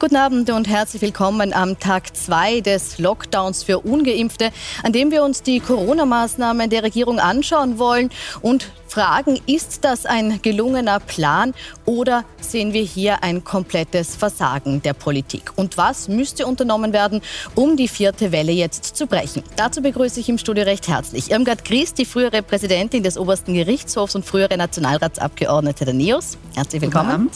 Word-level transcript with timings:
Guten 0.00 0.14
Abend 0.14 0.48
und 0.50 0.68
herzlich 0.68 1.02
willkommen 1.02 1.52
am 1.52 1.76
Tag 1.80 2.16
2 2.16 2.60
des 2.60 2.98
Lockdowns 2.98 3.64
für 3.64 3.80
Ungeimpfte, 3.80 4.52
an 4.84 4.92
dem 4.92 5.10
wir 5.10 5.24
uns 5.24 5.42
die 5.42 5.58
Corona-Maßnahmen 5.58 6.70
der 6.70 6.84
Regierung 6.84 7.18
anschauen 7.18 7.80
wollen 7.80 8.10
und 8.40 8.70
fragen, 8.88 9.40
ist 9.46 9.84
das 9.84 10.06
ein 10.06 10.40
gelungener 10.42 11.00
Plan 11.00 11.54
oder 11.84 12.24
sehen 12.40 12.72
wir 12.72 12.82
hier 12.82 13.22
ein 13.22 13.44
komplettes 13.44 14.16
Versagen 14.16 14.82
der 14.82 14.92
Politik? 14.92 15.52
Und 15.56 15.76
was 15.76 16.08
müsste 16.08 16.46
unternommen 16.46 16.92
werden, 16.92 17.20
um 17.54 17.76
die 17.76 17.88
vierte 17.88 18.32
Welle 18.32 18.52
jetzt 18.52 18.96
zu 18.96 19.06
brechen? 19.06 19.42
Dazu 19.56 19.82
begrüße 19.82 20.20
ich 20.20 20.28
im 20.28 20.38
Studio 20.38 20.64
recht 20.64 20.88
herzlich 20.88 21.30
Irmgard 21.30 21.64
Gries, 21.64 21.94
die 21.94 22.04
frühere 22.04 22.42
Präsidentin 22.42 23.02
des 23.02 23.18
Obersten 23.18 23.54
Gerichtshofs 23.54 24.14
und 24.14 24.24
frühere 24.24 24.56
Nationalratsabgeordnete 24.56 25.84
der 25.84 25.94
NEOS. 25.94 26.38
Herzlich 26.54 26.82
willkommen. 26.82 27.30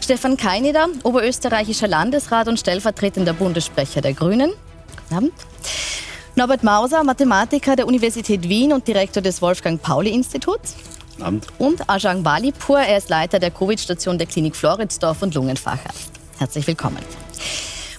Stefan 0.00 0.36
Keineder, 0.36 0.88
oberösterreichischer 1.02 1.88
Landesrat 1.88 2.48
und 2.48 2.58
stellvertretender 2.58 3.32
Bundessprecher 3.32 4.00
der 4.00 4.14
Grünen. 4.14 4.52
Guten 5.08 5.14
Abend. 5.14 5.32
Norbert 6.36 6.64
Mauser, 6.64 7.04
Mathematiker 7.04 7.76
der 7.76 7.86
Universität 7.86 8.48
Wien 8.48 8.72
und 8.72 8.88
Direktor 8.88 9.22
des 9.22 9.40
Wolfgang-Pauli-Instituts. 9.40 10.74
Abend. 11.20 11.46
Und 11.58 11.88
Ajang 11.88 12.24
Walipur, 12.24 12.80
er 12.80 12.98
ist 12.98 13.08
Leiter 13.08 13.38
der 13.38 13.52
Covid-Station 13.52 14.18
der 14.18 14.26
Klinik 14.26 14.56
Floridsdorf 14.56 15.22
und 15.22 15.32
Lungenfacharzt. 15.32 16.10
Herzlich 16.38 16.66
willkommen. 16.66 16.98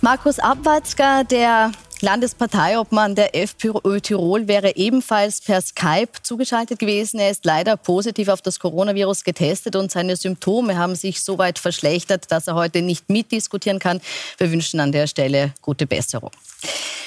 Markus 0.02 0.40
Abwatzka, 0.40 1.24
der 1.24 1.72
Landesparteiobmann 2.02 3.16
der 3.16 3.34
FPÖ 3.36 4.02
Tirol 4.02 4.50
wäre 4.50 4.76
ebenfalls 4.76 5.40
per 5.40 5.62
Skype 5.62 6.12
zugeschaltet 6.22 6.78
gewesen. 6.78 7.22
Er 7.22 7.32
ist 7.32 7.46
leider 7.46 7.78
positiv 7.78 8.28
auf 8.28 8.42
das 8.42 8.60
Coronavirus 8.60 9.24
getestet 9.24 9.78
und 9.78 9.92
seine 9.92 10.18
Symptome 10.18 10.78
haben 10.78 10.96
sich 10.96 11.24
so 11.24 11.38
weit 11.38 11.58
verschlechtert, 11.58 12.30
dass 12.32 12.48
er 12.48 12.56
heute 12.56 12.82
nicht 12.82 13.10
mitdiskutieren 13.10 13.80
kann. 13.80 14.02
Wir 14.38 14.52
wünschen 14.52 14.82
an 14.82 14.92
der 14.92 15.08
Stelle 15.08 15.54
gute 15.62 15.88
Besserung. 15.88 16.32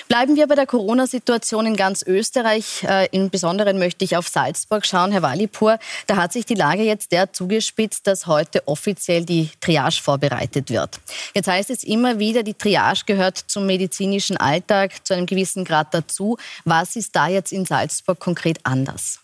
Bleiben 0.09 0.37
wir 0.37 0.47
bei 0.47 0.55
der 0.55 0.67
Corona-Situation 0.67 1.67
in 1.67 1.77
ganz 1.77 2.03
Österreich. 2.03 2.83
Äh, 2.83 3.09
Im 3.13 3.29
Besonderen 3.29 3.79
möchte 3.79 4.07
ich 4.07 4.17
auf 4.17 4.27
Salzburg 4.27 4.87
schauen, 4.87 5.13
Herr 5.13 5.21
Walipur. 5.21 5.79
Da 6.07 6.17
hat 6.17 6.33
sich 6.33 6.47
die 6.47 6.55
Lage 6.55 6.83
jetzt 6.83 7.13
der 7.13 7.35
zugespitzt, 7.35 8.07
dass 8.07 8.27
heute 8.27 8.67
offiziell 8.67 9.27
die 9.27 9.51
Triage 9.61 10.01
vorbereitet 10.01 10.71
wird. 10.71 10.99
Jetzt 11.35 11.47
heißt 11.47 11.69
es 11.69 11.85
immer 11.85 12.19
wieder, 12.19 12.43
die 12.43 12.55
Triage 12.55 13.03
gehört 13.05 13.37
zum 13.37 13.67
medizinischen 13.67 14.39
Alltag 14.39 15.07
zu 15.07 15.13
einem 15.13 15.27
gewissen 15.27 15.67
Grad 15.67 15.93
dazu. 15.93 16.39
Was 16.65 16.97
ist 16.97 17.15
da 17.15 17.29
jetzt 17.29 17.53
in 17.53 17.67
Salzburg 17.67 18.19
konkret 18.19 18.61
anders? 18.63 19.21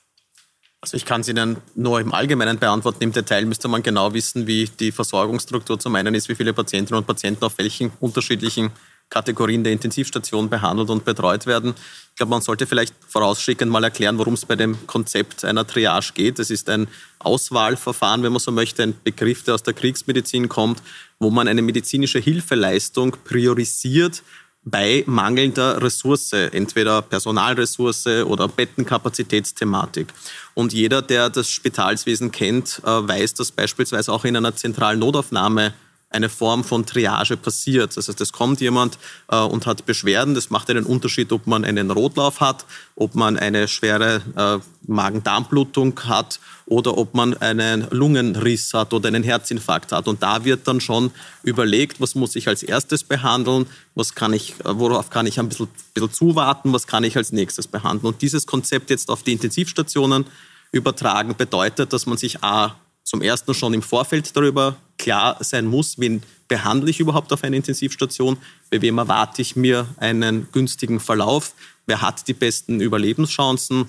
Also 0.83 0.99
ich 0.99 1.07
kann 1.07 1.23
es 1.23 1.29
Ihnen 1.29 1.57
nur 1.75 1.99
im 1.99 2.13
Allgemeinen 2.13 2.59
beantworten. 2.59 3.03
Im 3.05 3.13
Detail 3.13 3.47
müsste 3.47 3.69
man 3.69 3.83
genau 3.83 4.13
wissen, 4.13 4.47
wie 4.47 4.67
die 4.67 4.93
Versorgungsstruktur 4.93 5.79
zum 5.79 5.95
einen 5.95 6.15
ist, 6.15 6.29
wie 6.29 6.35
viele 6.35 6.53
Patientinnen 6.53 6.99
und 6.99 7.07
Patienten 7.07 7.43
auf 7.43 7.57
welchen 7.57 7.91
unterschiedlichen 8.01 8.71
Kategorien 9.11 9.63
der 9.63 9.73
Intensivstation 9.73 10.49
behandelt 10.49 10.91
und 10.91 11.05
betreut 11.05 11.47
werden. 11.47 11.75
Ich 12.11 12.17
glaube, 12.17 12.31
man 12.31 12.43
sollte 12.43 12.67
vielleicht 12.67 12.95
vorausschickend 13.07 13.71
mal 13.71 13.85
erklären, 13.85 14.19
worum 14.19 14.35
es 14.35 14.45
bei 14.45 14.57
dem 14.57 14.87
Konzept 14.87 15.45
einer 15.45 15.67
Triage 15.67 16.13
geht. 16.15 16.39
Es 16.39 16.51
ist 16.51 16.69
ein 16.69 16.89
Auswahlverfahren, 17.21 18.23
wenn 18.23 18.33
man 18.33 18.41
so 18.41 18.51
möchte, 18.51 18.83
ein 18.83 18.95
Begriff, 19.05 19.45
der 19.45 19.55
aus 19.55 19.63
der 19.63 19.75
Kriegsmedizin 19.75 20.49
kommt, 20.49 20.83
wo 21.19 21.31
man 21.31 21.49
eine 21.49 21.63
medizinische 21.63 22.19
Hilfeleistung 22.19 23.17
priorisiert 23.25 24.23
bei 24.65 25.05
mangelnder 25.07 25.83
Ressource, 25.83 26.33
entweder 26.33 27.03
Personalressource 27.03 28.07
oder 28.25 28.49
Bettenkapazitätsthematik. 28.49 30.09
Und 30.55 30.73
jeder, 30.73 31.03
der 31.03 31.29
das 31.29 31.51
Spitalswesen 31.51 32.33
kennt, 32.33 32.81
äh, 32.83 32.87
weiß, 32.87 33.35
dass 33.35 33.53
beispielsweise 33.53 34.13
auch 34.13 34.25
in 34.25 34.37
einer 34.37 34.57
zentralen 34.57 34.99
Notaufnahme 34.99 35.75
eine 36.15 36.29
Form 36.29 36.65
von 36.65 36.87
Triage 36.87 37.37
passiert. 37.37 37.97
Das 37.97 38.09
heißt, 38.09 38.21
es 38.21 38.33
kommt 38.33 38.61
jemand 38.61 38.99
äh, 39.29 39.37
und 39.37 39.67
hat 39.67 39.85
Beschwerden. 39.85 40.35
Das 40.35 40.51
macht 40.51 40.71
einen 40.71 40.85
Unterschied, 40.85 41.33
ob 41.33 41.47
man 41.47 41.65
einen 41.65 41.91
Rotlauf 41.91 42.41
hat, 42.41 42.65
ob 42.97 43.15
man 43.15 43.37
eine 43.37 43.69
schwere 43.69 44.23
äh, 44.37 44.59
Magen-Darm-Blutung 44.87 45.99
hat 46.05 46.41
oder 46.67 46.97
ob 46.97 47.15
man 47.15 47.37
einen 47.37 47.87
Lungenriss 47.91 48.73
hat 48.73 48.93
oder 48.93 49.09
einen 49.09 49.23
Herzinfarkt 49.23 49.93
hat. 49.93 50.09
Und 50.09 50.23
da 50.23 50.45
wird 50.45 50.67
dann 50.69 50.81
schon 50.81 51.11
überlegt, 51.43 52.01
was 52.01 52.15
muss 52.15 52.37
ich 52.37 52.49
als 52.49 52.63
erstes 52.63 53.05
behandeln, 53.05 53.67
was 53.95 54.15
kann 54.15 54.33
ich, 54.33 54.53
äh, 54.61 54.79
worauf 54.79 55.11
kann 55.11 55.27
ich 55.27 55.39
ein 55.39 55.49
bisschen, 55.49 55.69
bisschen 55.93 56.13
zuwarten, 56.13 56.73
was 56.73 56.87
kann 56.87 57.05
ich 57.05 57.17
als 57.17 57.33
nächstes 57.33 57.67
behandeln. 57.67 58.15
Und 58.15 58.23
dieses 58.23 58.47
Konzept 58.47 58.91
jetzt 58.91 59.11
auf 59.11 59.23
die 59.23 59.33
Intensivstationen 59.33 60.27
übertragen 60.73 61.37
bedeutet, 61.37 61.93
dass 61.93 62.07
man 62.07 62.19
sich 62.19 62.43
A 62.43 62.77
zum 63.05 63.23
ersten 63.23 63.55
schon 63.55 63.75
im 63.75 63.83
Vorfeld 63.83 64.35
darüber 64.35 64.77
klar 64.99 65.37
sein 65.41 65.67
muss, 65.67 65.99
wen 65.99 66.23
behandle 66.49 66.91
ich 66.91 67.01
überhaupt 67.01 67.33
auf 67.33 67.45
einer 67.45 67.57
Intensivstation, 67.57 68.39
bei 68.71 68.81
wem 68.83 68.99
erwarte 68.99 69.43
ich 69.43 69.57
mir 69.57 69.87
einen 69.99 70.49
günstigen 70.53 71.01
Verlauf, 71.01 71.53
wer 71.87 72.01
hat 72.01 72.27
die 72.27 72.33
besten 72.33 72.81
Überlebenschancen, 72.81 73.89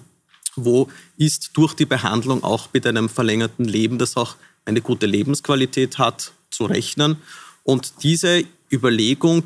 wo 0.55 0.89
ist 1.17 1.51
durch 1.53 1.73
die 1.73 1.85
Behandlung 1.85 2.43
auch 2.43 2.69
mit 2.73 2.85
einem 2.85 3.09
verlängerten 3.09 3.65
Leben, 3.65 3.97
das 3.97 4.17
auch 4.17 4.35
eine 4.65 4.81
gute 4.81 5.05
Lebensqualität 5.05 5.97
hat, 5.97 6.31
zu 6.49 6.65
rechnen. 6.65 7.17
Und 7.63 8.03
diese 8.03 8.43
Überlegung 8.71 9.43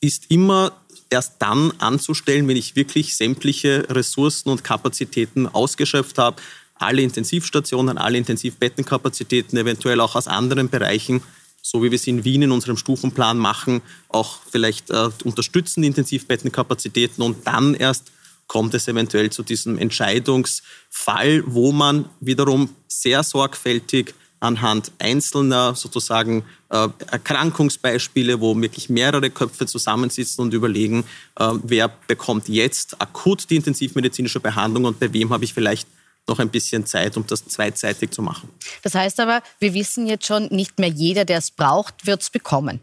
ist 0.00 0.30
immer 0.30 0.72
erst 1.10 1.34
dann 1.40 1.72
anzustellen, 1.78 2.48
wenn 2.48 2.56
ich 2.56 2.76
wirklich 2.76 3.16
sämtliche 3.16 3.86
Ressourcen 3.90 4.50
und 4.50 4.64
Kapazitäten 4.64 5.46
ausgeschöpft 5.46 6.18
habe, 6.18 6.40
alle 6.74 7.02
Intensivstationen, 7.02 7.98
alle 7.98 8.18
Intensivbettenkapazitäten, 8.18 9.56
eventuell 9.58 10.00
auch 10.00 10.16
aus 10.16 10.28
anderen 10.28 10.68
Bereichen, 10.68 11.22
so 11.62 11.82
wie 11.82 11.90
wir 11.90 11.96
es 11.96 12.06
in 12.06 12.24
Wien 12.24 12.42
in 12.42 12.52
unserem 12.52 12.76
Stufenplan 12.76 13.38
machen, 13.38 13.80
auch 14.08 14.38
vielleicht 14.50 14.90
äh, 14.90 15.08
unterstützen 15.24 15.82
die 15.82 15.88
Intensivbettenkapazitäten. 15.88 17.22
Und 17.22 17.46
dann 17.46 17.74
erst 17.74 18.12
kommt 18.46 18.74
es 18.74 18.86
eventuell 18.86 19.30
zu 19.30 19.42
diesem 19.42 19.78
Entscheidungsfall, 19.78 21.42
wo 21.46 21.72
man 21.72 22.08
wiederum 22.20 22.68
sehr 22.86 23.22
sorgfältig 23.22 24.14
anhand 24.40 24.92
einzelner 24.98 25.74
sozusagen 25.74 26.44
äh, 26.68 26.88
Erkrankungsbeispiele, 27.10 28.40
wo 28.40 28.60
wirklich 28.60 28.90
mehrere 28.90 29.30
Köpfe 29.30 29.64
zusammensitzen 29.64 30.44
und 30.44 30.52
überlegen, 30.52 31.04
äh, 31.36 31.50
wer 31.62 31.88
bekommt 31.88 32.48
jetzt 32.48 33.00
akut 33.00 33.48
die 33.48 33.56
intensivmedizinische 33.56 34.40
Behandlung 34.40 34.84
und 34.84 35.00
bei 35.00 35.12
wem 35.14 35.30
habe 35.30 35.44
ich 35.44 35.54
vielleicht 35.54 35.88
noch 36.26 36.38
ein 36.38 36.50
bisschen 36.50 36.86
Zeit, 36.86 37.16
um 37.16 37.26
das 37.26 37.44
zweitseitig 37.46 38.10
zu 38.10 38.22
machen. 38.22 38.48
Das 38.82 38.94
heißt 38.94 39.20
aber, 39.20 39.42
wir 39.58 39.74
wissen 39.74 40.06
jetzt 40.06 40.26
schon, 40.26 40.46
nicht 40.46 40.78
mehr 40.78 40.88
jeder, 40.88 41.24
der 41.24 41.38
es 41.38 41.50
braucht, 41.50 42.06
wird 42.06 42.22
es 42.22 42.30
bekommen. 42.30 42.80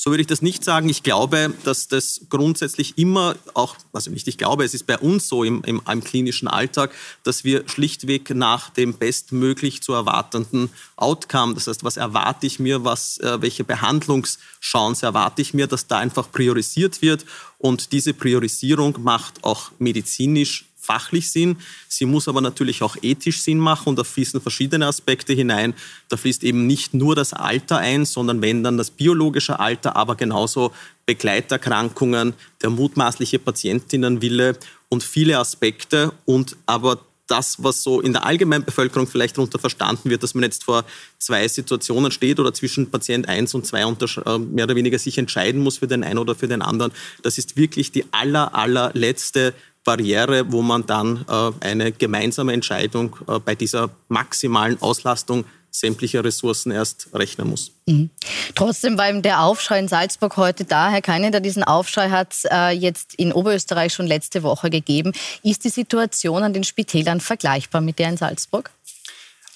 So 0.00 0.10
würde 0.10 0.20
ich 0.20 0.28
das 0.28 0.42
nicht 0.42 0.62
sagen. 0.62 0.88
Ich 0.88 1.02
glaube, 1.02 1.52
dass 1.64 1.88
das 1.88 2.20
grundsätzlich 2.28 2.96
immer 2.98 3.34
auch, 3.54 3.74
also 3.92 4.12
nicht 4.12 4.28
ich 4.28 4.38
glaube, 4.38 4.64
es 4.64 4.72
ist 4.72 4.86
bei 4.86 4.96
uns 4.96 5.26
so 5.26 5.42
im, 5.42 5.64
im, 5.64 5.82
im 5.90 6.04
klinischen 6.04 6.46
Alltag, 6.46 6.92
dass 7.24 7.42
wir 7.42 7.68
schlichtweg 7.68 8.30
nach 8.30 8.70
dem 8.70 8.94
bestmöglich 8.94 9.82
zu 9.82 9.94
erwartenden 9.94 10.70
Outcome, 10.94 11.54
das 11.54 11.66
heißt, 11.66 11.82
was 11.82 11.96
erwarte 11.96 12.46
ich 12.46 12.60
mir, 12.60 12.84
was, 12.84 13.18
äh, 13.18 13.42
welche 13.42 13.64
Behandlungschance 13.64 15.04
erwarte 15.04 15.42
ich 15.42 15.52
mir, 15.52 15.66
dass 15.66 15.88
da 15.88 15.98
einfach 15.98 16.30
priorisiert 16.30 17.02
wird 17.02 17.24
und 17.58 17.90
diese 17.90 18.14
Priorisierung 18.14 19.02
macht 19.02 19.42
auch 19.42 19.72
medizinisch 19.80 20.67
fachlich 20.88 21.30
Sinn. 21.30 21.58
Sie 21.86 22.06
muss 22.06 22.28
aber 22.28 22.40
natürlich 22.40 22.82
auch 22.82 22.96
ethisch 23.02 23.42
Sinn 23.42 23.58
machen 23.58 23.90
und 23.90 23.98
da 23.98 24.04
fließen 24.04 24.40
verschiedene 24.40 24.86
Aspekte 24.86 25.34
hinein. 25.34 25.74
Da 26.08 26.16
fließt 26.16 26.42
eben 26.44 26.66
nicht 26.66 26.94
nur 26.94 27.14
das 27.14 27.34
Alter 27.34 27.76
ein, 27.76 28.06
sondern 28.06 28.40
wenn 28.40 28.64
dann 28.64 28.78
das 28.78 28.90
biologische 28.90 29.60
Alter, 29.60 29.96
aber 29.96 30.14
genauso 30.14 30.72
Begleiterkrankungen, 31.04 32.32
der 32.62 32.70
mutmaßliche 32.70 33.38
Patientinnenwille 33.38 34.56
und 34.88 35.04
viele 35.04 35.38
Aspekte 35.38 36.12
und 36.24 36.56
aber 36.64 37.00
das, 37.28 37.62
was 37.62 37.82
so 37.82 38.00
in 38.00 38.14
der 38.14 38.24
allgemeinen 38.24 38.64
Bevölkerung 38.64 39.06
vielleicht 39.06 39.36
darunter 39.36 39.58
verstanden 39.58 40.10
wird, 40.10 40.22
dass 40.22 40.34
man 40.34 40.42
jetzt 40.42 40.64
vor 40.64 40.84
zwei 41.18 41.46
Situationen 41.46 42.10
steht 42.10 42.40
oder 42.40 42.52
zwischen 42.52 42.90
Patient 42.90 43.28
1 43.28 43.54
und 43.54 43.66
2 43.66 43.80
äh, 43.80 44.38
mehr 44.38 44.64
oder 44.64 44.74
weniger 44.74 44.98
sich 44.98 45.18
entscheiden 45.18 45.62
muss 45.62 45.78
für 45.78 45.86
den 45.86 46.02
einen 46.02 46.18
oder 46.18 46.34
für 46.34 46.48
den 46.48 46.62
anderen. 46.62 46.92
Das 47.22 47.38
ist 47.38 47.56
wirklich 47.56 47.92
die 47.92 48.06
aller, 48.12 48.54
allerletzte 48.54 49.54
Barriere, 49.88 50.52
wo 50.52 50.60
man 50.60 50.84
dann 50.84 51.24
äh, 51.26 51.50
eine 51.66 51.92
gemeinsame 51.92 52.52
Entscheidung 52.52 53.16
äh, 53.26 53.38
bei 53.38 53.54
dieser 53.54 53.88
maximalen 54.08 54.76
Auslastung 54.82 55.46
sämtlicher 55.70 56.22
Ressourcen 56.22 56.72
erst 56.72 57.08
rechnen 57.14 57.48
muss. 57.48 57.72
Mhm. 57.86 58.10
Trotzdem 58.54 58.98
war 58.98 59.08
eben 59.08 59.22
der 59.22 59.40
Aufschrei 59.40 59.78
in 59.78 59.88
Salzburg 59.88 60.36
heute 60.36 60.64
da. 60.64 60.90
Herr 60.90 61.00
Keiner, 61.00 61.40
diesen 61.40 61.64
Aufschrei 61.64 62.10
hat 62.10 62.34
es 62.34 62.44
äh, 62.50 62.68
jetzt 62.68 63.14
in 63.14 63.32
Oberösterreich 63.32 63.94
schon 63.94 64.06
letzte 64.06 64.42
Woche 64.42 64.68
gegeben. 64.68 65.14
Ist 65.42 65.64
die 65.64 65.70
Situation 65.70 66.42
an 66.42 66.52
den 66.52 66.64
Spitälern 66.64 67.22
vergleichbar 67.22 67.80
mit 67.80 67.98
der 67.98 68.10
in 68.10 68.18
Salzburg? 68.18 68.70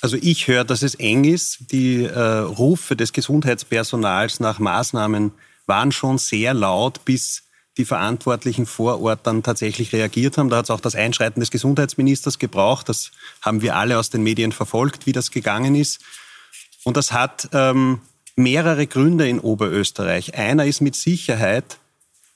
Also 0.00 0.16
ich 0.16 0.48
höre, 0.48 0.64
dass 0.64 0.80
es 0.80 0.94
eng 0.94 1.24
ist. 1.24 1.58
Die 1.72 2.04
äh, 2.04 2.18
Rufe 2.18 2.96
des 2.96 3.12
Gesundheitspersonals 3.12 4.40
nach 4.40 4.58
Maßnahmen 4.58 5.32
waren 5.66 5.92
schon 5.92 6.16
sehr 6.16 6.54
laut 6.54 7.04
bis 7.04 7.42
die 7.78 7.84
Verantwortlichen 7.84 8.66
vor 8.66 9.00
Ort 9.00 9.26
dann 9.26 9.42
tatsächlich 9.42 9.92
reagiert 9.92 10.36
haben. 10.36 10.50
Da 10.50 10.58
hat 10.58 10.66
es 10.66 10.70
auch 10.70 10.80
das 10.80 10.94
Einschreiten 10.94 11.40
des 11.40 11.50
Gesundheitsministers 11.50 12.38
gebraucht. 12.38 12.88
Das 12.88 13.12
haben 13.40 13.62
wir 13.62 13.76
alle 13.76 13.98
aus 13.98 14.10
den 14.10 14.22
Medien 14.22 14.52
verfolgt, 14.52 15.06
wie 15.06 15.12
das 15.12 15.30
gegangen 15.30 15.74
ist. 15.74 16.00
Und 16.84 16.96
das 16.96 17.12
hat 17.12 17.48
ähm, 17.52 18.00
mehrere 18.36 18.86
Gründe 18.86 19.28
in 19.28 19.40
Oberösterreich. 19.40 20.34
Einer 20.34 20.66
ist 20.66 20.80
mit 20.80 20.96
Sicherheit, 20.96 21.78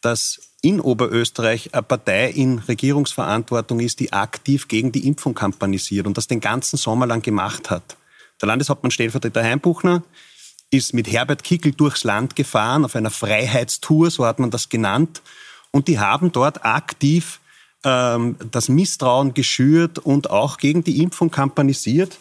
dass 0.01 0.41
in 0.63 0.81
Oberösterreich 0.81 1.75
eine 1.75 1.83
Partei 1.83 2.31
in 2.31 2.59
Regierungsverantwortung 2.59 3.81
ist, 3.81 4.01
die 4.01 4.13
aktiv 4.13 4.69
gegen 4.69 4.91
die 4.91 5.07
Impfung 5.07 5.35
kampanisiert 5.35 6.07
und 6.07 6.17
das 6.17 6.29
den 6.29 6.41
ganzen 6.41 6.77
Sommer 6.77 7.07
lang 7.07 7.23
gemacht 7.23 7.71
hat. 7.71 7.97
Der 8.41 8.49
Landeshauptmann 8.49 8.91
Stellvertreter 8.91 9.43
Heimbuchner 9.43 10.03
ist 10.71 10.95
mit 10.95 11.11
Herbert 11.11 11.45
Kickel 11.45 11.73
durchs 11.73 12.05
Land 12.05 12.37
gefahren 12.37 12.85
auf 12.85 12.97
einer 12.97 13.11
Freiheitstour, 13.11 14.11
so 14.11 14.27
hat 14.27 14.39
man 14.39 14.51
das 14.51 14.69
genannt. 14.69 15.23
Und 15.71 15.89
die 15.89 15.99
haben 15.99 16.33
dort 16.33 16.65
aktiv 16.65 17.41
ähm, 17.85 18.37
das 18.51 18.69
Misstrauen 18.69 19.35
geschürt 19.35 19.99
und 19.99 20.31
auch 20.31 20.59
gegen 20.59 20.83
die 20.83 21.03
Impfung 21.03 21.31
kampanisiert. 21.31 22.19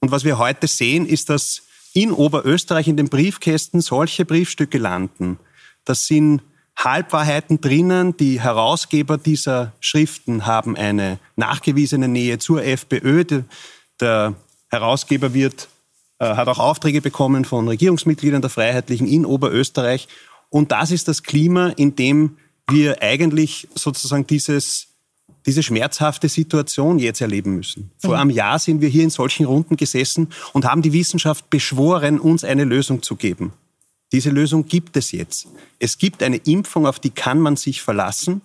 Und 0.00 0.10
was 0.10 0.24
wir 0.24 0.38
heute 0.38 0.66
sehen, 0.68 1.06
ist, 1.06 1.30
dass 1.30 1.62
in 1.94 2.12
Oberösterreich 2.12 2.88
in 2.88 2.96
den 2.96 3.08
Briefkästen 3.08 3.80
solche 3.80 4.24
Briefstücke 4.24 4.78
landen. 4.78 5.38
Das 5.84 6.06
sind 6.06 6.42
Halbwahrheiten 6.76 7.60
drinnen. 7.60 8.16
Die 8.16 8.40
Herausgeber 8.40 9.16
dieser 9.16 9.72
Schriften 9.80 10.46
haben 10.46 10.76
eine 10.76 11.18
nachgewiesene 11.36 12.08
Nähe 12.08 12.38
zur 12.38 12.64
FPÖ. 12.64 13.24
Der 14.00 14.34
Herausgeber 14.68 15.34
wird, 15.34 15.68
hat 16.24 16.48
auch 16.48 16.58
Aufträge 16.58 17.00
bekommen 17.00 17.44
von 17.44 17.68
Regierungsmitgliedern 17.68 18.40
der 18.40 18.50
Freiheitlichen 18.50 19.06
in 19.06 19.26
Oberösterreich. 19.26 20.08
Und 20.50 20.72
das 20.72 20.90
ist 20.90 21.08
das 21.08 21.22
Klima, 21.22 21.68
in 21.70 21.96
dem 21.96 22.36
wir 22.68 23.02
eigentlich 23.02 23.68
sozusagen 23.74 24.26
dieses, 24.26 24.88
diese 25.46 25.62
schmerzhafte 25.62 26.28
Situation 26.28 26.98
jetzt 26.98 27.20
erleben 27.20 27.56
müssen. 27.56 27.90
Vor 27.98 28.14
mhm. 28.14 28.20
einem 28.20 28.30
Jahr 28.30 28.58
sind 28.58 28.80
wir 28.80 28.88
hier 28.88 29.04
in 29.04 29.10
solchen 29.10 29.46
Runden 29.46 29.76
gesessen 29.76 30.28
und 30.52 30.64
haben 30.64 30.82
die 30.82 30.92
Wissenschaft 30.92 31.50
beschworen, 31.50 32.18
uns 32.18 32.44
eine 32.44 32.64
Lösung 32.64 33.02
zu 33.02 33.16
geben. 33.16 33.52
Diese 34.12 34.30
Lösung 34.30 34.66
gibt 34.66 34.96
es 34.96 35.12
jetzt. 35.12 35.48
Es 35.78 35.98
gibt 35.98 36.22
eine 36.22 36.36
Impfung, 36.36 36.86
auf 36.86 37.00
die 37.00 37.10
kann 37.10 37.40
man 37.40 37.56
sich 37.56 37.82
verlassen. 37.82 38.42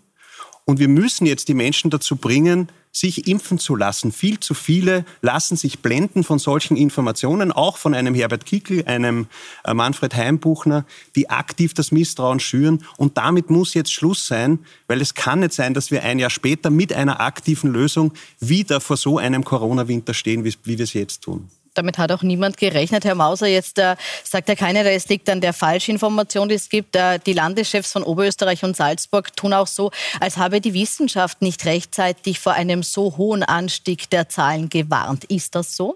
Und 0.66 0.80
wir 0.80 0.88
müssen 0.88 1.26
jetzt 1.26 1.48
die 1.48 1.54
Menschen 1.54 1.92
dazu 1.92 2.16
bringen, 2.16 2.70
sich 2.92 3.28
impfen 3.28 3.60
zu 3.60 3.76
lassen. 3.76 4.12
Viel 4.12 4.40
zu 4.40 4.54
viele 4.54 5.06
lassen 5.22 5.56
sich 5.56 5.80
blenden 5.80 6.24
von 6.24 6.40
solchen 6.40 6.76
Informationen, 6.76 7.52
auch 7.52 7.78
von 7.78 7.94
einem 7.94 8.16
Herbert 8.16 8.46
Kickl, 8.46 8.84
einem 8.86 9.28
äh, 9.64 9.74
Manfred 9.74 10.16
Heimbuchner, 10.16 10.86
die 11.16 11.30
aktiv 11.30 11.74
das 11.74 11.92
Misstrauen 11.92 12.40
schüren. 12.40 12.84
Und 12.98 13.18
damit 13.18 13.50
muss 13.50 13.74
jetzt 13.74 13.94
Schluss 13.94 14.26
sein, 14.26 14.60
weil 14.88 15.02
es 15.02 15.14
kann 15.14 15.42
nicht 15.42 15.54
sein, 15.54 15.74
dass 15.74 15.92
wir 15.92 16.04
ein 16.04 16.20
Jahr 16.20 16.30
später 16.30 16.70
mit 16.70 16.92
einer 16.94 17.22
aktiven 17.22 17.72
Lösung 17.72 18.14
wieder 18.40 18.82
vor 18.82 18.98
so 18.98 19.18
einem 19.18 19.44
Corona-Winter 19.44 20.14
stehen, 20.14 20.44
wie, 20.44 20.54
wie 20.64 20.78
wir 20.78 20.84
es 20.84 20.94
jetzt 20.94 21.22
tun 21.22 21.50
damit 21.80 21.98
hat 21.98 22.12
auch 22.12 22.24
niemand 22.24 22.58
gerechnet. 22.58 23.06
Herr 23.06 23.16
Mauser, 23.16 23.48
jetzt 23.48 23.80
äh, 23.80 23.96
sagt 24.24 24.50
ja 24.50 24.56
keiner, 24.56 24.86
es 24.86 25.08
liegt 25.08 25.30
an 25.30 25.42
der 25.42 25.54
Falschinformation, 25.54 26.50
die 26.50 26.56
es 26.56 26.70
gibt. 26.70 26.96
Äh, 26.96 27.20
die 27.26 27.34
Landeschefs 27.34 27.94
von 27.94 28.04
Oberösterreich 28.04 28.64
und 28.64 28.76
Salzburg 28.76 29.36
tun 29.36 29.54
auch 29.54 29.68
so, 29.68 29.92
als 30.20 30.38
habe 30.38 30.60
die 30.62 30.74
Wissenschaft 30.74 31.42
nicht 31.42 31.66
rechtzeitig 31.66 32.40
vor 32.40 32.54
einem 32.54 32.84
so 32.84 33.16
hohen 33.18 33.44
Anstieg 33.44 34.10
der 34.10 34.28
Zahlen 34.28 34.70
gewarnt. 34.70 35.24
Ist 35.26 35.56
das 35.56 35.76
so? 35.76 35.96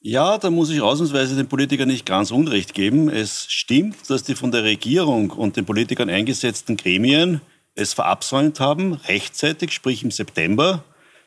Ja, 0.00 0.38
da 0.38 0.50
muss 0.50 0.70
ich 0.70 0.80
ausnahmsweise 0.80 1.36
den 1.36 1.48
Politikern 1.48 1.88
nicht 1.88 2.06
ganz 2.06 2.30
Unrecht 2.30 2.74
geben. 2.74 3.08
Es 3.08 3.46
stimmt, 3.48 3.96
dass 4.08 4.22
die 4.22 4.34
von 4.34 4.50
der 4.50 4.64
Regierung 4.64 5.30
und 5.30 5.56
den 5.56 5.64
Politikern 5.64 6.10
eingesetzten 6.10 6.76
Gremien 6.76 7.40
es 7.74 7.92
verabsäumt 7.92 8.60
haben, 8.60 8.94
rechtzeitig, 8.94 9.72
sprich 9.72 10.04
im 10.04 10.10
September, 10.10 10.84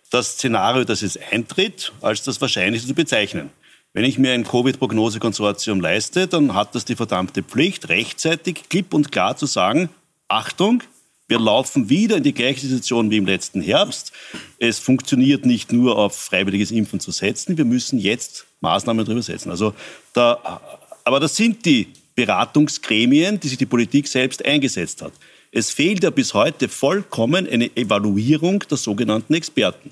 das 0.09 0.33
Szenario, 0.33 0.83
das 0.83 1.01
jetzt 1.01 1.19
eintritt, 1.31 1.91
als 2.01 2.23
das 2.23 2.39
Wahrscheinlichste 2.41 2.89
zu 2.89 2.95
bezeichnen. 2.95 3.49
Wenn 3.93 4.05
ich 4.05 4.17
mir 4.17 4.33
ein 4.33 4.43
Covid-Prognosekonsortium 4.43 5.81
leiste, 5.81 6.27
dann 6.27 6.53
hat 6.53 6.75
das 6.75 6.85
die 6.85 6.95
verdammte 6.95 7.43
Pflicht, 7.43 7.89
rechtzeitig 7.89 8.69
klipp 8.69 8.93
und 8.93 9.11
klar 9.11 9.35
zu 9.37 9.45
sagen, 9.45 9.89
Achtung, 10.27 10.83
wir 11.27 11.39
laufen 11.39 11.89
wieder 11.89 12.17
in 12.17 12.23
die 12.23 12.33
gleiche 12.33 12.61
Situation 12.61 13.09
wie 13.09 13.17
im 13.17 13.25
letzten 13.25 13.61
Herbst. 13.61 14.13
Es 14.59 14.79
funktioniert 14.79 15.45
nicht 15.45 15.73
nur 15.73 15.97
auf 15.97 16.15
freiwilliges 16.15 16.71
Impfen 16.71 16.99
zu 16.99 17.11
setzen, 17.11 17.57
wir 17.57 17.65
müssen 17.65 17.99
jetzt 17.99 18.45
Maßnahmen 18.61 19.05
darüber 19.05 19.21
setzen. 19.21 19.49
Also 19.49 19.73
da, 20.13 20.61
aber 21.03 21.19
das 21.19 21.35
sind 21.35 21.65
die 21.65 21.87
Beratungsgremien, 22.15 23.39
die 23.39 23.47
sich 23.47 23.57
die 23.57 23.65
Politik 23.65 24.07
selbst 24.07 24.43
eingesetzt 24.45 25.01
hat. 25.01 25.13
Es 25.51 25.69
fehlt 25.69 26.03
ja 26.03 26.09
bis 26.09 26.33
heute 26.33 26.67
vollkommen 26.67 27.47
eine 27.47 27.75
Evaluierung 27.77 28.59
der 28.69 28.77
sogenannten 28.77 29.33
Experten. 29.33 29.91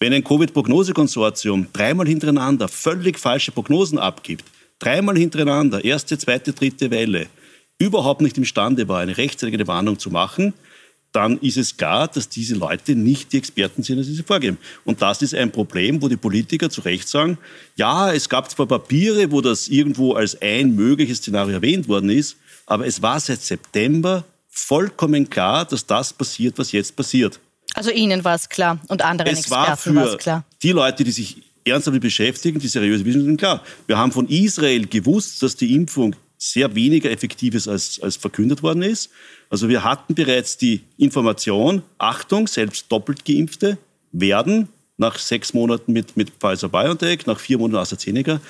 Wenn 0.00 0.12
ein 0.12 0.24
Covid-Prognosekonsortium 0.24 1.68
dreimal 1.72 2.08
hintereinander 2.08 2.66
völlig 2.66 3.18
falsche 3.18 3.52
Prognosen 3.52 3.98
abgibt, 3.98 4.44
dreimal 4.80 5.16
hintereinander, 5.16 5.84
erste, 5.84 6.18
zweite, 6.18 6.52
dritte 6.52 6.90
Welle, 6.90 7.28
überhaupt 7.78 8.20
nicht 8.20 8.36
imstande 8.36 8.88
war, 8.88 8.98
eine 8.98 9.16
rechtzeitige 9.16 9.66
Warnung 9.68 9.98
zu 9.98 10.10
machen, 10.10 10.54
dann 11.12 11.38
ist 11.38 11.56
es 11.56 11.76
klar, 11.76 12.08
dass 12.08 12.28
diese 12.28 12.54
Leute 12.54 12.94
nicht 12.94 13.32
die 13.32 13.38
Experten 13.38 13.82
sind, 13.82 13.98
die 13.98 14.04
sie 14.04 14.22
vorgeben. 14.22 14.58
Und 14.84 15.02
das 15.02 15.22
ist 15.22 15.34
ein 15.34 15.52
Problem, 15.52 16.02
wo 16.02 16.08
die 16.08 16.16
Politiker 16.16 16.70
zu 16.70 16.80
Recht 16.80 17.08
sagen, 17.08 17.38
ja, 17.76 18.12
es 18.12 18.28
gab 18.28 18.50
zwar 18.50 18.66
Papiere, 18.66 19.30
wo 19.30 19.40
das 19.40 19.68
irgendwo 19.68 20.14
als 20.14 20.40
ein 20.40 20.74
mögliches 20.74 21.18
Szenario 21.18 21.54
erwähnt 21.54 21.88
worden 21.88 22.10
ist, 22.10 22.36
aber 22.66 22.86
es 22.86 23.02
war 23.02 23.18
seit 23.20 23.40
September 23.40 24.24
vollkommen 24.50 25.30
klar, 25.30 25.64
dass 25.64 25.86
das 25.86 26.12
passiert, 26.12 26.58
was 26.58 26.72
jetzt 26.72 26.94
passiert. 26.96 27.40
Also 27.74 27.90
Ihnen 27.90 28.24
war 28.24 28.34
es 28.34 28.48
klar 28.48 28.78
und 28.88 29.02
anderen 29.02 29.32
es 29.32 29.40
Experten 29.40 29.94
war 29.94 30.06
es 30.06 30.18
klar. 30.18 30.44
Die 30.62 30.72
Leute, 30.72 31.04
die 31.04 31.12
sich 31.12 31.36
ernsthaft 31.64 31.88
damit 31.88 32.02
beschäftigen, 32.02 32.58
die 32.58 32.68
seriöse 32.68 33.04
Wissenschaftler, 33.04 33.36
klar. 33.36 33.64
Wir 33.86 33.96
haben 33.96 34.12
von 34.12 34.28
Israel 34.28 34.86
gewusst, 34.86 35.42
dass 35.42 35.56
die 35.56 35.74
Impfung 35.74 36.16
sehr 36.36 36.74
weniger 36.74 37.10
effektiv 37.10 37.54
ist, 37.54 37.68
als, 37.68 38.00
als 38.02 38.16
verkündet 38.16 38.62
worden 38.62 38.82
ist. 38.82 39.10
Also 39.50 39.68
wir 39.68 39.84
hatten 39.84 40.14
bereits 40.14 40.56
die 40.56 40.82
Information, 40.96 41.82
Achtung, 41.98 42.46
selbst 42.46 42.90
doppelt 42.90 43.24
geimpfte 43.24 43.78
werden 44.12 44.68
nach 44.96 45.18
sechs 45.18 45.54
Monaten 45.54 45.92
mit, 45.92 46.16
mit 46.16 46.30
Pfizer-BioNTech, 46.40 47.26
nach 47.26 47.38
vier 47.38 47.58
Monaten 47.58 47.82
AstraZeneca, 47.82 48.40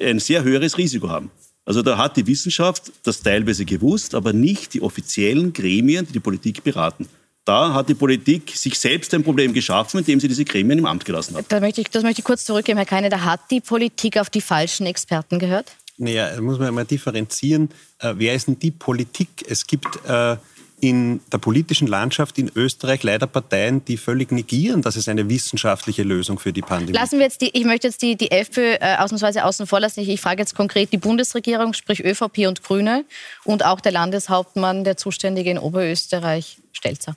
ein 0.00 0.18
sehr 0.18 0.42
höheres 0.44 0.78
Risiko 0.78 1.08
haben. 1.08 1.30
Also 1.64 1.82
da 1.82 1.96
hat 1.96 2.16
die 2.16 2.26
Wissenschaft 2.26 2.92
das 3.04 3.22
teilweise 3.22 3.64
gewusst, 3.64 4.14
aber 4.14 4.32
nicht 4.32 4.74
die 4.74 4.82
offiziellen 4.82 5.52
Gremien, 5.52 6.06
die 6.06 6.12
die 6.12 6.20
Politik 6.20 6.64
beraten. 6.64 7.06
Da 7.44 7.74
hat 7.74 7.88
die 7.88 7.94
Politik 7.94 8.50
sich 8.54 8.78
selbst 8.78 9.12
ein 9.14 9.24
Problem 9.24 9.52
geschaffen, 9.52 9.98
indem 9.98 10.20
sie 10.20 10.28
diese 10.28 10.44
Gremien 10.44 10.78
im 10.78 10.86
Amt 10.86 11.04
gelassen 11.04 11.36
hat. 11.36 11.46
Da 11.48 11.58
möchte 11.58 11.80
ich, 11.80 11.88
das 11.88 12.02
möchte 12.04 12.20
ich 12.20 12.24
kurz 12.24 12.44
zurückgeben, 12.44 12.78
Herr 12.78 12.86
Keine. 12.86 13.08
Da 13.08 13.22
hat 13.22 13.40
die 13.50 13.60
Politik 13.60 14.18
auf 14.18 14.30
die 14.30 14.40
falschen 14.40 14.86
Experten 14.86 15.38
gehört? 15.38 15.72
Naja, 15.98 16.34
da 16.34 16.40
muss 16.40 16.58
man 16.58 16.72
mal 16.72 16.84
differenzieren. 16.84 17.68
Äh, 17.98 18.14
wer 18.16 18.34
ist 18.34 18.46
denn 18.46 18.58
die 18.58 18.70
Politik? 18.70 19.28
Es 19.48 19.66
gibt 19.66 20.04
äh, 20.06 20.36
in 20.82 21.20
der 21.32 21.38
politischen 21.38 21.86
Landschaft 21.86 22.38
in 22.38 22.50
Österreich 22.56 23.04
leider 23.04 23.28
Parteien, 23.28 23.84
die 23.84 23.96
völlig 23.96 24.32
negieren, 24.32 24.82
dass 24.82 24.96
es 24.96 25.08
eine 25.08 25.28
wissenschaftliche 25.28 26.02
Lösung 26.02 26.40
für 26.40 26.52
die 26.52 26.60
Pandemie 26.60 26.92
Lassen 26.92 27.20
wir 27.20 27.26
jetzt 27.26 27.40
die, 27.40 27.50
ich 27.56 27.64
möchte 27.64 27.86
jetzt 27.86 28.02
die, 28.02 28.16
die 28.16 28.32
FPÖ 28.32 28.74
äh, 28.80 28.96
ausnahmsweise 28.98 29.44
außen 29.44 29.68
vor 29.68 29.78
lassen. 29.78 30.00
Ich, 30.00 30.08
ich 30.08 30.20
frage 30.20 30.42
jetzt 30.42 30.56
konkret 30.56 30.92
die 30.92 30.98
Bundesregierung, 30.98 31.72
sprich 31.72 32.04
ÖVP 32.04 32.48
und 32.48 32.64
Grüne 32.64 33.04
und 33.44 33.64
auch 33.64 33.80
der 33.80 33.92
Landeshauptmann, 33.92 34.82
der 34.82 34.96
Zuständige 34.96 35.52
in 35.52 35.58
Oberösterreich, 35.58 36.58
Stelzer. 36.72 37.14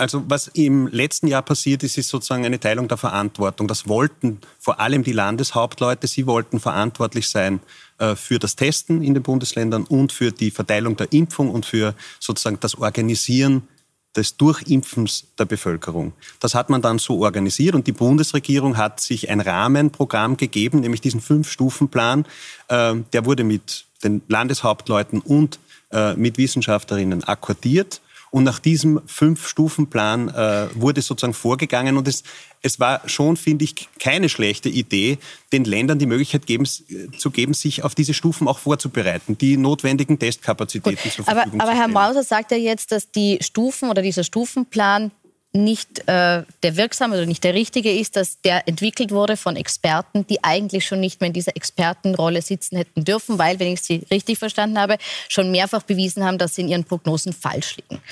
Also 0.00 0.22
was 0.28 0.46
im 0.54 0.86
letzten 0.86 1.26
Jahr 1.26 1.42
passiert 1.42 1.82
ist, 1.82 1.98
ist 1.98 2.08
sozusagen 2.08 2.46
eine 2.46 2.60
Teilung 2.60 2.86
der 2.86 2.96
Verantwortung. 2.96 3.66
Das 3.66 3.88
wollten 3.88 4.38
vor 4.60 4.78
allem 4.78 5.02
die 5.02 5.12
Landeshauptleute. 5.12 6.06
Sie 6.06 6.24
wollten 6.26 6.60
verantwortlich 6.60 7.28
sein 7.28 7.58
äh, 7.98 8.14
für 8.14 8.38
das 8.38 8.54
Testen 8.54 9.02
in 9.02 9.14
den 9.14 9.24
Bundesländern 9.24 9.82
und 9.84 10.12
für 10.12 10.30
die 10.30 10.52
Verteilung 10.52 10.96
der 10.96 11.12
Impfung 11.12 11.50
und 11.50 11.66
für 11.66 11.96
sozusagen 12.20 12.60
das 12.60 12.76
Organisieren 12.76 13.66
des 14.14 14.36
Durchimpfens 14.36 15.26
der 15.36 15.46
Bevölkerung. 15.46 16.12
Das 16.38 16.54
hat 16.54 16.70
man 16.70 16.80
dann 16.80 17.00
so 17.00 17.20
organisiert 17.20 17.74
und 17.74 17.88
die 17.88 17.92
Bundesregierung 17.92 18.76
hat 18.76 19.00
sich 19.00 19.28
ein 19.28 19.40
Rahmenprogramm 19.40 20.36
gegeben, 20.36 20.80
nämlich 20.80 21.00
diesen 21.00 21.20
Fünf-Stufen-Plan. 21.20 22.24
Äh, 22.68 22.94
der 23.12 23.24
wurde 23.24 23.42
mit 23.42 23.84
den 24.04 24.22
Landeshauptleuten 24.28 25.20
und 25.20 25.58
äh, 25.90 26.14
mit 26.14 26.38
Wissenschaftlerinnen 26.38 27.24
akkordiert 27.24 28.00
und 28.30 28.44
nach 28.44 28.58
diesem 28.58 29.00
Fünf-Stufen-Plan 29.06 30.28
äh, 30.28 30.68
wurde 30.74 31.02
sozusagen 31.02 31.34
vorgegangen. 31.34 31.96
Und 31.96 32.08
es, 32.08 32.24
es 32.62 32.78
war 32.78 33.08
schon, 33.08 33.36
finde 33.36 33.64
ich, 33.64 33.88
keine 33.98 34.28
schlechte 34.28 34.68
Idee, 34.68 35.18
den 35.52 35.64
Ländern 35.64 35.98
die 35.98 36.06
Möglichkeit 36.06 36.46
geben, 36.46 36.66
zu 36.66 37.30
geben, 37.30 37.54
sich 37.54 37.84
auf 37.84 37.94
diese 37.94 38.14
Stufen 38.14 38.48
auch 38.48 38.58
vorzubereiten, 38.58 39.38
die 39.38 39.56
notwendigen 39.56 40.18
Testkapazitäten 40.18 41.02
Gut. 41.02 41.12
zur 41.12 41.24
Verfügung 41.24 41.26
aber, 41.26 41.40
aber 41.40 41.50
zu 41.50 41.56
stellen. 41.56 41.60
Aber 41.60 42.02
Herr 42.02 42.08
Mauser 42.12 42.24
sagt 42.24 42.50
ja 42.50 42.56
jetzt, 42.58 42.92
dass 42.92 43.10
die 43.10 43.38
Stufen 43.40 43.90
oder 43.90 44.02
dieser 44.02 44.24
Stufenplan 44.24 45.10
nicht 45.52 46.00
äh, 46.08 46.42
der 46.62 46.76
wirksame 46.76 47.16
oder 47.16 47.26
nicht 47.26 47.42
der 47.42 47.54
richtige 47.54 47.90
ist, 47.92 48.16
dass 48.16 48.40
der 48.42 48.68
entwickelt 48.68 49.10
wurde 49.10 49.36
von 49.36 49.56
Experten, 49.56 50.26
die 50.26 50.44
eigentlich 50.44 50.86
schon 50.86 51.00
nicht 51.00 51.20
mehr 51.20 51.28
in 51.28 51.32
dieser 51.32 51.56
Expertenrolle 51.56 52.42
sitzen 52.42 52.76
hätten 52.76 53.04
dürfen, 53.04 53.38
weil, 53.38 53.58
wenn 53.58 53.72
ich 53.72 53.80
Sie 53.80 54.06
richtig 54.10 54.38
verstanden 54.38 54.78
habe, 54.78 54.98
schon 55.28 55.50
mehrfach 55.50 55.82
bewiesen 55.82 56.24
haben, 56.24 56.38
dass 56.38 56.54
sie 56.54 56.62
in 56.62 56.68
ihren 56.68 56.84
Prognosen 56.84 57.32
falsch 57.32 57.76
liegen. 57.76 58.02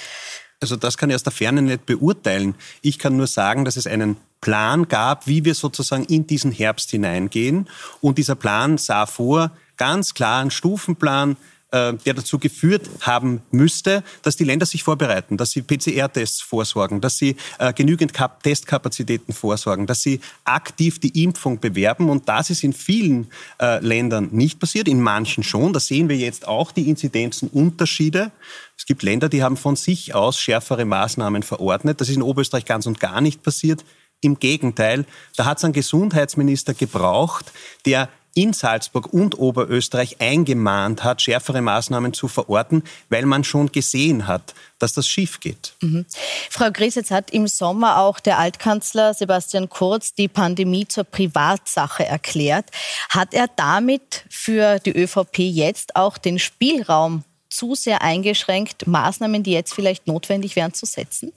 Also 0.60 0.76
das 0.76 0.96
kann 0.96 1.10
ich 1.10 1.16
aus 1.16 1.22
der 1.22 1.32
Ferne 1.32 1.60
nicht 1.60 1.84
beurteilen. 1.84 2.54
Ich 2.80 2.98
kann 2.98 3.16
nur 3.16 3.26
sagen, 3.26 3.66
dass 3.66 3.76
es 3.76 3.86
einen 3.86 4.16
Plan 4.40 4.88
gab, 4.88 5.26
wie 5.26 5.44
wir 5.44 5.54
sozusagen 5.54 6.04
in 6.04 6.26
diesen 6.26 6.52
Herbst 6.52 6.90
hineingehen. 6.90 7.68
Und 8.00 8.16
dieser 8.16 8.36
Plan 8.36 8.78
sah 8.78 9.06
vor, 9.06 9.50
ganz 9.76 10.14
klaren 10.14 10.50
Stufenplan 10.50 11.36
äh, 11.72 11.94
der 11.94 12.14
dazu 12.14 12.38
geführt 12.38 12.88
haben 13.00 13.42
müsste, 13.50 14.04
dass 14.22 14.36
die 14.36 14.44
Länder 14.44 14.66
sich 14.66 14.82
vorbereiten, 14.82 15.36
dass 15.36 15.50
sie 15.50 15.62
PCR-Tests 15.62 16.40
vorsorgen, 16.40 17.00
dass 17.00 17.18
sie 17.18 17.36
äh, 17.58 17.72
genügend 17.72 18.12
Kap 18.14 18.42
Testkapazitäten 18.42 19.34
vorsorgen, 19.34 19.86
dass 19.86 20.02
sie 20.02 20.20
aktiv 20.44 21.00
die 21.00 21.22
Impfung 21.24 21.58
bewerben. 21.58 22.08
Und 22.08 22.28
das 22.28 22.50
ist 22.50 22.62
in 22.62 22.72
vielen 22.72 23.28
äh, 23.60 23.80
Ländern 23.80 24.28
nicht 24.32 24.60
passiert, 24.60 24.86
in 24.86 25.00
manchen 25.00 25.42
schon. 25.42 25.72
Da 25.72 25.80
sehen 25.80 26.08
wir 26.08 26.16
jetzt 26.16 26.46
auch 26.46 26.72
die 26.72 26.88
Inzidenzenunterschiede. 26.88 28.30
Es 28.76 28.86
gibt 28.86 29.02
Länder, 29.02 29.28
die 29.28 29.42
haben 29.42 29.56
von 29.56 29.74
sich 29.74 30.14
aus 30.14 30.38
schärfere 30.38 30.84
Maßnahmen 30.84 31.42
verordnet. 31.42 32.00
Das 32.00 32.08
ist 32.08 32.16
in 32.16 32.22
Oberösterreich 32.22 32.64
ganz 32.64 32.86
und 32.86 33.00
gar 33.00 33.20
nicht 33.20 33.42
passiert. 33.42 33.84
Im 34.20 34.38
Gegenteil, 34.38 35.04
da 35.36 35.44
hat 35.44 35.58
es 35.58 35.64
einen 35.64 35.72
Gesundheitsminister 35.72 36.74
gebraucht, 36.74 37.52
der 37.84 38.08
in 38.36 38.52
Salzburg 38.52 39.12
und 39.12 39.38
Oberösterreich 39.38 40.20
eingemahnt 40.20 41.02
hat, 41.02 41.22
schärfere 41.22 41.62
Maßnahmen 41.62 42.12
zu 42.12 42.28
verorten, 42.28 42.84
weil 43.08 43.24
man 43.24 43.44
schon 43.44 43.72
gesehen 43.72 44.26
hat, 44.26 44.54
dass 44.78 44.92
das 44.92 45.08
schief 45.08 45.40
geht. 45.40 45.74
Mhm. 45.80 46.04
Frau 46.50 46.70
Gries, 46.70 46.96
jetzt 46.96 47.10
hat 47.10 47.30
im 47.30 47.48
Sommer 47.48 47.98
auch 47.98 48.20
der 48.20 48.38
Altkanzler 48.38 49.14
Sebastian 49.14 49.70
Kurz 49.70 50.12
die 50.12 50.28
Pandemie 50.28 50.86
zur 50.86 51.04
Privatsache 51.04 52.04
erklärt. 52.04 52.66
Hat 53.08 53.32
er 53.32 53.48
damit 53.56 54.26
für 54.28 54.80
die 54.80 54.92
ÖVP 54.92 55.38
jetzt 55.38 55.96
auch 55.96 56.18
den 56.18 56.38
Spielraum 56.38 57.24
zu 57.48 57.74
sehr 57.74 58.02
eingeschränkt, 58.02 58.86
Maßnahmen, 58.86 59.44
die 59.44 59.52
jetzt 59.52 59.72
vielleicht 59.72 60.06
notwendig 60.06 60.56
wären, 60.56 60.74
zu 60.74 60.84
setzen? 60.84 61.32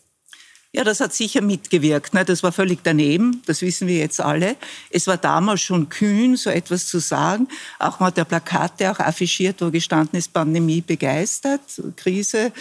Ja, 0.71 0.83
das 0.83 0.99
hat 0.99 1.13
sicher 1.13 1.41
mitgewirkt. 1.41 2.13
Ne? 2.13 2.23
Das 2.23 2.43
war 2.43 2.51
völlig 2.51 2.79
daneben, 2.83 3.41
das 3.47 3.63
wissen 3.63 3.88
wir 3.88 3.97
jetzt 3.97 4.21
alle. 4.21 4.55
Es 4.91 5.07
war 5.07 5.17
damals 5.17 5.61
schon 5.61 5.89
kühn, 5.89 6.35
so 6.35 6.51
etwas 6.51 6.85
zu 6.85 6.99
sagen. 6.99 7.47
Auch 7.79 7.99
hat 7.99 8.17
der 8.17 8.25
Plakate 8.25 8.91
auch 8.91 8.99
affichiert, 8.99 9.61
wo 9.61 9.71
gestanden 9.71 10.19
ist, 10.19 10.31
Pandemie 10.31 10.81
begeistert, 10.81 11.61
Krise 11.95 12.51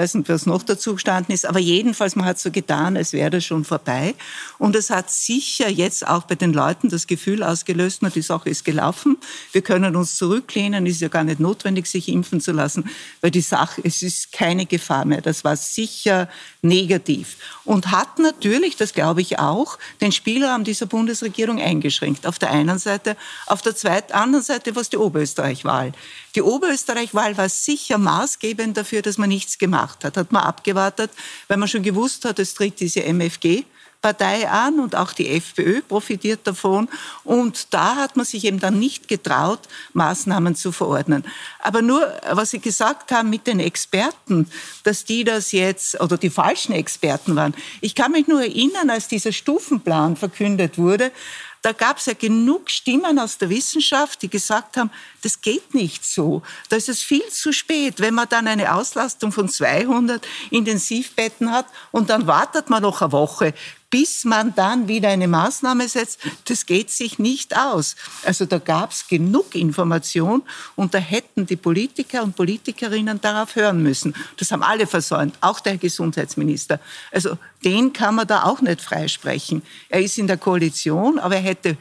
weiß 0.00 0.14
nicht, 0.14 0.28
was 0.28 0.46
noch 0.46 0.62
dazu 0.62 0.94
gestanden 0.94 1.34
ist, 1.34 1.44
aber 1.44 1.58
jedenfalls, 1.58 2.16
man 2.16 2.24
hat 2.24 2.38
so 2.38 2.50
getan, 2.50 2.96
als 2.96 3.12
wäre 3.12 3.30
das 3.30 3.44
schon 3.44 3.64
vorbei. 3.64 4.14
Und 4.58 4.74
es 4.74 4.88
hat 4.88 5.10
sicher 5.10 5.68
jetzt 5.68 6.06
auch 6.06 6.24
bei 6.24 6.34
den 6.34 6.52
Leuten 6.52 6.88
das 6.88 7.06
Gefühl 7.06 7.42
ausgelöst, 7.42 7.98
na, 8.00 8.08
die 8.08 8.22
Sache 8.22 8.48
ist 8.48 8.64
gelaufen, 8.64 9.18
wir 9.52 9.60
können 9.62 9.96
uns 9.96 10.16
zurücklehnen, 10.16 10.86
ist 10.86 11.00
ja 11.00 11.08
gar 11.08 11.24
nicht 11.24 11.40
notwendig, 11.40 11.86
sich 11.86 12.08
impfen 12.08 12.40
zu 12.40 12.52
lassen, 12.52 12.88
weil 13.20 13.30
die 13.30 13.42
Sache, 13.42 13.82
es 13.84 14.02
ist 14.02 14.32
keine 14.32 14.64
Gefahr 14.66 15.04
mehr. 15.04 15.20
Das 15.20 15.44
war 15.44 15.56
sicher 15.56 16.28
negativ. 16.62 17.36
Und 17.64 17.90
hat 17.90 18.18
natürlich, 18.18 18.76
das 18.76 18.94
glaube 18.94 19.20
ich 19.20 19.38
auch, 19.38 19.78
den 20.00 20.12
Spielraum 20.12 20.64
dieser 20.64 20.86
Bundesregierung 20.86 21.60
eingeschränkt. 21.60 22.26
Auf 22.26 22.38
der 22.38 22.50
einen 22.50 22.78
Seite, 22.78 23.16
auf 23.46 23.60
der 23.60 23.76
zweiten, 23.76 24.12
anderen 24.12 24.44
Seite, 24.44 24.74
was 24.76 24.88
die 24.88 24.96
Oberösterreich-Wahl. 24.96 25.92
Die 26.34 26.42
Oberösterreich-Wahl 26.42 27.36
war 27.36 27.48
sicher 27.48 27.98
maßgebend 27.98 28.76
dafür, 28.76 29.02
dass 29.02 29.18
man 29.18 29.28
nichts 29.28 29.58
gemacht 29.58 30.04
hat. 30.04 30.16
Hat 30.16 30.32
man 30.32 30.42
abgewartet, 30.42 31.10
weil 31.48 31.56
man 31.56 31.68
schon 31.68 31.82
gewusst 31.82 32.24
hat, 32.24 32.38
es 32.38 32.54
tritt 32.54 32.80
diese 32.80 33.02
MFG 33.02 33.64
Partei 34.00 34.48
an 34.48 34.80
und 34.80 34.96
auch 34.96 35.12
die 35.12 35.28
FPÖ 35.28 35.82
profitiert 35.82 36.40
davon. 36.44 36.88
Und 37.22 37.74
da 37.74 37.96
hat 37.96 38.16
man 38.16 38.24
sich 38.24 38.44
eben 38.44 38.58
dann 38.58 38.78
nicht 38.78 39.08
getraut, 39.08 39.60
Maßnahmen 39.92 40.54
zu 40.54 40.72
verordnen. 40.72 41.24
Aber 41.58 41.82
nur, 41.82 42.10
was 42.30 42.50
Sie 42.50 42.60
gesagt 42.60 43.12
haben 43.12 43.28
mit 43.28 43.46
den 43.46 43.60
Experten, 43.60 44.50
dass 44.84 45.04
die 45.04 45.24
das 45.24 45.52
jetzt 45.52 46.00
oder 46.00 46.16
die 46.16 46.30
falschen 46.30 46.72
Experten 46.72 47.36
waren. 47.36 47.54
Ich 47.82 47.94
kann 47.94 48.12
mich 48.12 48.26
nur 48.26 48.40
erinnern, 48.40 48.88
als 48.88 49.08
dieser 49.08 49.32
Stufenplan 49.32 50.16
verkündet 50.16 50.78
wurde, 50.78 51.12
da 51.62 51.72
gab 51.72 51.98
es 51.98 52.06
ja 52.06 52.14
genug 52.14 52.70
Stimmen 52.70 53.18
aus 53.18 53.38
der 53.38 53.50
Wissenschaft, 53.50 54.22
die 54.22 54.30
gesagt 54.30 54.76
haben, 54.76 54.90
das 55.22 55.40
geht 55.40 55.74
nicht 55.74 56.04
so. 56.04 56.42
Da 56.68 56.76
ist 56.76 56.88
es 56.88 57.02
viel 57.02 57.26
zu 57.28 57.52
spät, 57.52 58.00
wenn 58.00 58.14
man 58.14 58.28
dann 58.28 58.48
eine 58.48 58.74
Auslastung 58.74 59.30
von 59.30 59.48
200 59.48 60.26
Intensivbetten 60.50 61.52
hat 61.52 61.66
und 61.90 62.08
dann 62.08 62.26
wartet 62.26 62.70
man 62.70 62.82
noch 62.82 63.02
eine 63.02 63.12
Woche, 63.12 63.54
bis 63.90 64.24
man 64.24 64.54
dann 64.54 64.86
wieder 64.86 65.08
eine 65.08 65.26
Maßnahme 65.26 65.88
setzt, 65.88 66.20
das 66.44 66.64
geht 66.64 66.90
sich 66.90 67.18
nicht 67.18 67.56
aus. 67.56 67.96
Also 68.24 68.46
da 68.46 68.58
gab 68.58 68.92
es 68.92 69.08
genug 69.08 69.54
Information 69.54 70.42
und 70.76 70.94
da 70.94 70.98
hätten 70.98 71.46
die 71.46 71.56
Politiker 71.56 72.22
und 72.22 72.36
Politikerinnen 72.36 73.20
darauf 73.20 73.56
hören 73.56 73.82
müssen. 73.82 74.14
Das 74.36 74.52
haben 74.52 74.62
alle 74.62 74.86
versäumt, 74.86 75.36
auch 75.40 75.58
der 75.60 75.76
Gesundheitsminister. 75.76 76.78
Also 77.10 77.36
den 77.64 77.92
kann 77.92 78.14
man 78.14 78.28
da 78.28 78.44
auch 78.44 78.60
nicht 78.60 78.80
freisprechen. 78.80 79.62
Er 79.88 80.00
ist 80.00 80.18
in 80.18 80.28
der 80.28 80.38
Koalition, 80.38 81.18
aber 81.18 81.36
er 81.36 81.42
hätte 81.42 81.76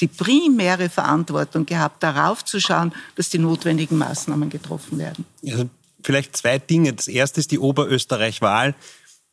die 0.00 0.06
primäre 0.06 0.88
Verantwortung 0.88 1.66
gehabt, 1.66 2.02
darauf 2.04 2.44
zu 2.44 2.60
schauen, 2.60 2.92
dass 3.16 3.30
die 3.30 3.38
notwendigen 3.38 3.98
Maßnahmen 3.98 4.48
getroffen 4.48 4.98
werden. 4.98 5.24
Also 5.44 5.68
vielleicht 6.04 6.36
zwei 6.36 6.58
Dinge. 6.58 6.92
Das 6.92 7.08
erste 7.08 7.40
ist 7.40 7.50
die 7.50 7.58
Oberösterreich-Wahl 7.58 8.76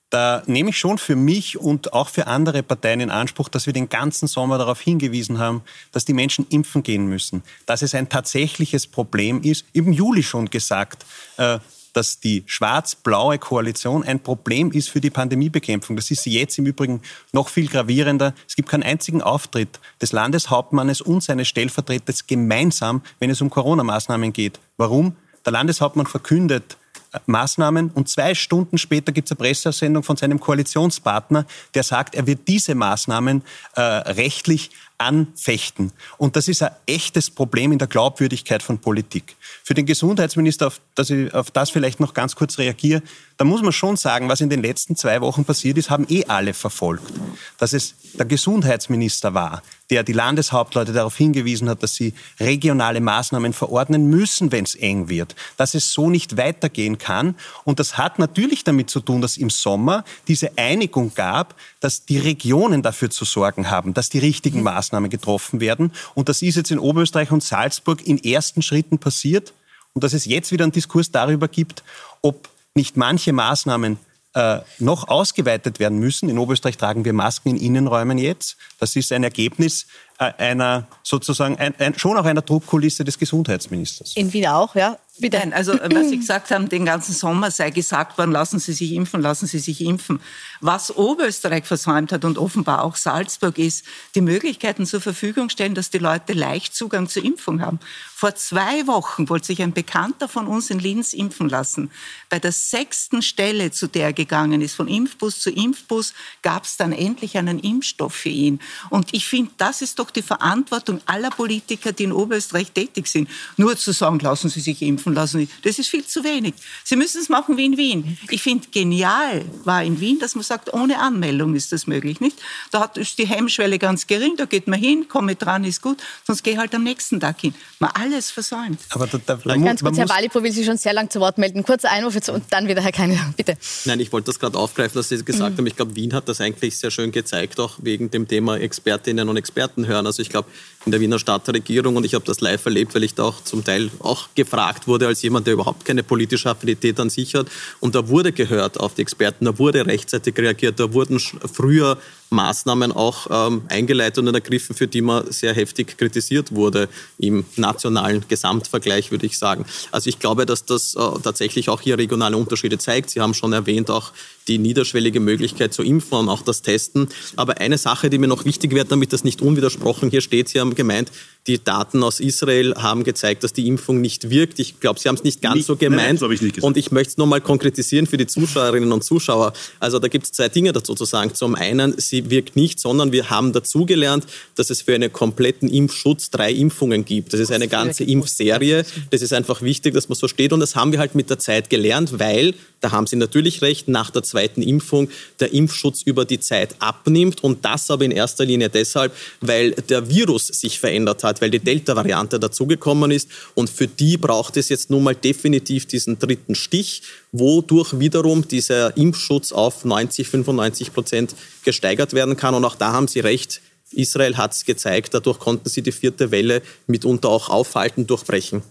da 0.09 0.43
nehme 0.45 0.69
ich 0.69 0.77
schon 0.77 0.97
für 0.97 1.15
mich 1.15 1.57
und 1.57 1.93
auch 1.93 2.09
für 2.09 2.27
andere 2.27 2.63
Parteien 2.63 2.99
in 2.99 3.09
Anspruch, 3.09 3.49
dass 3.49 3.65
wir 3.65 3.73
den 3.73 3.89
ganzen 3.89 4.27
Sommer 4.27 4.57
darauf 4.57 4.79
hingewiesen 4.79 5.39
haben, 5.39 5.61
dass 5.91 6.05
die 6.05 6.13
Menschen 6.13 6.45
impfen 6.49 6.83
gehen 6.83 7.07
müssen, 7.07 7.43
dass 7.65 7.81
es 7.81 7.95
ein 7.95 8.07
tatsächliches 8.07 8.87
Problem 8.87 9.41
ist. 9.41 9.65
Im 9.73 9.91
Juli 9.91 10.23
schon 10.23 10.49
gesagt, 10.49 11.05
äh, 11.37 11.59
dass 11.95 12.19
die 12.19 12.43
schwarz-blaue 12.45 13.39
Koalition 13.39 14.03
ein 14.03 14.19
Problem 14.19 14.71
ist 14.71 14.89
für 14.89 14.99
die 14.99 15.09
Pandemiebekämpfung. 15.09 15.95
Das 15.95 16.11
ist 16.11 16.25
jetzt 16.25 16.57
im 16.57 16.65
Übrigen 16.65 17.01
noch 17.31 17.47
viel 17.47 17.67
gravierender. 17.67 18.33
Es 18.47 18.55
gibt 18.55 18.69
keinen 18.69 18.83
einzigen 18.83 19.21
Auftritt 19.21 19.79
des 20.01 20.11
Landeshauptmannes 20.11 21.01
und 21.01 21.23
seines 21.23 21.47
Stellvertreters 21.47 22.27
gemeinsam, 22.27 23.01
wenn 23.19 23.29
es 23.29 23.41
um 23.41 23.49
Corona-Maßnahmen 23.49 24.33
geht. 24.33 24.59
Warum? 24.77 25.15
Der 25.45 25.53
Landeshauptmann 25.53 26.05
verkündet, 26.05 26.77
Maßnahmen 27.25 27.91
und 27.91 28.09
zwei 28.09 28.35
Stunden 28.35 28.77
später 28.77 29.11
gibt 29.11 29.27
es 29.27 29.31
eine 29.31 29.37
Pressesendung 29.37 30.03
von 30.03 30.17
seinem 30.17 30.39
Koalitionspartner, 30.39 31.45
der 31.73 31.83
sagt, 31.83 32.15
er 32.15 32.27
wird 32.27 32.47
diese 32.47 32.75
Maßnahmen 32.75 33.43
äh, 33.75 33.81
rechtlich 33.81 34.71
anfechten. 34.97 35.91
Und 36.17 36.35
das 36.35 36.47
ist 36.47 36.63
ein 36.63 36.71
echtes 36.85 37.29
Problem 37.29 37.71
in 37.71 37.79
der 37.79 37.87
Glaubwürdigkeit 37.87 38.63
von 38.63 38.79
Politik. 38.79 39.35
Für 39.63 39.73
den 39.73 39.85
Gesundheitsminister, 39.85 40.67
auf 40.67 40.79
das, 40.95 41.09
ich, 41.09 41.33
auf 41.33 41.51
das 41.51 41.69
vielleicht 41.69 41.99
noch 41.99 42.13
ganz 42.13 42.35
kurz 42.35 42.57
reagiere, 42.57 43.01
da 43.37 43.43
muss 43.43 43.61
man 43.61 43.73
schon 43.73 43.97
sagen, 43.97 44.29
was 44.29 44.39
in 44.39 44.49
den 44.49 44.61
letzten 44.61 44.95
zwei 44.95 45.19
Wochen 45.19 45.43
passiert 45.43 45.77
ist, 45.77 45.89
haben 45.89 46.05
eh 46.09 46.25
alle 46.25 46.53
verfolgt. 46.53 47.11
Dass 47.57 47.73
es 47.73 47.95
der 48.13 48.25
Gesundheitsminister 48.25 49.33
war, 49.33 49.61
der 49.89 50.03
die 50.03 50.13
Landeshauptleute 50.13 50.93
darauf 50.93 51.17
hingewiesen 51.17 51.69
hat, 51.69 51.83
dass 51.83 51.95
sie 51.95 52.13
regionale 52.39 53.01
Maßnahmen 53.01 53.51
verordnen 53.51 54.09
müssen, 54.09 54.53
wenn 54.53 54.63
es 54.63 54.75
eng 54.75 55.09
wird, 55.09 55.35
dass 55.57 55.73
es 55.73 55.91
so 55.91 56.09
nicht 56.09 56.37
weitergehen 56.37 56.97
kann. 56.97 57.35
Und 57.65 57.79
das 57.79 57.97
hat 57.97 58.19
natürlich 58.19 58.63
damit 58.63 58.89
zu 58.89 59.01
tun, 59.01 59.21
dass 59.21 59.35
im 59.35 59.49
Sommer 59.49 60.05
diese 60.29 60.57
Einigung 60.57 61.13
gab, 61.13 61.55
dass 61.81 62.05
die 62.05 62.19
Regionen 62.19 62.83
dafür 62.83 63.09
zu 63.09 63.25
sorgen 63.25 63.69
haben, 63.69 63.93
dass 63.93 64.09
die 64.09 64.19
richtigen 64.19 64.63
Maßnahmen 64.63 65.09
getroffen 65.09 65.59
werden. 65.59 65.91
Und 66.13 66.29
das 66.29 66.41
ist 66.41 66.55
jetzt 66.55 66.71
in 66.71 66.79
Oberösterreich 66.79 67.31
und 67.31 67.43
Salzburg 67.43 68.07
in 68.07 68.23
ersten 68.23 68.61
Schritten 68.61 68.97
passiert. 68.97 69.53
Und 69.93 70.03
dass 70.03 70.13
es 70.13 70.25
jetzt 70.25 70.51
wieder 70.51 70.63
einen 70.63 70.71
Diskurs 70.71 71.11
darüber 71.11 71.47
gibt, 71.47 71.83
ob 72.21 72.49
nicht 72.75 72.97
manche 72.97 73.31
Maßnahmen 73.31 73.97
äh, 74.33 74.59
noch 74.79 75.07
ausgeweitet 75.07 75.79
werden 75.79 75.97
müssen. 75.97 76.27
In 76.27 76.37
Oberösterreich 76.37 76.77
tragen 76.77 77.05
wir 77.05 77.13
Masken 77.13 77.49
in 77.51 77.57
Innenräumen 77.57 78.17
jetzt. 78.17 78.57
Das 78.79 78.95
ist 78.97 79.13
ein 79.13 79.23
Ergebnis 79.23 79.87
äh, 80.19 80.33
einer 80.37 80.87
sozusagen 81.01 81.57
ein, 81.57 81.73
ein, 81.79 81.97
schon 81.97 82.17
auch 82.17 82.25
einer 82.25 82.41
Druckkulisse 82.41 83.05
des 83.05 83.17
Gesundheitsministers. 83.17 84.15
In 84.17 84.33
Wien 84.33 84.47
auch, 84.47 84.75
ja. 84.75 84.97
Bitte. 85.17 85.37
Nein, 85.37 85.53
also 85.53 85.79
was 85.81 86.09
Sie 86.09 86.17
gesagt 86.17 86.51
haben, 86.51 86.67
den 86.67 86.83
ganzen 86.83 87.13
Sommer 87.13 87.49
sei 87.49 87.69
gesagt 87.69 88.17
worden, 88.17 88.33
lassen 88.33 88.59
Sie 88.59 88.73
sich 88.73 88.91
impfen, 88.91 89.21
lassen 89.21 89.47
Sie 89.47 89.59
sich 89.59 89.79
impfen. 89.79 90.19
Was 90.59 90.93
Oberösterreich 90.93 91.63
versäumt 91.63 92.11
hat 92.11 92.25
und 92.25 92.37
offenbar 92.37 92.83
auch 92.83 92.97
Salzburg 92.97 93.57
ist, 93.57 93.85
die 94.13 94.19
Möglichkeiten 94.19 94.85
zur 94.85 94.99
Verfügung 94.99 95.49
stellen, 95.49 95.73
dass 95.73 95.89
die 95.89 95.99
Leute 95.99 96.33
leicht 96.33 96.75
Zugang 96.75 97.07
zur 97.07 97.23
Impfung 97.23 97.61
haben. 97.61 97.79
Vor 98.13 98.35
zwei 98.35 98.87
Wochen 98.87 99.29
wollte 99.29 99.47
sich 99.47 99.61
ein 99.61 99.71
Bekannter 99.71 100.27
von 100.27 100.47
uns 100.47 100.69
in 100.69 100.79
Linz 100.79 101.13
impfen 101.13 101.47
lassen. 101.47 101.91
Bei 102.29 102.39
der 102.39 102.51
sechsten 102.51 103.21
Stelle, 103.21 103.71
zu 103.71 103.87
der 103.87 104.07
er 104.07 104.13
gegangen 104.13 104.61
ist, 104.61 104.75
von 104.75 104.89
Impfbus 104.89 105.39
zu 105.39 105.49
Impfbus, 105.49 106.13
gab 106.41 106.65
es 106.65 106.75
dann 106.75 106.91
endlich 106.91 107.37
einen 107.37 107.59
Impfstoff 107.59 108.13
für 108.13 108.29
ihn. 108.29 108.59
Und 108.89 109.13
ich 109.13 109.27
finde, 109.27 109.51
das 109.57 109.81
ist 109.81 109.99
doch 109.99 110.11
die 110.11 110.23
Verantwortung 110.23 110.99
aller 111.05 111.29
Politiker, 111.29 111.93
die 111.93 112.03
in 112.03 112.11
Oberösterreich 112.11 112.71
tätig 112.71 113.07
sind. 113.07 113.29
Nur 113.55 113.77
zu 113.77 113.93
sagen, 113.93 114.19
lassen 114.19 114.49
Sie 114.49 114.59
sich 114.59 114.81
impfen 114.81 115.04
impfen 115.05 115.13
lassen. 115.13 115.49
Das 115.63 115.79
ist 115.79 115.87
viel 115.87 116.05
zu 116.05 116.23
wenig. 116.23 116.53
Sie 116.83 116.95
müssen 116.95 117.21
es 117.21 117.29
machen 117.29 117.57
wie 117.57 117.65
in 117.65 117.77
Wien. 117.77 118.17
Ich 118.29 118.41
finde, 118.41 118.67
genial 118.71 119.45
war 119.63 119.83
in 119.83 119.99
Wien, 119.99 120.19
dass 120.19 120.35
man 120.35 120.43
sagt, 120.43 120.73
ohne 120.73 120.99
Anmeldung 120.99 121.55
ist 121.55 121.71
das 121.71 121.87
möglich, 121.87 122.19
nicht? 122.19 122.37
Da 122.71 122.81
hat, 122.81 122.97
ist 122.97 123.17
die 123.17 123.27
Hemmschwelle 123.27 123.79
ganz 123.79 124.07
gering, 124.07 124.35
da 124.37 124.45
geht 124.45 124.67
man 124.67 124.79
hin, 124.79 125.07
komme 125.07 125.35
dran, 125.35 125.63
ist 125.63 125.81
gut, 125.81 125.97
sonst 126.25 126.43
gehe 126.43 126.57
halt 126.57 126.73
am 126.73 126.83
nächsten 126.83 127.19
Tag 127.19 127.39
hin. 127.39 127.53
Man 127.79 127.91
alles 127.93 128.31
versäumt. 128.31 128.79
Aber 128.89 129.07
da, 129.07 129.19
da, 129.23 129.39
man, 129.45 129.63
ganz 129.63 129.81
kurz, 129.81 129.97
Herr 129.97 130.09
Wallipo 130.09 130.41
will 130.43 130.51
sich 130.51 130.65
schon 130.65 130.77
sehr 130.77 130.93
lang 130.93 131.09
zu 131.09 131.19
Wort 131.19 131.37
melden. 131.37 131.63
Kurzer 131.63 131.91
Einwurf 131.91 132.15
jetzt 132.15 132.29
und 132.29 132.43
dann 132.49 132.67
wieder 132.67 132.81
Herr 132.81 132.91
Keine, 132.91 133.19
bitte. 133.37 133.57
Nein, 133.85 133.99
ich 133.99 134.11
wollte 134.11 134.27
das 134.27 134.39
gerade 134.39 134.57
aufgreifen, 134.57 134.95
dass 134.95 135.09
Sie 135.09 135.23
gesagt 135.23 135.53
mhm. 135.53 135.57
haben. 135.57 135.67
Ich 135.67 135.75
glaube, 135.75 135.95
Wien 135.95 136.13
hat 136.13 136.27
das 136.27 136.41
eigentlich 136.41 136.77
sehr 136.77 136.91
schön 136.91 137.11
gezeigt, 137.11 137.59
auch 137.59 137.77
wegen 137.81 138.11
dem 138.11 138.27
Thema 138.27 138.57
Expertinnen 138.57 139.29
und 139.29 139.37
Experten 139.37 139.87
hören. 139.87 140.05
Also 140.05 140.21
ich 140.21 140.29
glaube, 140.29 140.49
in 140.85 140.91
der 140.91 141.01
Wiener 141.01 141.19
Stadtregierung 141.19 141.95
und 141.95 142.05
ich 142.05 142.13
habe 142.13 142.25
das 142.25 142.41
live 142.41 142.65
erlebt, 142.65 142.95
weil 142.95 143.03
ich 143.03 143.15
da 143.15 143.23
auch 143.23 143.43
zum 143.43 143.63
Teil 143.63 143.89
auch 143.99 144.29
gefragt 144.35 144.87
wurde 144.87 144.94
als 145.03 145.21
jemand, 145.21 145.47
der 145.47 145.53
überhaupt 145.53 145.85
keine 145.85 146.03
politische 146.03 146.49
Affinität 146.49 146.99
an 146.99 147.09
sich 147.09 147.35
hat. 147.35 147.47
Und 147.79 147.95
da 147.95 148.07
wurde 148.07 148.31
gehört 148.31 148.79
auf 148.79 148.95
die 148.95 149.01
Experten, 149.01 149.45
da 149.45 149.57
wurde 149.57 149.85
rechtzeitig 149.85 150.37
reagiert, 150.37 150.79
da 150.79 150.93
wurden 150.93 151.19
früher 151.19 151.97
Maßnahmen 152.29 152.91
auch 152.91 153.27
ähm, 153.29 153.63
eingeleitet 153.69 154.17
und 154.19 154.33
ergriffen, 154.33 154.75
für 154.75 154.87
die 154.87 155.01
man 155.01 155.31
sehr 155.31 155.53
heftig 155.53 155.97
kritisiert 155.97 156.53
wurde 156.53 156.89
im 157.17 157.45
nationalen 157.55 158.25
Gesamtvergleich, 158.27 159.11
würde 159.11 159.25
ich 159.25 159.37
sagen. 159.37 159.65
Also 159.91 160.09
ich 160.09 160.19
glaube, 160.19 160.45
dass 160.45 160.65
das 160.65 160.95
äh, 160.95 160.99
tatsächlich 161.23 161.69
auch 161.69 161.81
hier 161.81 161.97
regionale 161.97 162.37
Unterschiede 162.37 162.77
zeigt. 162.77 163.09
Sie 163.09 163.21
haben 163.21 163.33
schon 163.33 163.53
erwähnt, 163.53 163.89
auch 163.89 164.11
die 164.47 164.57
niederschwellige 164.57 165.19
Möglichkeit 165.19 165.73
zu 165.73 165.83
impfen 165.83 166.19
und 166.19 166.29
auch 166.29 166.41
das 166.41 166.61
Testen. 166.61 167.07
Aber 167.35 167.59
eine 167.59 167.77
Sache, 167.77 168.09
die 168.09 168.17
mir 168.17 168.27
noch 168.27 168.45
wichtig 168.45 168.73
wird, 168.73 168.91
damit 168.91 169.13
das 169.13 169.23
nicht 169.23 169.41
unwidersprochen 169.41 170.09
hier 170.09 170.21
steht, 170.21 170.49
Sie 170.49 170.59
haben 170.59 170.75
gemeint, 170.75 171.11
die 171.47 171.63
Daten 171.63 172.03
aus 172.03 172.19
Israel 172.19 172.73
haben 172.75 173.03
gezeigt, 173.03 173.43
dass 173.43 173.53
die 173.53 173.67
Impfung 173.67 174.01
nicht 174.01 174.29
wirkt. 174.29 174.59
Ich 174.59 174.79
glaube, 174.79 174.99
Sie 174.99 175.07
haben 175.07 175.15
es 175.15 175.23
nicht 175.23 175.41
ganz 175.41 175.55
nicht, 175.55 175.65
so 175.65 175.75
gemeint. 175.75 176.21
Nein, 176.21 176.31
ich 176.31 176.41
nicht 176.41 176.63
und 176.63 176.77
ich 176.77 176.91
möchte 176.91 177.11
es 177.11 177.17
nur 177.17 177.27
mal 177.27 177.41
konkretisieren 177.41 178.07
für 178.07 178.17
die 178.17 178.27
Zuschauerinnen 178.27 178.91
und 178.91 179.03
Zuschauer. 179.03 179.53
Also 179.79 179.99
da 179.99 180.07
gibt 180.07 180.25
es 180.25 180.31
zwei 180.31 180.49
Dinge 180.49 180.73
dazu 180.73 180.95
zu 180.95 181.05
sagen. 181.05 181.33
Zum 181.33 181.55
einen, 181.55 181.99
sie 181.99 182.14
wirkt 182.29 182.55
nicht, 182.55 182.79
sondern 182.79 183.11
wir 183.11 183.29
haben 183.29 183.53
dazugelernt, 183.53 184.25
dass 184.55 184.69
es 184.69 184.81
für 184.81 184.95
einen 184.95 185.13
kompletten 185.13 185.69
Impfschutz 185.69 186.31
drei 186.31 186.51
Impfungen 186.51 187.05
gibt. 187.05 187.33
Das 187.33 187.39
ist 187.39 187.51
eine 187.51 187.67
ganze 187.67 188.03
Impfserie. 188.03 188.85
Das 189.11 189.21
ist 189.21 189.33
einfach 189.33 189.61
wichtig, 189.61 189.93
dass 189.93 190.09
man 190.09 190.15
so 190.15 190.27
steht. 190.27 190.53
Und 190.53 190.61
das 190.61 190.75
haben 190.75 190.91
wir 190.91 190.99
halt 190.99 191.13
mit 191.13 191.29
der 191.29 191.37
Zeit 191.37 191.69
gelernt, 191.69 192.19
weil, 192.19 192.55
da 192.81 192.91
haben 192.91 193.07
Sie 193.07 193.17
natürlich 193.17 193.61
recht, 193.61 193.87
nach 193.87 194.09
der 194.09 194.23
zweiten 194.23 194.61
Impfung 194.61 195.09
der 195.39 195.53
Impfschutz 195.53 196.01
über 196.01 196.25
die 196.25 196.39
Zeit 196.39 196.75
abnimmt. 196.79 197.43
Und 197.43 197.65
das 197.65 197.91
aber 197.91 198.05
in 198.05 198.11
erster 198.11 198.45
Linie 198.45 198.69
deshalb, 198.69 199.13
weil 199.41 199.71
der 199.71 200.09
Virus 200.09 200.47
sich 200.47 200.79
verändert 200.79 201.23
hat 201.23 201.35
hat, 201.35 201.41
weil 201.41 201.49
die 201.49 201.59
Delta-Variante 201.59 202.39
dazugekommen 202.39 203.11
ist. 203.11 203.29
Und 203.53 203.69
für 203.69 203.87
die 203.87 204.17
braucht 204.17 204.57
es 204.57 204.69
jetzt 204.69 204.89
nun 204.89 205.03
mal 205.03 205.15
definitiv 205.15 205.85
diesen 205.85 206.17
dritten 206.17 206.55
Stich, 206.55 207.01
wodurch 207.39 207.99
wiederum 207.99 208.47
dieser 208.47 208.95
Impfschutz 208.97 209.51
auf 209.51 209.85
90, 209.85 210.27
95 210.29 210.93
Prozent 210.93 211.35
gesteigert 211.63 212.13
werden 212.13 212.37
kann. 212.37 212.55
Und 212.55 212.65
auch 212.65 212.75
da 212.75 212.93
haben 212.93 213.07
Sie 213.07 213.19
recht. 213.19 213.61
Israel 213.91 214.37
hat 214.37 214.53
es 214.53 214.65
gezeigt, 214.65 215.13
dadurch 215.13 215.39
konnten 215.39 215.69
sie 215.69 215.81
die 215.81 215.91
vierte 215.91 216.31
Welle 216.31 216.61
mitunter 216.87 217.29
auch 217.29 217.49
aufhalten, 217.49 218.07
durchbrechen. 218.07 218.61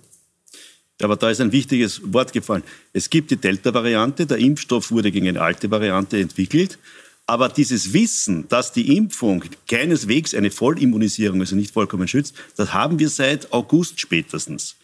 Aber 1.03 1.17
da 1.17 1.31
ist 1.31 1.41
ein 1.41 1.53
wichtiges 1.53 2.01
Wort 2.13 2.33
gefallen. 2.33 2.63
Es 2.93 3.11
gibt 3.11 3.31
die 3.31 3.37
Delta-Variante, 3.37 4.27
der 4.27 4.39
Impfstoff 4.39 4.91
wurde 4.91 5.11
gegen 5.11 5.29
eine 5.29 5.41
alte 5.41 5.71
Variante 5.71 6.19
entwickelt. 6.19 6.79
Aber 7.27 7.49
dieses 7.49 7.93
Wissen, 7.95 8.49
dass 8.49 8.73
die 8.73 8.97
Impfung 8.97 9.45
keineswegs 9.67 10.35
eine 10.35 10.51
Vollimmunisierung, 10.51 11.41
also 11.41 11.57
nicht 11.57 11.73
vollkommen 11.73 12.07
schützt, 12.07 12.35
das 12.57 12.75
haben 12.75 12.99
wir 12.99 13.09
seit 13.09 13.53
August 13.53 13.99
spätestens. 13.99 14.77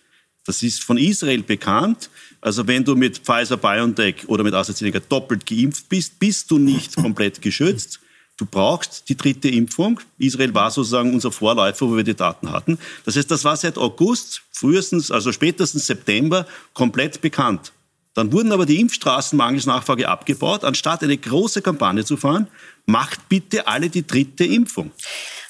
Das 0.51 0.65
ist 0.65 0.83
von 0.83 0.99
Israel 0.99 1.45
bekannt. 1.45 2.11
Also 2.41 2.67
wenn 2.67 2.83
du 2.83 2.97
mit 2.97 3.19
Pfizer, 3.19 3.57
BioNTech 3.57 4.29
oder 4.29 4.43
mit 4.43 4.53
AstraZeneca 4.53 4.99
doppelt 4.99 5.47
geimpft 5.47 5.89
bist, 5.89 6.19
bist 6.19 6.51
du 6.51 6.59
nicht 6.59 6.97
komplett 7.05 7.41
geschützt. 7.41 8.01
Du 8.37 8.47
brauchst 8.47 9.09
die 9.09 9.17
dritte 9.17 9.49
Impfung. 9.49 10.01
Israel 10.19 10.53
war 10.53 10.73
sozusagen 10.73 11.15
unser 11.15 11.31
Vorläufer, 11.31 11.89
wo 11.89 11.97
wir 11.97 12.03
die 12.03 12.17
Daten 12.17 12.51
hatten. 12.51 12.79
Das 13.05 13.15
heißt, 13.15 13.31
das 13.31 13.45
war 13.45 13.57
seit 13.57 13.79
August, 13.79 14.43
frühestens, 14.51 15.13
also 15.13 15.31
spätestens 15.31 15.87
September 15.87 16.49
komplett 16.75 17.21
bekannt. 17.21 17.71
Dann 18.15 18.33
wurden 18.33 18.51
aber 18.51 18.67
die 18.67 18.81
Impfstraßen 18.81 19.37
mangels 19.37 19.67
Nachfrage 19.67 20.09
abgebaut. 20.09 20.65
Anstatt 20.65 21.05
eine 21.05 21.17
große 21.17 21.63
Kampagne 21.63 22.05
zu 22.05 22.17
fahren, 22.17 22.49
macht 22.87 23.29
bitte 23.29 23.69
alle 23.69 23.89
die 23.89 24.05
dritte 24.05 24.47
Impfung. 24.47 24.91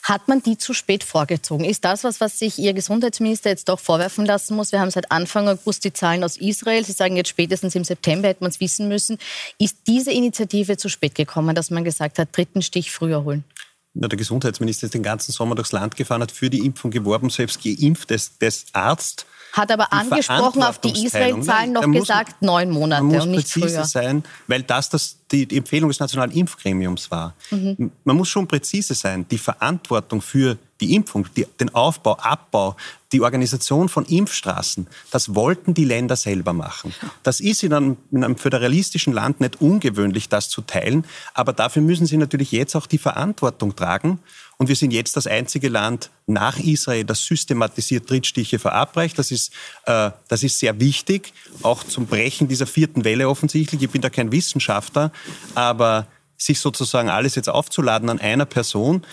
Hat 0.02 0.28
man 0.28 0.42
die 0.42 0.56
zu 0.56 0.74
spät 0.74 1.04
vorgezogen? 1.04 1.64
Ist 1.64 1.84
das 1.84 2.04
was, 2.04 2.20
was 2.20 2.38
sich 2.38 2.58
Ihr 2.58 2.72
Gesundheitsminister 2.72 3.50
jetzt 3.50 3.68
doch 3.68 3.78
vorwerfen 3.78 4.24
lassen 4.24 4.56
muss? 4.56 4.72
Wir 4.72 4.80
haben 4.80 4.90
seit 4.90 5.10
Anfang 5.10 5.48
August 5.48 5.84
die 5.84 5.92
Zahlen 5.92 6.24
aus 6.24 6.36
Israel. 6.36 6.84
Sie 6.84 6.92
sagen 6.92 7.16
jetzt 7.16 7.28
spätestens 7.28 7.74
im 7.74 7.84
September 7.84 8.28
hätte 8.28 8.42
man 8.42 8.50
es 8.50 8.60
wissen 8.60 8.88
müssen. 8.88 9.18
Ist 9.58 9.78
diese 9.86 10.12
Initiative 10.12 10.76
zu 10.76 10.88
spät 10.88 11.14
gekommen, 11.14 11.54
dass 11.54 11.70
man 11.70 11.84
gesagt 11.84 12.18
hat, 12.18 12.36
dritten 12.36 12.62
Stich 12.62 12.90
früher 12.90 13.24
holen? 13.24 13.44
Na, 13.92 14.08
der 14.08 14.16
Gesundheitsminister 14.16 14.86
ist 14.86 14.94
den 14.94 15.02
ganzen 15.02 15.32
Sommer 15.32 15.56
durchs 15.56 15.72
Land 15.72 15.96
gefahren, 15.96 16.22
hat 16.22 16.30
für 16.32 16.48
die 16.48 16.64
Impfung 16.64 16.90
geworben, 16.90 17.28
selbst 17.28 17.62
geimpft 17.62 18.12
als 18.12 18.66
Arzt 18.72 19.26
hat 19.52 19.70
aber 19.70 19.92
angesprochen 19.92 20.62
auf 20.62 20.78
die 20.78 21.04
Israel-Zahlen 21.04 21.72
noch 21.72 21.90
gesagt, 21.90 22.42
neun 22.42 22.70
Monate 22.70 23.02
muss 23.02 23.24
und 23.24 23.30
nicht 23.32 23.52
präzise 23.52 23.68
früher. 23.68 23.84
sein, 23.84 24.24
weil 24.46 24.62
das, 24.62 24.90
das 24.90 25.16
die, 25.30 25.46
die 25.46 25.58
Empfehlung 25.58 25.90
des 25.90 26.00
Nationalen 26.00 26.32
Impfgremiums 26.32 27.10
war. 27.10 27.34
Mhm. 27.50 27.92
Man 28.04 28.16
muss 28.16 28.28
schon 28.28 28.48
präzise 28.48 28.94
sein. 28.94 29.26
Die 29.30 29.38
Verantwortung 29.38 30.20
für 30.20 30.58
die 30.80 30.94
Impfung, 30.94 31.26
die, 31.36 31.46
den 31.60 31.74
Aufbau, 31.74 32.16
Abbau, 32.16 32.76
die 33.12 33.20
Organisation 33.20 33.88
von 33.88 34.04
Impfstraßen, 34.06 34.86
das 35.10 35.34
wollten 35.34 35.74
die 35.74 35.84
Länder 35.84 36.16
selber 36.16 36.52
machen. 36.52 36.94
Das 37.22 37.40
ist 37.40 37.62
in 37.62 37.72
einem, 37.72 37.96
in 38.10 38.24
einem, 38.24 38.36
föderalistischen 38.36 39.12
Land 39.12 39.40
nicht 39.40 39.60
ungewöhnlich, 39.60 40.28
das 40.28 40.48
zu 40.48 40.62
teilen, 40.62 41.04
aber 41.34 41.52
dafür 41.52 41.82
müssen 41.82 42.06
sie 42.06 42.16
natürlich 42.16 42.52
jetzt 42.52 42.74
auch 42.76 42.86
die 42.86 42.98
Verantwortung 42.98 43.76
tragen. 43.76 44.20
Und 44.60 44.68
wir 44.68 44.76
sind 44.76 44.90
jetzt 44.90 45.16
das 45.16 45.26
einzige 45.26 45.70
Land 45.70 46.10
nach 46.26 46.58
Israel, 46.58 47.04
das 47.04 47.24
systematisiert 47.24 48.10
Drittstiche 48.10 48.58
verabreicht. 48.58 49.18
Das 49.18 49.30
ist, 49.30 49.54
äh, 49.86 50.10
das 50.28 50.42
ist 50.42 50.58
sehr 50.58 50.78
wichtig, 50.78 51.32
auch 51.62 51.82
zum 51.82 52.04
Brechen 52.04 52.46
dieser 52.46 52.66
vierten 52.66 53.02
Welle 53.04 53.30
offensichtlich. 53.30 53.80
Ich 53.80 53.88
bin 53.88 54.02
da 54.02 54.10
kein 54.10 54.32
Wissenschaftler, 54.32 55.12
aber 55.54 56.06
sich 56.36 56.60
sozusagen 56.60 57.08
alles 57.08 57.36
jetzt 57.36 57.48
aufzuladen 57.48 58.10
an 58.10 58.20
einer 58.20 58.44
Person, 58.44 59.06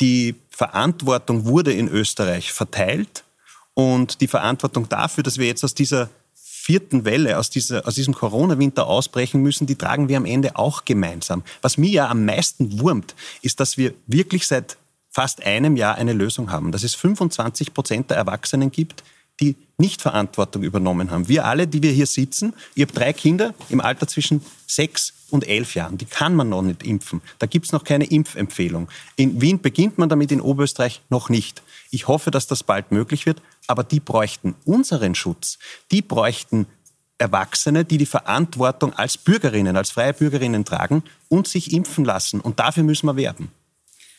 die 0.00 0.36
Verantwortung 0.50 1.46
wurde 1.46 1.72
in 1.72 1.88
Österreich 1.88 2.52
verteilt 2.52 3.24
und 3.74 4.20
die 4.20 4.28
Verantwortung 4.28 4.88
dafür, 4.88 5.24
dass 5.24 5.36
wir 5.36 5.48
jetzt 5.48 5.64
aus 5.64 5.74
dieser 5.74 6.10
vierten 6.34 7.04
Welle, 7.04 7.40
aus, 7.40 7.50
dieser, 7.50 7.88
aus 7.88 7.96
diesem 7.96 8.14
Corona-Winter 8.14 8.86
ausbrechen 8.86 9.42
müssen, 9.42 9.66
die 9.66 9.74
tragen 9.74 10.08
wir 10.08 10.16
am 10.16 10.26
Ende 10.26 10.54
auch 10.54 10.84
gemeinsam. 10.84 11.42
Was 11.60 11.76
mir 11.76 11.90
ja 11.90 12.08
am 12.08 12.24
meisten 12.24 12.78
wurmt, 12.78 13.16
ist, 13.40 13.58
dass 13.58 13.76
wir 13.76 13.94
wirklich 14.06 14.46
seit 14.46 14.76
fast 15.12 15.44
einem 15.44 15.76
Jahr 15.76 15.96
eine 15.96 16.14
Lösung 16.14 16.50
haben, 16.50 16.72
dass 16.72 16.82
es 16.82 16.94
25 16.94 17.74
Prozent 17.74 18.10
der 18.10 18.16
Erwachsenen 18.16 18.72
gibt, 18.72 19.04
die 19.40 19.56
nicht 19.76 20.02
Verantwortung 20.02 20.62
übernommen 20.62 21.10
haben. 21.10 21.28
Wir 21.28 21.44
alle, 21.44 21.66
die 21.66 21.82
wir 21.82 21.92
hier 21.92 22.06
sitzen, 22.06 22.54
ich 22.74 22.82
habe 22.82 22.92
drei 22.92 23.12
Kinder 23.12 23.54
im 23.68 23.80
Alter 23.80 24.06
zwischen 24.06 24.44
sechs 24.66 25.12
und 25.30 25.46
elf 25.46 25.74
Jahren. 25.74 25.98
Die 25.98 26.04
kann 26.04 26.34
man 26.34 26.48
noch 26.48 26.62
nicht 26.62 26.82
impfen. 26.82 27.22
Da 27.38 27.46
gibt 27.46 27.66
es 27.66 27.72
noch 27.72 27.84
keine 27.84 28.04
Impfempfehlung. 28.04 28.88
In 29.16 29.40
Wien 29.40 29.60
beginnt 29.60 29.98
man 29.98 30.08
damit, 30.08 30.30
in 30.32 30.40
Oberösterreich 30.40 31.02
noch 31.08 31.28
nicht. 31.28 31.62
Ich 31.90 32.08
hoffe, 32.08 32.30
dass 32.30 32.46
das 32.46 32.62
bald 32.62 32.92
möglich 32.92 33.26
wird, 33.26 33.42
aber 33.66 33.84
die 33.84 34.00
bräuchten 34.00 34.54
unseren 34.64 35.14
Schutz. 35.14 35.58
Die 35.90 36.02
bräuchten 36.02 36.66
Erwachsene, 37.18 37.84
die 37.84 37.98
die 37.98 38.06
Verantwortung 38.06 38.92
als 38.94 39.16
Bürgerinnen, 39.16 39.76
als 39.76 39.90
freie 39.90 40.12
Bürgerinnen 40.12 40.64
tragen 40.64 41.02
und 41.28 41.48
sich 41.48 41.72
impfen 41.72 42.04
lassen. 42.04 42.40
Und 42.40 42.58
dafür 42.58 42.82
müssen 42.82 43.06
wir 43.06 43.16
werben. 43.16 43.50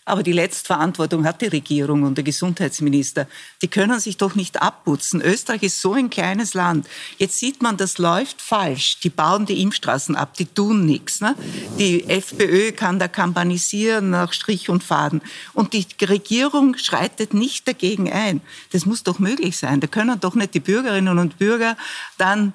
Aber 0.06 0.22
die 0.22 0.34
Letztverantwortung 0.34 1.26
hat 1.26 1.42
die 1.42 1.48
Regierung 1.48 2.04
und 2.04 2.18
der 2.18 2.26
Gesundheitsminister. 2.26 3.28
Die 3.62 3.70
können 3.70 4.00
sich 4.02 4.18
doch 4.18 4.36
nicht 4.36 4.62
abputzen. 4.62 5.22
Österreich 5.22 5.64
ist 5.64 5.82
so 5.82 5.94
ein 5.94 6.10
kleines 6.10 6.54
Land. 6.54 6.88
Jetzt 7.18 7.40
sieht 7.40 7.62
man, 7.62 7.78
das 7.78 7.98
läuft 7.98 8.42
falsch. 8.42 9.00
Die 9.00 9.10
bauen 9.10 9.46
die 9.46 9.62
Impfstraßen 9.62 10.16
ab, 10.16 10.34
die 10.36 10.46
tun 10.46 10.86
nichts. 10.86 11.22
Ne? 11.22 11.36
Die 11.80 12.04
FPÖ 12.10 12.74
kann 12.74 13.00
da 13.00 13.08
kampanisieren 13.08 14.10
nach 14.10 14.34
Strich 14.34 14.70
und 14.70 14.84
Faden. 14.84 15.22
Und 15.54 15.74
die 15.74 15.86
Regierung 16.02 16.78
schreitet 16.78 17.34
nicht 17.34 17.68
dagegen 17.68 18.12
ein. 18.12 18.42
Das 18.74 18.86
muss 18.86 19.04
doch 19.04 19.20
möglich 19.20 19.58
sein. 19.58 19.80
Da 19.80 19.88
können 19.88 20.20
doch 20.20 20.36
nicht 20.36 20.54
die 20.54 20.60
Bürgerinnen 20.60 21.18
und 21.18 21.40
Bürger 21.40 21.78
dann 22.18 22.54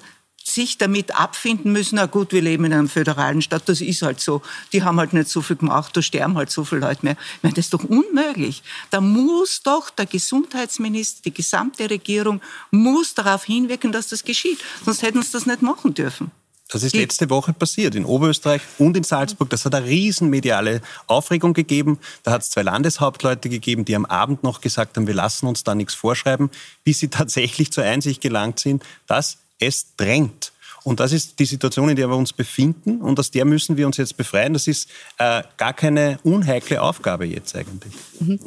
sich 0.53 0.77
damit 0.77 1.15
abfinden 1.15 1.71
müssen, 1.71 1.95
na 1.95 2.05
gut, 2.05 2.31
wir 2.31 2.41
leben 2.41 2.65
in 2.65 2.73
einem 2.73 2.89
föderalen 2.89 3.41
Staat, 3.41 3.69
das 3.69 3.81
ist 3.81 4.01
halt 4.01 4.19
so. 4.19 4.41
Die 4.73 4.83
haben 4.83 4.99
halt 4.99 5.13
nicht 5.13 5.29
so 5.29 5.41
viel 5.41 5.55
gemacht, 5.55 5.95
da 5.95 6.01
sterben 6.01 6.37
halt 6.37 6.51
so 6.51 6.63
viele 6.63 6.81
Leute 6.81 6.99
mehr. 7.03 7.17
Ich 7.37 7.43
meine, 7.43 7.55
das 7.55 7.65
ist 7.65 7.73
doch 7.73 7.83
unmöglich. 7.83 8.63
Da 8.89 9.01
muss 9.01 9.61
doch 9.63 9.89
der 9.89 10.05
Gesundheitsminister, 10.05 11.21
die 11.25 11.33
gesamte 11.33 11.89
Regierung, 11.89 12.41
muss 12.71 13.13
darauf 13.13 13.45
hinwirken, 13.45 13.91
dass 13.91 14.07
das 14.07 14.23
geschieht. 14.23 14.59
Sonst 14.83 15.01
hätten 15.01 15.21
sie 15.21 15.31
das 15.31 15.45
nicht 15.45 15.61
machen 15.61 15.93
dürfen. 15.93 16.31
Das 16.71 16.83
ist 16.83 16.95
letzte 16.95 17.31
Woche 17.31 17.51
passiert 17.51 17.95
in 17.95 18.05
Oberösterreich 18.05 18.61
und 18.77 18.95
in 18.95 19.03
Salzburg. 19.03 19.49
Das 19.49 19.65
hat 19.65 19.73
eine 19.73 19.87
riesenmediale 19.87 20.81
Aufregung 21.07 21.53
gegeben. 21.53 21.97
Da 22.21 22.31
hat 22.31 22.43
es 22.43 22.51
zwei 22.51 22.61
Landeshauptleute 22.61 23.49
gegeben, 23.49 23.85
die 23.85 23.95
am 23.95 24.05
Abend 24.05 24.43
noch 24.43 24.61
gesagt 24.61 24.95
haben, 24.95 25.07
wir 25.07 25.15
lassen 25.15 25.47
uns 25.47 25.63
da 25.63 25.73
nichts 25.73 25.95
vorschreiben, 25.95 26.51
bis 26.83 26.99
sie 26.99 27.07
tatsächlich 27.09 27.71
zur 27.71 27.85
Einsicht 27.85 28.21
gelangt 28.21 28.59
sind, 28.59 28.83
dass 29.07 29.39
Es 29.59 29.95
drängt. 29.95 30.51
Und 30.83 30.99
das 30.99 31.11
ist 31.11 31.39
die 31.39 31.45
Situation, 31.45 31.89
in 31.89 31.95
der 31.95 32.09
wir 32.09 32.15
uns 32.15 32.33
befinden 32.33 33.01
und 33.01 33.19
aus 33.19 33.31
der 33.31 33.45
müssen 33.45 33.77
wir 33.77 33.85
uns 33.85 33.97
jetzt 33.97 34.15
befreien. 34.15 34.53
Das 34.53 34.67
ist 34.67 34.89
äh, 35.17 35.43
gar 35.57 35.73
keine 35.73 36.19
unheikle 36.23 36.81
Aufgabe 36.81 37.25
jetzt 37.25 37.55
eigentlich. 37.55 37.93
Mhm. 38.19 38.39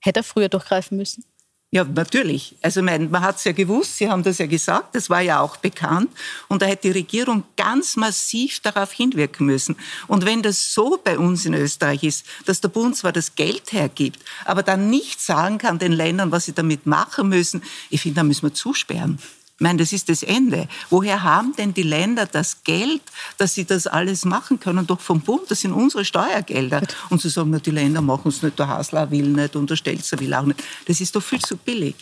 Hätte 0.00 0.20
er 0.20 0.24
früher 0.24 0.48
durchgreifen 0.48 0.96
müssen? 0.96 1.24
Ja, 1.72 1.84
natürlich. 1.84 2.56
Also 2.62 2.80
mein, 2.80 3.10
man 3.10 3.22
hat 3.22 3.36
es 3.36 3.44
ja 3.44 3.52
gewusst, 3.52 3.98
Sie 3.98 4.08
haben 4.08 4.22
das 4.22 4.38
ja 4.38 4.46
gesagt, 4.46 4.94
das 4.94 5.10
war 5.10 5.20
ja 5.20 5.40
auch 5.40 5.56
bekannt. 5.56 6.10
Und 6.48 6.62
da 6.62 6.66
hätte 6.66 6.88
die 6.88 6.98
Regierung 6.98 7.42
ganz 7.56 7.96
massiv 7.96 8.60
darauf 8.60 8.92
hinwirken 8.92 9.46
müssen. 9.46 9.76
Und 10.06 10.24
wenn 10.24 10.42
das 10.42 10.72
so 10.72 10.98
bei 11.02 11.18
uns 11.18 11.44
in 11.44 11.54
Österreich 11.54 12.04
ist, 12.04 12.24
dass 12.46 12.60
der 12.60 12.68
Bund 12.68 12.96
zwar 12.96 13.12
das 13.12 13.34
Geld 13.34 13.72
hergibt, 13.72 14.20
aber 14.44 14.62
dann 14.62 14.90
nicht 14.90 15.20
sagen 15.20 15.58
kann 15.58 15.78
den 15.78 15.92
Ländern, 15.92 16.30
was 16.30 16.44
sie 16.44 16.52
damit 16.52 16.86
machen 16.86 17.28
müssen, 17.28 17.62
ich 17.90 18.00
finde, 18.00 18.16
da 18.16 18.22
müssen 18.22 18.44
wir 18.44 18.54
zusperren. 18.54 19.18
Ich 19.58 19.62
meine, 19.62 19.78
das 19.78 19.94
ist 19.94 20.10
das 20.10 20.22
Ende. 20.22 20.68
Woher 20.90 21.22
haben 21.22 21.54
denn 21.56 21.72
die 21.72 21.82
Länder 21.82 22.26
das 22.26 22.62
Geld, 22.62 23.00
dass 23.38 23.54
sie 23.54 23.64
das 23.64 23.86
alles 23.86 24.26
machen 24.26 24.60
können? 24.60 24.86
Doch 24.86 25.00
vom 25.00 25.22
Bund, 25.22 25.50
das 25.50 25.62
sind 25.62 25.72
unsere 25.72 26.04
Steuergelder. 26.04 26.82
Und 27.08 27.22
zu 27.22 27.30
sagen, 27.30 27.48
na, 27.50 27.58
die 27.58 27.70
Länder 27.70 28.02
machen 28.02 28.28
es 28.28 28.42
nicht, 28.42 28.58
der 28.58 28.68
Hasler 28.68 29.10
will 29.10 29.28
nicht 29.28 29.56
und 29.56 29.70
der 29.70 29.76
Stelzer 29.76 30.20
will 30.20 30.34
auch 30.34 30.44
nicht, 30.44 30.62
das 30.84 31.00
ist 31.00 31.16
doch 31.16 31.22
viel 31.22 31.40
zu 31.40 31.56
billig. 31.56 31.94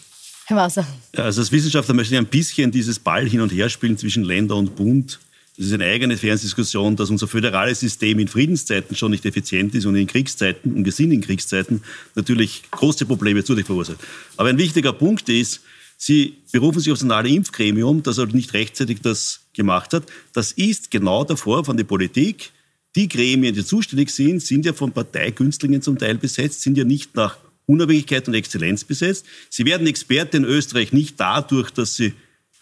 Herr 0.46 0.56
Wasser. 0.56 0.84
Also 1.16 1.42
als 1.42 1.52
Wissenschaftler 1.52 1.94
möchte 1.94 2.14
ich 2.14 2.18
ein 2.18 2.26
bisschen 2.26 2.72
dieses 2.72 2.98
Ball 2.98 3.28
hin 3.28 3.40
und 3.40 3.52
her 3.52 3.70
spielen 3.70 3.96
zwischen 3.96 4.24
Länder 4.24 4.56
und 4.56 4.74
Bund. 4.74 5.20
Das 5.56 5.66
ist 5.66 5.72
eine 5.72 5.84
eigene 5.84 6.16
Fernsehdiskussion, 6.16 6.96
dass 6.96 7.10
unser 7.10 7.28
föderales 7.28 7.78
System 7.78 8.18
in 8.18 8.26
Friedenszeiten 8.26 8.96
schon 8.96 9.12
nicht 9.12 9.24
effizient 9.24 9.76
ist 9.76 9.86
und 9.86 9.94
in 9.94 10.08
Kriegszeiten, 10.08 10.74
und 10.74 10.84
wir 10.84 10.90
sind 10.90 11.12
in 11.12 11.20
Kriegszeiten, 11.20 11.84
natürlich 12.16 12.64
große 12.72 13.06
Probleme 13.06 13.44
zu 13.44 13.54
sich 13.54 13.64
verursacht. 13.64 13.98
Aber 14.36 14.48
ein 14.48 14.58
wichtiger 14.58 14.92
Punkt 14.92 15.28
ist, 15.28 15.60
Sie 15.96 16.38
berufen 16.52 16.80
sich 16.80 16.92
aufs 16.92 17.02
nationale 17.02 17.28
Impfgremium, 17.30 18.02
das 18.02 18.18
aber 18.18 18.32
nicht 18.32 18.52
rechtzeitig 18.52 19.00
das 19.00 19.40
gemacht 19.52 19.92
hat. 19.92 20.04
Das 20.32 20.52
ist 20.52 20.90
genau 20.90 21.24
der 21.24 21.36
Vorwurf 21.36 21.68
an 21.68 21.76
die 21.76 21.84
Politik. 21.84 22.50
Die 22.96 23.08
Gremien, 23.08 23.54
die 23.54 23.64
zuständig 23.64 24.10
sind, 24.10 24.40
sind 24.42 24.64
ja 24.64 24.72
von 24.72 24.92
Parteigünstlingen 24.92 25.82
zum 25.82 25.98
Teil 25.98 26.16
besetzt, 26.16 26.62
sind 26.62 26.76
ja 26.76 26.84
nicht 26.84 27.16
nach 27.16 27.38
Unabhängigkeit 27.66 28.28
und 28.28 28.34
Exzellenz 28.34 28.84
besetzt. 28.84 29.24
Sie 29.50 29.64
werden 29.64 29.86
Experte 29.86 30.36
in 30.36 30.44
Österreich 30.44 30.92
nicht 30.92 31.18
dadurch, 31.18 31.70
dass 31.70 31.96
sie 31.96 32.12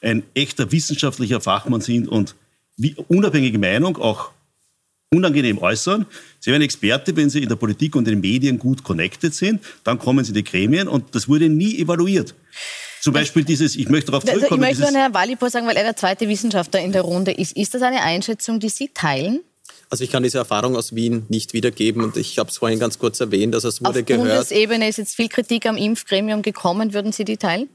ein 0.00 0.22
echter 0.34 0.70
wissenschaftlicher 0.72 1.40
Fachmann 1.40 1.80
sind 1.80 2.08
und 2.08 2.34
unabhängige 3.08 3.58
Meinung 3.58 3.96
auch 3.98 4.30
unangenehm 5.10 5.58
äußern. 5.58 6.06
Sie 6.40 6.50
werden 6.50 6.62
Experte, 6.62 7.14
wenn 7.16 7.30
Sie 7.30 7.42
in 7.42 7.48
der 7.48 7.56
Politik 7.56 7.94
und 7.94 8.08
in 8.08 8.14
den 8.14 8.20
Medien 8.20 8.58
gut 8.58 8.82
connected 8.82 9.34
sind. 9.34 9.62
Dann 9.84 9.98
kommen 9.98 10.24
Sie 10.24 10.30
in 10.30 10.36
die 10.36 10.44
Gremien 10.44 10.88
und 10.88 11.14
das 11.14 11.28
wurde 11.28 11.48
nie 11.48 11.78
evaluiert. 11.78 12.34
Zum 13.02 13.14
Beispiel 13.14 13.42
dieses, 13.42 13.74
ich 13.74 13.88
möchte 13.88 14.12
darauf 14.12 14.24
zurückkommen. 14.24 14.62
Also 14.62 14.74
ich 14.74 14.78
möchte 14.78 14.92
nur 14.92 15.02
Herrn 15.02 15.12
Wallipo 15.12 15.48
sagen, 15.48 15.66
weil 15.66 15.76
er 15.76 15.82
der 15.82 15.96
zweite 15.96 16.28
Wissenschaftler 16.28 16.78
in 16.78 16.92
der 16.92 17.02
Runde 17.02 17.32
ist. 17.32 17.56
Ist 17.56 17.74
das 17.74 17.82
eine 17.82 18.00
Einschätzung, 18.00 18.60
die 18.60 18.68
Sie 18.68 18.90
teilen? 18.94 19.40
Also 19.90 20.04
ich 20.04 20.10
kann 20.10 20.22
diese 20.22 20.38
Erfahrung 20.38 20.76
aus 20.76 20.94
Wien 20.94 21.26
nicht 21.28 21.52
wiedergeben 21.52 22.04
und 22.04 22.16
ich 22.16 22.38
habe 22.38 22.50
es 22.50 22.58
vorhin 22.58 22.78
ganz 22.78 23.00
kurz 23.00 23.18
erwähnt, 23.18 23.54
dass 23.54 23.64
es 23.64 23.80
wurde 23.80 24.00
Auf 24.00 24.06
gehört. 24.06 24.30
Auf 24.30 24.48
Bundesebene 24.48 24.88
ist 24.88 24.98
jetzt 24.98 25.16
viel 25.16 25.28
Kritik 25.28 25.66
am 25.66 25.76
Impfgremium 25.76 26.42
gekommen. 26.42 26.94
Würden 26.94 27.10
Sie 27.10 27.24
die 27.24 27.36
teilen? 27.38 27.68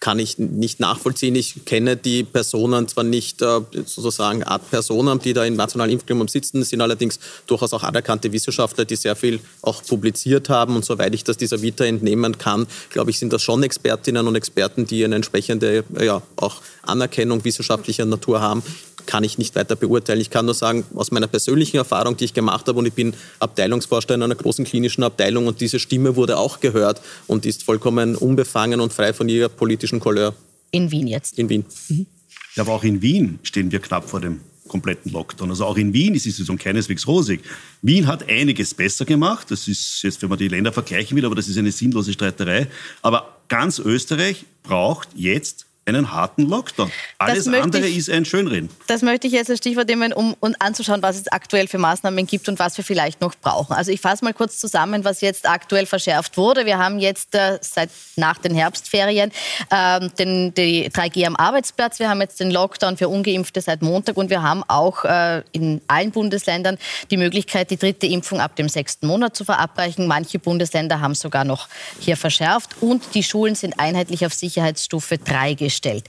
Kann 0.00 0.18
ich 0.18 0.38
nicht 0.38 0.78
nachvollziehen. 0.78 1.34
Ich 1.34 1.64
kenne 1.64 1.96
die 1.96 2.22
Personen 2.22 2.86
zwar 2.86 3.04
nicht 3.04 3.42
äh, 3.42 3.60
sozusagen 3.84 4.44
Art 4.44 4.70
Personen, 4.70 5.18
die 5.18 5.32
da 5.32 5.44
im 5.44 5.56
Nationalen 5.56 5.92
Impfgremium 5.92 6.28
sitzen, 6.28 6.62
sind 6.62 6.80
allerdings 6.80 7.18
durchaus 7.46 7.72
auch 7.72 7.82
anerkannte 7.82 8.32
Wissenschaftler, 8.32 8.84
die 8.84 8.96
sehr 8.96 9.16
viel 9.16 9.40
auch 9.62 9.82
publiziert 9.82 10.48
haben. 10.48 10.76
Und 10.76 10.84
soweit 10.84 11.14
ich 11.14 11.24
das 11.24 11.36
dieser 11.36 11.62
Vita 11.62 11.84
entnehmen 11.84 12.38
kann, 12.38 12.66
glaube 12.90 13.10
ich, 13.10 13.18
sind 13.18 13.32
das 13.32 13.42
schon 13.42 13.62
Expertinnen 13.62 14.26
und 14.28 14.36
Experten, 14.36 14.86
die 14.86 15.04
eine 15.04 15.16
entsprechende 15.16 15.84
ja, 16.00 16.22
auch 16.36 16.62
Anerkennung 16.82 17.44
wissenschaftlicher 17.44 18.04
Natur 18.04 18.40
haben 18.40 18.62
kann 19.08 19.24
ich 19.24 19.38
nicht 19.38 19.56
weiter 19.56 19.74
beurteilen. 19.74 20.20
Ich 20.20 20.28
kann 20.28 20.44
nur 20.44 20.54
sagen, 20.54 20.84
aus 20.94 21.10
meiner 21.10 21.26
persönlichen 21.26 21.78
Erfahrung, 21.78 22.18
die 22.18 22.26
ich 22.26 22.34
gemacht 22.34 22.68
habe, 22.68 22.78
und 22.78 22.86
ich 22.86 22.92
bin 22.92 23.14
Abteilungsvorsteher 23.40 24.16
in 24.16 24.22
einer 24.22 24.34
großen 24.34 24.66
klinischen 24.66 25.02
Abteilung, 25.02 25.46
und 25.46 25.62
diese 25.62 25.78
Stimme 25.78 26.14
wurde 26.14 26.36
auch 26.36 26.60
gehört 26.60 27.00
und 27.26 27.46
ist 27.46 27.62
vollkommen 27.62 28.16
unbefangen 28.16 28.80
und 28.80 28.92
frei 28.92 29.14
von 29.14 29.28
ihrer 29.30 29.48
politischen 29.48 29.98
Couleur. 29.98 30.34
In 30.72 30.90
Wien 30.90 31.06
jetzt? 31.06 31.38
In 31.38 31.48
Wien. 31.48 31.64
Mhm. 31.88 32.06
Ja, 32.54 32.64
aber 32.64 32.74
auch 32.74 32.84
in 32.84 33.00
Wien 33.00 33.38
stehen 33.42 33.72
wir 33.72 33.78
knapp 33.78 34.10
vor 34.10 34.20
dem 34.20 34.40
kompletten 34.68 35.10
Lockdown. 35.10 35.48
Also 35.48 35.64
auch 35.64 35.78
in 35.78 35.94
Wien 35.94 36.14
ist 36.14 36.26
die 36.26 36.30
Situation 36.30 36.58
keineswegs 36.58 37.06
rosig. 37.06 37.40
Wien 37.80 38.06
hat 38.06 38.28
einiges 38.28 38.74
besser 38.74 39.06
gemacht. 39.06 39.50
Das 39.50 39.66
ist 39.68 40.02
jetzt, 40.02 40.20
wenn 40.20 40.28
man 40.28 40.38
die 40.38 40.48
Länder 40.48 40.70
vergleichen 40.70 41.16
will, 41.16 41.24
aber 41.24 41.34
das 41.34 41.48
ist 41.48 41.56
eine 41.56 41.72
sinnlose 41.72 42.12
Streiterei. 42.12 42.66
Aber 43.00 43.38
ganz 43.48 43.78
Österreich 43.78 44.44
braucht 44.64 45.08
jetzt 45.14 45.64
einen 45.88 46.12
harten 46.12 46.42
Lockdown. 46.42 46.92
Alles 47.16 47.48
andere 47.48 47.86
ich, 47.86 47.96
ist 47.96 48.10
ein 48.10 48.24
Schönreden. 48.24 48.68
Das 48.86 49.02
möchte 49.02 49.26
ich 49.26 49.32
jetzt 49.32 49.48
als 49.50 49.58
Stichwort 49.58 49.88
nehmen, 49.88 50.12
um, 50.12 50.36
um 50.38 50.54
anzuschauen, 50.58 51.02
was 51.02 51.16
es 51.16 51.28
aktuell 51.28 51.66
für 51.66 51.78
Maßnahmen 51.78 52.26
gibt 52.26 52.48
und 52.48 52.58
was 52.58 52.76
wir 52.76 52.84
vielleicht 52.84 53.20
noch 53.20 53.34
brauchen. 53.34 53.72
Also 53.72 53.90
ich 53.90 54.00
fasse 54.00 54.24
mal 54.24 54.34
kurz 54.34 54.58
zusammen, 54.58 55.04
was 55.04 55.22
jetzt 55.22 55.48
aktuell 55.48 55.86
verschärft 55.86 56.36
wurde. 56.36 56.66
Wir 56.66 56.78
haben 56.78 56.98
jetzt 56.98 57.34
äh, 57.34 57.58
seit 57.62 57.90
nach 58.16 58.38
den 58.38 58.54
Herbstferien 58.54 59.32
äh, 59.70 60.08
den, 60.18 60.52
die 60.54 60.90
3G 60.90 61.26
am 61.26 61.36
Arbeitsplatz. 61.36 61.98
Wir 61.98 62.10
haben 62.10 62.20
jetzt 62.20 62.38
den 62.38 62.50
Lockdown 62.50 62.96
für 62.96 63.08
Ungeimpfte 63.08 63.60
seit 63.60 63.80
Montag 63.80 64.16
und 64.16 64.28
wir 64.28 64.42
haben 64.42 64.62
auch 64.68 65.04
äh, 65.04 65.42
in 65.52 65.80
allen 65.88 66.10
Bundesländern 66.10 66.78
die 67.10 67.16
Möglichkeit, 67.16 67.70
die 67.70 67.78
dritte 67.78 68.06
Impfung 68.06 68.40
ab 68.40 68.56
dem 68.56 68.68
sechsten 68.68 69.06
Monat 69.06 69.34
zu 69.34 69.44
verabreichen. 69.44 70.06
Manche 70.06 70.38
Bundesländer 70.38 71.00
haben 71.00 71.14
sogar 71.14 71.44
noch 71.44 71.68
hier 71.98 72.18
verschärft 72.18 72.76
und 72.82 73.14
die 73.14 73.22
Schulen 73.22 73.54
sind 73.54 73.80
einheitlich 73.80 74.26
auf 74.26 74.34
Sicherheitsstufe 74.34 75.16
3 75.16 75.54
gestellt 75.54 75.77
gestellt. 75.78 76.04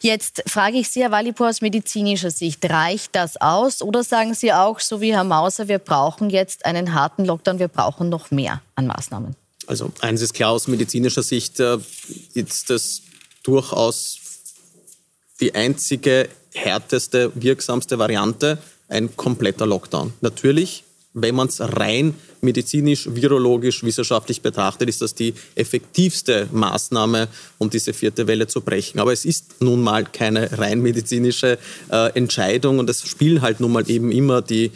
Jetzt 0.00 0.42
frage 0.46 0.78
ich 0.78 0.88
Sie, 0.88 1.02
Herr 1.02 1.10
Wallipo, 1.10 1.46
aus 1.46 1.60
medizinischer 1.60 2.30
Sicht, 2.30 2.64
reicht 2.68 3.14
das 3.14 3.36
aus? 3.40 3.82
Oder 3.82 4.02
sagen 4.02 4.34
Sie 4.34 4.52
auch, 4.52 4.80
so 4.80 5.00
wie 5.00 5.12
Herr 5.12 5.24
Mauser, 5.24 5.68
wir 5.68 5.78
brauchen 5.78 6.30
jetzt 6.30 6.64
einen 6.64 6.94
harten 6.94 7.24
Lockdown, 7.24 7.58
wir 7.58 7.68
brauchen 7.68 8.08
noch 8.08 8.30
mehr 8.30 8.62
an 8.74 8.86
Maßnahmen? 8.86 9.36
Also 9.66 9.92
eines 10.00 10.22
ist 10.22 10.34
klar 10.34 10.50
aus 10.50 10.66
medizinischer 10.66 11.22
Sicht, 11.22 11.60
äh, 11.60 11.78
ist 12.34 12.70
das 12.70 13.02
durchaus 13.42 14.18
die 15.40 15.54
einzige 15.54 16.28
härteste, 16.54 17.32
wirksamste 17.34 17.98
Variante 17.98 18.58
ein 18.88 19.16
kompletter 19.16 19.66
Lockdown. 19.66 20.12
Natürlich 20.20 20.84
wenn 21.14 21.34
man 21.34 21.48
es 21.48 21.60
rein 21.60 22.14
medizinisch, 22.40 23.08
virologisch, 23.12 23.84
wissenschaftlich 23.84 24.40
betrachtet, 24.40 24.88
ist 24.88 25.02
das 25.02 25.14
die 25.14 25.34
effektivste 25.54 26.48
Maßnahme, 26.50 27.28
um 27.58 27.70
diese 27.70 27.92
vierte 27.92 28.26
Welle 28.26 28.46
zu 28.46 28.60
brechen. 28.62 28.98
Aber 28.98 29.12
es 29.12 29.24
ist 29.24 29.60
nun 29.60 29.82
mal 29.82 30.04
keine 30.04 30.58
rein 30.58 30.80
medizinische 30.80 31.58
äh, 31.90 32.12
Entscheidung 32.14 32.78
und 32.78 32.90
es 32.90 33.06
spielen 33.06 33.42
halt 33.42 33.60
nun 33.60 33.72
mal 33.72 33.88
eben 33.88 34.10
immer 34.10 34.42
die 34.42 34.72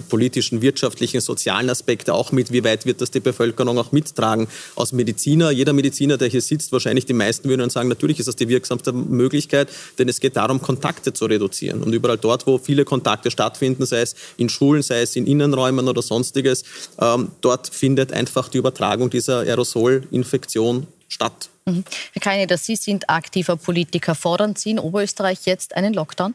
politischen, 0.00 0.62
wirtschaftlichen, 0.62 1.20
sozialen 1.20 1.70
Aspekte 1.70 2.14
auch 2.14 2.32
mit. 2.32 2.52
Wie 2.52 2.64
weit 2.64 2.86
wird 2.86 3.00
das 3.00 3.10
die 3.10 3.20
Bevölkerung 3.20 3.78
auch 3.78 3.92
mittragen? 3.92 4.48
Aus 4.74 4.92
Mediziner, 4.92 5.50
jeder 5.50 5.72
Mediziner, 5.72 6.16
der 6.16 6.28
hier 6.28 6.40
sitzt, 6.40 6.72
wahrscheinlich 6.72 7.06
die 7.06 7.12
meisten 7.12 7.48
würden 7.48 7.70
sagen, 7.70 7.88
natürlich 7.88 8.18
ist 8.18 8.26
das 8.26 8.36
die 8.36 8.48
wirksamste 8.48 8.92
Möglichkeit, 8.92 9.68
denn 9.98 10.08
es 10.08 10.20
geht 10.20 10.36
darum, 10.36 10.60
Kontakte 10.60 11.12
zu 11.12 11.26
reduzieren. 11.26 11.82
Und 11.82 11.92
überall 11.92 12.18
dort, 12.18 12.46
wo 12.46 12.58
viele 12.58 12.84
Kontakte 12.84 13.30
stattfinden, 13.30 13.86
sei 13.86 14.00
es 14.00 14.14
in 14.36 14.48
Schulen, 14.48 14.82
sei 14.82 15.02
es 15.02 15.16
in 15.16 15.26
Innenräumen 15.26 15.88
oder 15.88 16.02
sonstiges, 16.02 16.64
ähm, 17.00 17.30
dort 17.40 17.68
findet 17.68 18.12
einfach 18.12 18.48
die 18.48 18.58
Übertragung 18.58 19.10
dieser 19.10 19.40
Aerosolinfektion 19.40 20.86
statt. 21.08 21.48
Mhm. 21.66 21.84
Herr 22.12 22.20
Keine, 22.20 22.58
Sie 22.58 22.76
sind 22.76 23.08
aktiver 23.08 23.56
Politiker. 23.56 24.14
Fordern 24.14 24.56
Sie 24.56 24.70
in 24.70 24.78
Oberösterreich 24.78 25.40
jetzt 25.44 25.76
einen 25.76 25.94
Lockdown? 25.94 26.34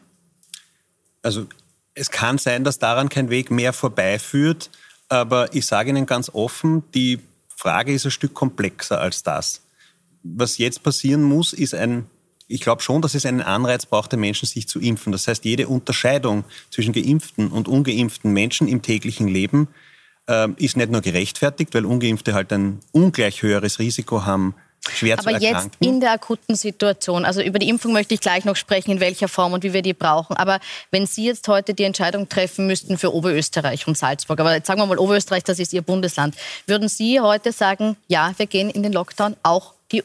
Also 1.22 1.46
es 2.00 2.10
kann 2.10 2.38
sein, 2.38 2.64
dass 2.64 2.78
daran 2.78 3.10
kein 3.10 3.28
Weg 3.28 3.50
mehr 3.50 3.74
vorbeiführt, 3.74 4.70
aber 5.10 5.54
ich 5.54 5.66
sage 5.66 5.90
Ihnen 5.90 6.06
ganz 6.06 6.30
offen, 6.30 6.82
die 6.94 7.20
Frage 7.48 7.92
ist 7.92 8.06
ein 8.06 8.10
Stück 8.10 8.32
komplexer 8.32 8.98
als 9.00 9.22
das. 9.22 9.60
Was 10.22 10.56
jetzt 10.56 10.82
passieren 10.82 11.22
muss, 11.22 11.52
ist 11.52 11.74
ein, 11.74 12.06
ich 12.48 12.62
glaube 12.62 12.80
schon, 12.80 13.02
dass 13.02 13.14
es 13.14 13.26
einen 13.26 13.42
Anreiz 13.42 13.84
braucht, 13.84 14.12
den 14.12 14.20
Menschen 14.20 14.46
sich 14.46 14.66
zu 14.66 14.80
impfen. 14.80 15.12
Das 15.12 15.28
heißt, 15.28 15.44
jede 15.44 15.68
Unterscheidung 15.68 16.44
zwischen 16.70 16.94
geimpften 16.94 17.48
und 17.48 17.68
ungeimpften 17.68 18.32
Menschen 18.32 18.66
im 18.66 18.80
täglichen 18.80 19.28
Leben 19.28 19.68
äh, 20.26 20.48
ist 20.56 20.78
nicht 20.78 20.90
nur 20.90 21.02
gerechtfertigt, 21.02 21.74
weil 21.74 21.84
ungeimpfte 21.84 22.32
halt 22.32 22.50
ein 22.52 22.80
ungleich 22.92 23.42
höheres 23.42 23.78
Risiko 23.78 24.24
haben, 24.24 24.54
schwer 24.88 25.18
Aber 25.18 25.38
zu 25.38 25.44
jetzt 25.44 25.68
in 25.80 26.00
der 26.00 26.12
akuten 26.12 26.54
Situation, 26.54 27.24
also 27.24 27.42
über 27.42 27.58
die 27.58 27.68
Impfung 27.68 27.92
möchte 27.92 28.14
ich 28.14 28.20
gleich 28.20 28.44
noch 28.44 28.56
sprechen, 28.56 28.92
in 28.92 29.00
welcher 29.00 29.28
Form 29.28 29.52
und 29.52 29.62
wie 29.62 29.72
wir 29.72 29.82
die 29.82 29.94
brauchen. 29.94 30.36
Aber 30.36 30.60
wenn 30.90 31.06
Sie 31.06 31.26
jetzt 31.26 31.46
heute 31.48 31.74
die 31.74 31.84
Entscheidung 31.84 32.28
treffen 32.28 32.66
müssten 32.66 32.98
für 32.98 33.14
Oberösterreich 33.14 33.86
und 33.86 33.98
Salzburg, 33.98 34.40
aber 34.40 34.54
jetzt 34.54 34.66
sagen 34.66 34.80
wir 34.80 34.86
mal 34.86 34.98
Oberösterreich, 34.98 35.44
das 35.44 35.58
ist 35.58 35.72
Ihr 35.72 35.82
Bundesland, 35.82 36.34
würden 36.66 36.88
Sie 36.88 37.20
heute 37.20 37.52
sagen, 37.52 37.96
ja, 38.08 38.32
wir 38.36 38.46
gehen 38.46 38.70
in 38.70 38.82
den 38.82 38.92
Lockdown, 38.92 39.36
auch 39.42 39.74
die 39.92 40.04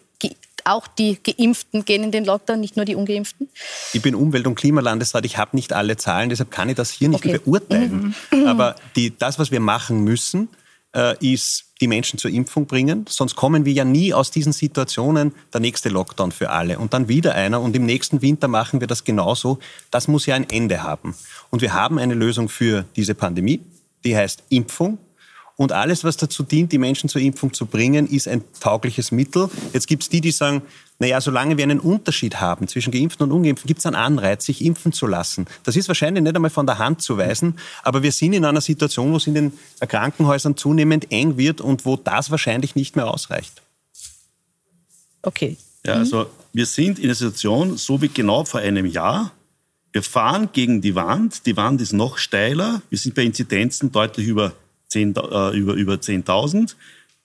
auch 0.66 0.88
die 0.88 1.20
Geimpften 1.22 1.86
gehen 1.86 2.04
in 2.04 2.12
den 2.12 2.26
Lockdown, 2.26 2.60
nicht 2.60 2.76
nur 2.76 2.86
die 2.86 2.96
Ungeimpften? 2.96 3.50
Ich 3.94 4.02
bin 4.02 4.16
Umwelt- 4.16 4.48
und 4.48 4.56
Klimalandesrat, 4.56 5.24
ich 5.24 5.38
habe 5.38 5.56
nicht 5.56 5.74
alle 5.74 5.96
Zahlen, 5.96 6.30
deshalb 6.30 6.52
kann 6.52 6.70
ich 6.70 6.76
das 6.76 6.90
hier 6.90 7.08
nicht 7.08 7.24
okay. 7.24 7.38
beurteilen. 7.38 8.16
Mhm. 8.32 8.48
Aber 8.48 8.76
die, 8.96 9.16
das, 9.16 9.38
was 9.40 9.52
wir 9.52 9.60
machen 9.60 10.04
müssen, 10.04 10.50
äh, 10.96 11.16
ist 11.20 11.65
die 11.82 11.88
Menschen 11.88 12.18
zur 12.18 12.32
Impfung 12.32 12.66
bringen. 12.66 13.06
Sonst 13.10 13.36
kommen 13.36 13.66
wir 13.66 13.74
ja 13.74 13.84
nie 13.84 14.14
aus 14.14 14.32
diesen 14.32 14.54
Situationen, 14.54 15.34
der 15.54 15.62
nächste 15.62 15.90
Lockdown 15.90 16.32
für 16.32 16.50
alle 16.50 16.80
und 16.80 16.94
dann 16.94 17.08
wieder 17.08 17.36
einer 17.36 17.62
und 17.62 17.76
im 17.76 17.86
nächsten 17.86 18.22
Winter 18.22 18.48
machen 18.48 18.80
wir 18.80 18.88
das 18.88 19.04
genauso. 19.04 19.60
Das 19.92 20.08
muss 20.08 20.26
ja 20.26 20.36
ein 20.36 20.50
Ende 20.50 20.84
haben. 20.84 21.16
Und 21.50 21.62
wir 21.62 21.74
haben 21.74 22.00
eine 22.00 22.14
Lösung 22.14 22.50
für 22.50 22.86
diese 22.96 23.16
Pandemie, 23.16 23.62
die 24.04 24.16
heißt 24.16 24.44
Impfung. 24.50 24.98
Und 25.58 25.72
alles, 25.72 26.04
was 26.04 26.18
dazu 26.18 26.44
dient, 26.44 26.74
die 26.74 26.78
Menschen 26.78 27.08
zur 27.08 27.22
Impfung 27.22 27.54
zu 27.54 27.66
bringen, 27.66 28.08
ist 28.08 28.28
ein 28.28 28.44
taugliches 28.60 29.12
Mittel. 29.12 29.50
Jetzt 29.72 29.88
gibt 29.88 30.04
es 30.04 30.10
die, 30.10 30.20
die 30.20 30.32
sagen, 30.32 30.62
naja, 31.00 31.22
solange 31.22 31.58
wir 31.58 31.64
einen 31.64 31.80
Unterschied 31.80 32.40
haben 32.42 32.68
zwischen 32.68 32.92
Geimpften 32.92 33.24
und 33.24 33.32
Ungeimpften, 33.32 33.68
gibt 33.68 33.80
es 33.80 33.86
einen 33.86 33.96
Anreiz, 33.96 34.46
sich 34.46 34.64
impfen 34.64 34.92
zu 34.92 35.08
lassen. 35.08 35.46
Das 35.64 35.76
ist 35.76 35.88
wahrscheinlich 35.88 36.24
nicht 36.24 36.36
einmal 36.36 36.52
von 36.52 36.66
der 36.66 36.78
Hand 36.78 37.02
zu 37.02 37.18
weisen, 37.18 37.58
aber 37.84 38.04
wir 38.04 38.12
sind 38.12 38.34
in 38.34 38.46
einer 38.46 38.62
Situation, 38.62 39.12
wo 39.12 39.18
es 39.18 39.28
in 39.28 39.34
den 39.34 39.54
Krankenhäusern 39.80 40.58
zunehmend 40.58 41.12
eng 41.12 41.38
wird 41.38 41.62
und 41.62 41.86
wo 41.86 41.96
das 41.96 42.32
wahrscheinlich 42.32 42.76
nicht 42.76 42.96
mehr 42.96 43.08
ausreicht. 43.08 43.62
Okay. 45.22 45.58
Ja, 45.86 45.94
also 45.94 46.28
wir 46.54 46.66
sind 46.66 47.00
in 47.00 47.06
einer 47.06 47.16
Situation, 47.16 47.78
so 47.78 48.02
wie 48.02 48.10
genau 48.10 48.44
vor 48.46 48.60
einem 48.60 48.86
Jahr. 48.86 49.32
Wir 49.92 50.04
fahren 50.04 50.50
gegen 50.52 50.82
die 50.82 50.96
Wand. 50.96 51.46
Die 51.46 51.56
Wand 51.56 51.80
ist 51.80 51.94
noch 51.94 52.18
steiler. 52.18 52.82
Wir 52.90 52.98
sind 52.98 53.16
bei 53.16 53.24
Inzidenzen 53.24 53.92
deutlich 53.92 54.28
über 54.28 54.54
10.000. 54.92 55.54
Äh, 55.54 55.58
über, 55.58 55.74
über 55.74 56.02
10 56.02 56.24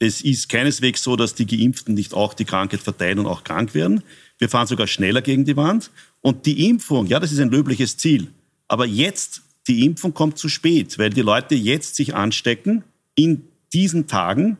es 0.02 0.22
ist 0.22 0.48
keineswegs 0.48 1.02
so, 1.02 1.14
dass 1.14 1.34
die 1.34 1.46
Geimpften 1.46 1.94
nicht 1.94 2.14
auch 2.14 2.32
die 2.32 2.46
Krankheit 2.46 2.80
verteilen 2.80 3.18
und 3.18 3.26
auch 3.26 3.44
krank 3.44 3.74
werden. 3.74 4.02
Wir 4.38 4.48
fahren 4.48 4.66
sogar 4.66 4.86
schneller 4.86 5.20
gegen 5.20 5.44
die 5.44 5.56
Wand. 5.56 5.90
Und 6.22 6.46
die 6.46 6.68
Impfung, 6.68 7.06
ja, 7.06 7.20
das 7.20 7.32
ist 7.32 7.38
ein 7.38 7.50
löbliches 7.50 7.98
Ziel. 7.98 8.28
Aber 8.66 8.86
jetzt, 8.86 9.42
die 9.68 9.84
Impfung 9.84 10.14
kommt 10.14 10.38
zu 10.38 10.48
spät, 10.48 10.98
weil 10.98 11.10
die 11.10 11.20
Leute 11.20 11.54
jetzt 11.54 11.96
sich 11.96 12.14
anstecken 12.14 12.82
in 13.14 13.42
diesen 13.74 14.06
Tagen. 14.06 14.56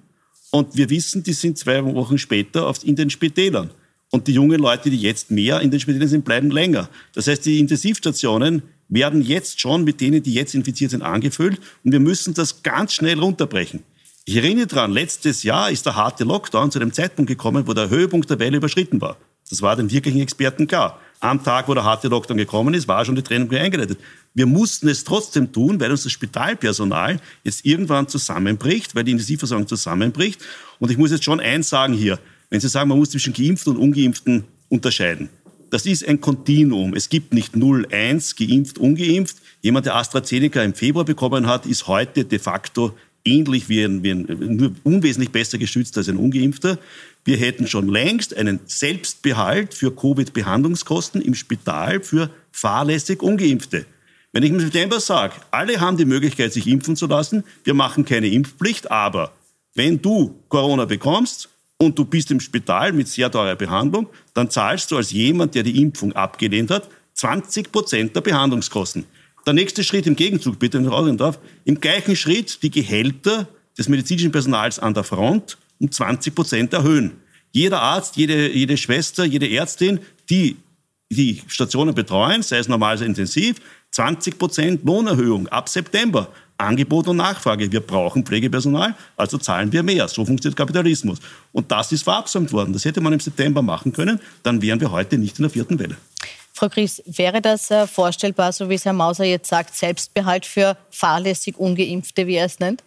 Und 0.50 0.76
wir 0.76 0.90
wissen, 0.90 1.22
die 1.22 1.32
sind 1.32 1.56
zwei 1.56 1.82
Wochen 1.84 2.18
später 2.18 2.70
in 2.84 2.96
den 2.96 3.08
Spitälern. 3.08 3.70
Und 4.10 4.26
die 4.26 4.32
jungen 4.32 4.60
Leute, 4.60 4.90
die 4.90 5.00
jetzt 5.00 5.30
mehr 5.30 5.60
in 5.60 5.70
den 5.70 5.80
Spitälern 5.80 6.08
sind, 6.08 6.24
bleiben 6.26 6.50
länger. 6.50 6.90
Das 7.14 7.28
heißt, 7.28 7.46
die 7.46 7.60
Intensivstationen 7.60 8.62
werden 8.90 9.22
jetzt 9.22 9.60
schon 9.60 9.84
mit 9.84 10.00
denen, 10.00 10.22
die 10.22 10.34
jetzt 10.34 10.54
infiziert 10.54 10.90
sind, 10.90 11.02
angefüllt. 11.02 11.58
Und 11.84 11.92
wir 11.92 12.00
müssen 12.00 12.34
das 12.34 12.62
ganz 12.62 12.92
schnell 12.92 13.18
runterbrechen. 13.18 13.82
Ich 14.26 14.36
erinnere 14.36 14.66
daran, 14.66 14.92
letztes 14.92 15.42
Jahr 15.44 15.70
ist 15.70 15.86
der 15.86 15.96
harte 15.96 16.24
Lockdown 16.24 16.70
zu 16.70 16.78
dem 16.78 16.92
Zeitpunkt 16.92 17.28
gekommen, 17.28 17.66
wo 17.66 17.72
der 17.72 17.88
Höhepunkt 17.88 18.28
der 18.28 18.38
Welle 18.38 18.58
überschritten 18.58 19.00
war. 19.00 19.16
Das 19.48 19.62
war 19.62 19.74
den 19.74 19.90
wirklichen 19.90 20.20
Experten 20.20 20.66
klar. 20.66 21.00
Am 21.20 21.42
Tag, 21.42 21.68
wo 21.68 21.74
der 21.74 21.84
harte 21.84 22.08
Lockdown 22.08 22.36
gekommen 22.36 22.74
ist, 22.74 22.86
war 22.86 23.04
schon 23.04 23.16
die 23.16 23.22
Trennung 23.22 23.50
eingeleitet. 23.50 23.98
Wir 24.34 24.46
mussten 24.46 24.88
es 24.88 25.04
trotzdem 25.04 25.52
tun, 25.52 25.80
weil 25.80 25.90
uns 25.90 26.04
das 26.04 26.12
Spitalpersonal 26.12 27.20
jetzt 27.44 27.64
irgendwann 27.64 28.08
zusammenbricht, 28.08 28.94
weil 28.94 29.04
die 29.04 29.12
Intensivversorgung 29.12 29.66
zusammenbricht. 29.66 30.40
Und 30.78 30.90
ich 30.90 30.98
muss 30.98 31.10
jetzt 31.10 31.24
schon 31.24 31.40
eins 31.40 31.68
sagen 31.68 31.94
hier. 31.94 32.18
Wenn 32.48 32.60
Sie 32.60 32.68
sagen, 32.68 32.88
man 32.88 32.98
muss 32.98 33.10
zwischen 33.10 33.32
Geimpften 33.32 33.76
und 33.76 33.82
Ungeimpften 33.82 34.44
unterscheiden 34.68 35.28
das 35.70 35.86
ist 35.86 36.06
ein 36.06 36.20
Kontinuum. 36.20 36.94
Es 36.94 37.08
gibt 37.08 37.32
nicht 37.32 37.56
0, 37.56 37.86
1, 37.90 38.36
geimpft, 38.36 38.78
ungeimpft. 38.78 39.36
Jemand, 39.62 39.86
der 39.86 39.96
AstraZeneca 39.96 40.62
im 40.62 40.74
Februar 40.74 41.04
bekommen 41.04 41.46
hat, 41.46 41.66
ist 41.66 41.86
heute 41.86 42.24
de 42.24 42.38
facto 42.38 42.94
ähnlich 43.24 43.68
wie 43.68 43.84
ein, 43.84 44.02
wie 44.02 44.10
ein 44.10 44.56
nur 44.56 44.72
unwesentlich 44.82 45.30
besser 45.30 45.58
geschützt 45.58 45.96
als 45.98 46.08
ein 46.08 46.16
Ungeimpfter. 46.16 46.78
Wir 47.24 47.36
hätten 47.36 47.66
schon 47.66 47.88
längst 47.88 48.36
einen 48.36 48.60
Selbstbehalt 48.66 49.74
für 49.74 49.94
Covid-Behandlungskosten 49.94 51.20
im 51.20 51.34
Spital 51.34 52.00
für 52.00 52.30
fahrlässig 52.50 53.22
Ungeimpfte. 53.22 53.84
Wenn 54.32 54.42
ich 54.42 54.50
im 54.50 54.60
September 54.60 55.00
sage, 55.00 55.34
alle 55.50 55.80
haben 55.80 55.96
die 55.96 56.04
Möglichkeit, 56.04 56.52
sich 56.52 56.66
impfen 56.66 56.96
zu 56.96 57.06
lassen, 57.06 57.44
wir 57.64 57.74
machen 57.74 58.04
keine 58.04 58.28
Impfpflicht, 58.28 58.90
aber 58.90 59.32
wenn 59.74 60.00
du 60.00 60.40
Corona 60.48 60.84
bekommst, 60.84 61.49
und 61.80 61.98
du 61.98 62.04
bist 62.04 62.30
im 62.30 62.40
Spital 62.40 62.92
mit 62.92 63.08
sehr 63.08 63.30
teurer 63.30 63.56
Behandlung, 63.56 64.08
dann 64.34 64.50
zahlst 64.50 64.90
du 64.90 64.96
als 64.98 65.12
jemand, 65.12 65.54
der 65.54 65.62
die 65.62 65.80
Impfung 65.80 66.12
abgelehnt 66.12 66.70
hat, 66.70 66.88
20 67.14 67.72
Prozent 67.72 68.14
der 68.14 68.20
Behandlungskosten. 68.20 69.06
Der 69.46 69.54
nächste 69.54 69.82
Schritt 69.82 70.06
im 70.06 70.14
Gegenzug, 70.14 70.58
bitte, 70.58 70.76
wenn 70.76 70.84
ich 70.84 70.92
rausgehen 70.92 71.16
darf, 71.16 71.38
im 71.64 71.80
gleichen 71.80 72.16
Schritt 72.16 72.62
die 72.62 72.70
Gehälter 72.70 73.48
des 73.78 73.88
medizinischen 73.88 74.30
Personals 74.30 74.78
an 74.78 74.92
der 74.92 75.04
Front 75.04 75.56
um 75.78 75.90
20 75.90 76.34
Prozent 76.34 76.72
erhöhen. 76.74 77.12
Jeder 77.50 77.80
Arzt, 77.80 78.16
jede, 78.16 78.52
jede 78.52 78.76
Schwester, 78.76 79.24
jede 79.24 79.50
Ärztin, 79.50 80.00
die 80.28 80.56
die 81.08 81.42
Stationen 81.48 81.94
betreuen, 81.94 82.42
sei 82.42 82.58
es 82.58 82.68
normal, 82.68 82.98
sei 82.98 83.06
intensiv, 83.06 83.56
20 83.90 84.38
Prozent 84.38 84.84
Lohnerhöhung 84.84 85.48
ab 85.48 85.68
September. 85.68 86.28
Angebot 86.60 87.08
und 87.08 87.16
Nachfrage. 87.16 87.70
Wir 87.72 87.80
brauchen 87.80 88.24
Pflegepersonal, 88.24 88.94
also 89.16 89.38
zahlen 89.38 89.72
wir 89.72 89.82
mehr. 89.82 90.06
So 90.08 90.24
funktioniert 90.24 90.56
Kapitalismus. 90.56 91.18
Und 91.52 91.70
das 91.70 91.92
ist 91.92 92.02
verabsäumt 92.02 92.52
worden. 92.52 92.72
Das 92.72 92.84
hätte 92.84 93.00
man 93.00 93.12
im 93.12 93.20
September 93.20 93.62
machen 93.62 93.92
können, 93.92 94.20
dann 94.42 94.62
wären 94.62 94.80
wir 94.80 94.90
heute 94.90 95.18
nicht 95.18 95.38
in 95.38 95.42
der 95.44 95.50
vierten 95.50 95.78
Welle. 95.78 95.96
Frau 96.52 96.68
Gries, 96.68 97.02
wäre 97.06 97.40
das 97.40 97.70
äh, 97.70 97.86
vorstellbar, 97.86 98.52
so 98.52 98.68
wie 98.68 98.74
es 98.74 98.84
Herr 98.84 98.92
Mauser 98.92 99.24
jetzt 99.24 99.48
sagt, 99.48 99.74
Selbstbehalt 99.74 100.44
für 100.44 100.76
fahrlässig 100.90 101.56
Ungeimpfte, 101.56 102.26
wie 102.26 102.34
er 102.34 102.44
es 102.44 102.58
nennt? 102.58 102.82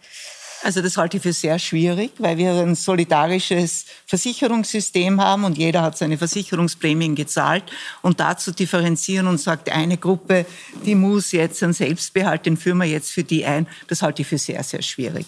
Also 0.64 0.80
das 0.80 0.96
halte 0.96 1.18
ich 1.18 1.22
für 1.22 1.34
sehr 1.34 1.58
schwierig, 1.58 2.12
weil 2.16 2.38
wir 2.38 2.54
ein 2.54 2.74
solidarisches 2.74 3.84
Versicherungssystem 4.06 5.20
haben 5.20 5.44
und 5.44 5.58
jeder 5.58 5.82
hat 5.82 5.98
seine 5.98 6.16
Versicherungsprämien 6.16 7.14
gezahlt. 7.14 7.64
Und 8.00 8.18
dazu 8.18 8.50
differenzieren 8.50 9.26
und 9.26 9.38
sagt, 9.38 9.68
eine 9.68 9.98
Gruppe, 9.98 10.46
die 10.86 10.94
muss 10.94 11.32
jetzt 11.32 11.62
einen 11.62 11.74
Selbstbehalt, 11.74 12.46
den 12.46 12.56
führen 12.56 12.78
wir 12.78 12.86
jetzt 12.86 13.12
für 13.12 13.24
die 13.24 13.44
ein, 13.44 13.66
das 13.88 14.00
halte 14.00 14.22
ich 14.22 14.28
für 14.28 14.38
sehr, 14.38 14.64
sehr 14.64 14.80
schwierig. 14.80 15.26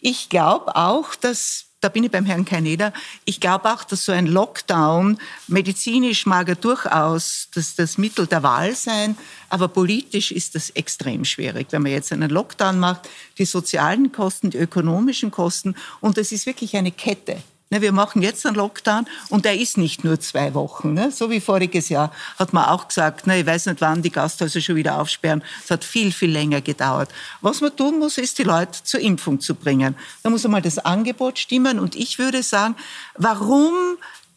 Ich 0.00 0.28
glaube 0.28 0.76
auch, 0.76 1.16
dass 1.16 1.66
da 1.86 1.90
bin 1.90 2.02
ich 2.02 2.10
beim 2.10 2.26
Herrn 2.26 2.44
Kaneda. 2.44 2.92
Ich 3.26 3.38
glaube 3.38 3.72
auch, 3.72 3.84
dass 3.84 4.04
so 4.04 4.10
ein 4.10 4.26
Lockdown 4.26 5.18
medizinisch 5.46 6.26
mag 6.26 6.48
er 6.48 6.56
durchaus 6.56 7.46
das, 7.54 7.76
das 7.76 7.96
Mittel 7.96 8.26
der 8.26 8.42
Wahl 8.42 8.74
sein, 8.74 9.16
aber 9.50 9.68
politisch 9.68 10.32
ist 10.32 10.56
das 10.56 10.70
extrem 10.70 11.24
schwierig, 11.24 11.68
wenn 11.70 11.82
man 11.82 11.92
jetzt 11.92 12.12
einen 12.12 12.28
Lockdown 12.28 12.80
macht, 12.80 13.08
die 13.38 13.44
sozialen 13.44 14.10
Kosten, 14.10 14.50
die 14.50 14.58
ökonomischen 14.58 15.30
Kosten 15.30 15.76
und 16.00 16.18
es 16.18 16.32
ist 16.32 16.46
wirklich 16.46 16.76
eine 16.76 16.90
Kette. 16.90 17.40
Ne, 17.68 17.82
wir 17.82 17.90
machen 17.90 18.22
jetzt 18.22 18.46
einen 18.46 18.54
Lockdown 18.54 19.06
und 19.28 19.44
der 19.44 19.58
ist 19.58 19.76
nicht 19.76 20.04
nur 20.04 20.20
zwei 20.20 20.54
Wochen. 20.54 20.94
Ne? 20.94 21.10
So 21.10 21.30
wie 21.30 21.40
voriges 21.40 21.88
Jahr 21.88 22.12
hat 22.38 22.52
man 22.52 22.66
auch 22.66 22.86
gesagt, 22.86 23.26
ne, 23.26 23.40
ich 23.40 23.46
weiß 23.46 23.66
nicht, 23.66 23.80
wann 23.80 24.02
die 24.02 24.10
Gasthäuser 24.10 24.60
schon 24.60 24.76
wieder 24.76 25.00
aufsperren. 25.00 25.42
Es 25.64 25.72
hat 25.72 25.82
viel, 25.82 26.12
viel 26.12 26.30
länger 26.30 26.60
gedauert. 26.60 27.10
Was 27.40 27.60
man 27.60 27.76
tun 27.76 27.98
muss, 27.98 28.18
ist, 28.18 28.38
die 28.38 28.44
Leute 28.44 28.84
zur 28.84 29.00
Impfung 29.00 29.40
zu 29.40 29.56
bringen. 29.56 29.96
Da 30.22 30.30
muss 30.30 30.44
einmal 30.44 30.62
das 30.62 30.78
Angebot 30.78 31.40
stimmen. 31.40 31.80
Und 31.80 31.96
ich 31.96 32.20
würde 32.20 32.44
sagen, 32.44 32.76
warum 33.16 33.74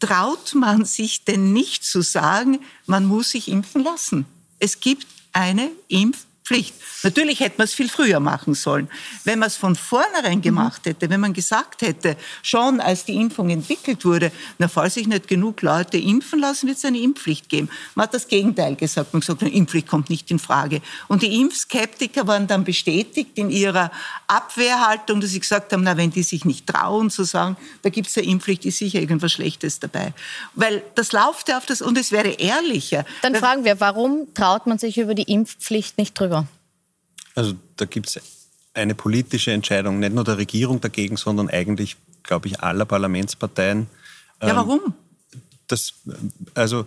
traut 0.00 0.56
man 0.56 0.84
sich 0.84 1.24
denn 1.24 1.52
nicht 1.52 1.84
zu 1.84 2.02
sagen, 2.02 2.58
man 2.86 3.04
muss 3.04 3.30
sich 3.30 3.46
impfen 3.46 3.84
lassen? 3.84 4.26
Es 4.58 4.80
gibt 4.80 5.06
eine 5.32 5.70
Impf 5.86 6.26
Pflicht. 6.50 6.74
Natürlich 7.04 7.38
hätte 7.38 7.58
man 7.58 7.66
es 7.66 7.74
viel 7.74 7.88
früher 7.88 8.18
machen 8.18 8.54
sollen. 8.54 8.90
Wenn 9.22 9.38
man 9.38 9.46
es 9.46 9.56
von 9.56 9.76
vornherein 9.76 10.38
mhm. 10.38 10.42
gemacht 10.42 10.84
hätte, 10.84 11.08
wenn 11.08 11.20
man 11.20 11.32
gesagt 11.32 11.82
hätte, 11.82 12.16
schon 12.42 12.80
als 12.80 13.04
die 13.04 13.14
Impfung 13.14 13.50
entwickelt 13.50 14.04
wurde, 14.04 14.32
na, 14.58 14.66
falls 14.66 14.94
sich 14.94 15.06
nicht 15.06 15.28
genug 15.28 15.62
Leute 15.62 15.96
impfen 15.96 16.40
lassen, 16.40 16.66
wird 16.66 16.78
es 16.78 16.84
eine 16.84 16.98
Impfpflicht 16.98 17.48
geben. 17.48 17.70
Man 17.94 18.04
hat 18.04 18.14
das 18.14 18.26
Gegenteil 18.26 18.74
gesagt. 18.74 19.12
Man 19.12 19.22
hat 19.22 19.28
gesagt, 19.28 19.42
eine 19.42 19.52
Impfpflicht 19.52 19.86
kommt 19.86 20.10
nicht 20.10 20.28
in 20.32 20.40
Frage. 20.40 20.82
Und 21.06 21.22
die 21.22 21.40
Impfskeptiker 21.40 22.26
waren 22.26 22.48
dann 22.48 22.64
bestätigt 22.64 23.30
in 23.36 23.48
ihrer 23.50 23.92
Abwehrhaltung, 24.26 25.20
dass 25.20 25.30
sie 25.30 25.40
gesagt 25.40 25.72
haben, 25.72 25.84
na, 25.84 25.96
wenn 25.96 26.10
die 26.10 26.24
sich 26.24 26.44
nicht 26.44 26.66
trauen 26.66 27.10
zu 27.10 27.22
sagen, 27.22 27.56
da 27.82 27.90
gibt 27.90 28.08
es 28.08 28.18
eine 28.18 28.26
Impfpflicht, 28.26 28.64
ist 28.64 28.78
sicher 28.78 28.98
irgendwas 28.98 29.30
Schlechtes 29.30 29.78
dabei. 29.78 30.14
Weil 30.56 30.82
das 30.96 31.12
läuft 31.12 31.48
ja 31.48 31.58
auf 31.58 31.66
das, 31.66 31.80
und 31.80 31.96
es 31.96 32.10
wäre 32.10 32.30
ehrlicher. 32.30 33.06
Dann 33.22 33.36
fragen 33.36 33.64
wir, 33.64 33.78
warum 33.78 34.34
traut 34.34 34.66
man 34.66 34.78
sich 34.78 34.98
über 34.98 35.14
die 35.14 35.32
Impfpflicht 35.32 35.96
nicht 35.96 36.18
drüber? 36.18 36.39
Also 37.34 37.54
da 37.76 37.84
gibt 37.84 38.08
es 38.08 38.20
eine 38.74 38.94
politische 38.94 39.52
Entscheidung, 39.52 39.98
nicht 39.98 40.14
nur 40.14 40.24
der 40.24 40.38
Regierung 40.38 40.80
dagegen, 40.80 41.16
sondern 41.16 41.48
eigentlich, 41.48 41.96
glaube 42.22 42.48
ich, 42.48 42.60
aller 42.60 42.84
Parlamentsparteien. 42.84 43.86
Ja, 44.42 44.50
ähm, 44.50 44.56
warum? 44.56 44.94
Das, 45.66 45.94
also, 46.54 46.86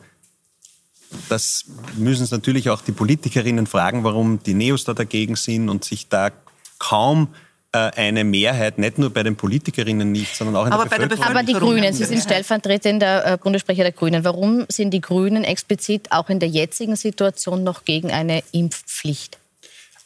das 1.30 1.66
müssen 1.96 2.28
natürlich 2.32 2.70
auch 2.70 2.82
die 2.82 2.92
Politikerinnen 2.92 3.68
fragen, 3.68 4.04
warum 4.04 4.42
die 4.44 4.54
Neos 4.54 4.84
da 4.84 4.94
dagegen 4.94 5.36
sind 5.36 5.70
und 5.70 5.84
sich 5.84 6.08
da 6.10 6.32
kaum 6.80 7.30
äh, 7.72 7.92
eine 7.96 8.24
Mehrheit, 8.24 8.78
nicht 8.78 8.98
nur 8.98 9.10
bei 9.10 9.24
den 9.24 9.36
Politikerinnen 9.36 10.12
nicht, 10.12 10.36
sondern 10.36 10.56
auch 10.56 10.66
in 10.66 10.74
aber 10.74 10.84
der 10.84 10.90
Bevölkerung. 10.90 11.22
Der 11.22 11.30
Aber 11.30 11.44
die 11.44 11.54
Grünen, 11.54 11.94
Sie 11.94 12.06
sind 12.06 12.22
stellvertretender 12.22 13.34
äh, 13.34 13.38
Bundessprecher 13.38 13.84
der 13.84 13.92
Grünen. 13.92 14.24
Warum 14.24 14.66
sind 14.70 14.92
die 14.92 15.02
Grünen 15.02 15.44
explizit 15.44 16.12
auch 16.12 16.30
in 16.30 16.40
der 16.40 16.50
jetzigen 16.50 16.96
Situation 16.96 17.64
noch 17.64 17.86
gegen 17.86 18.12
eine 18.12 18.44
Impfpflicht? 18.52 19.38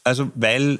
Also 0.07 0.31
weil 0.35 0.79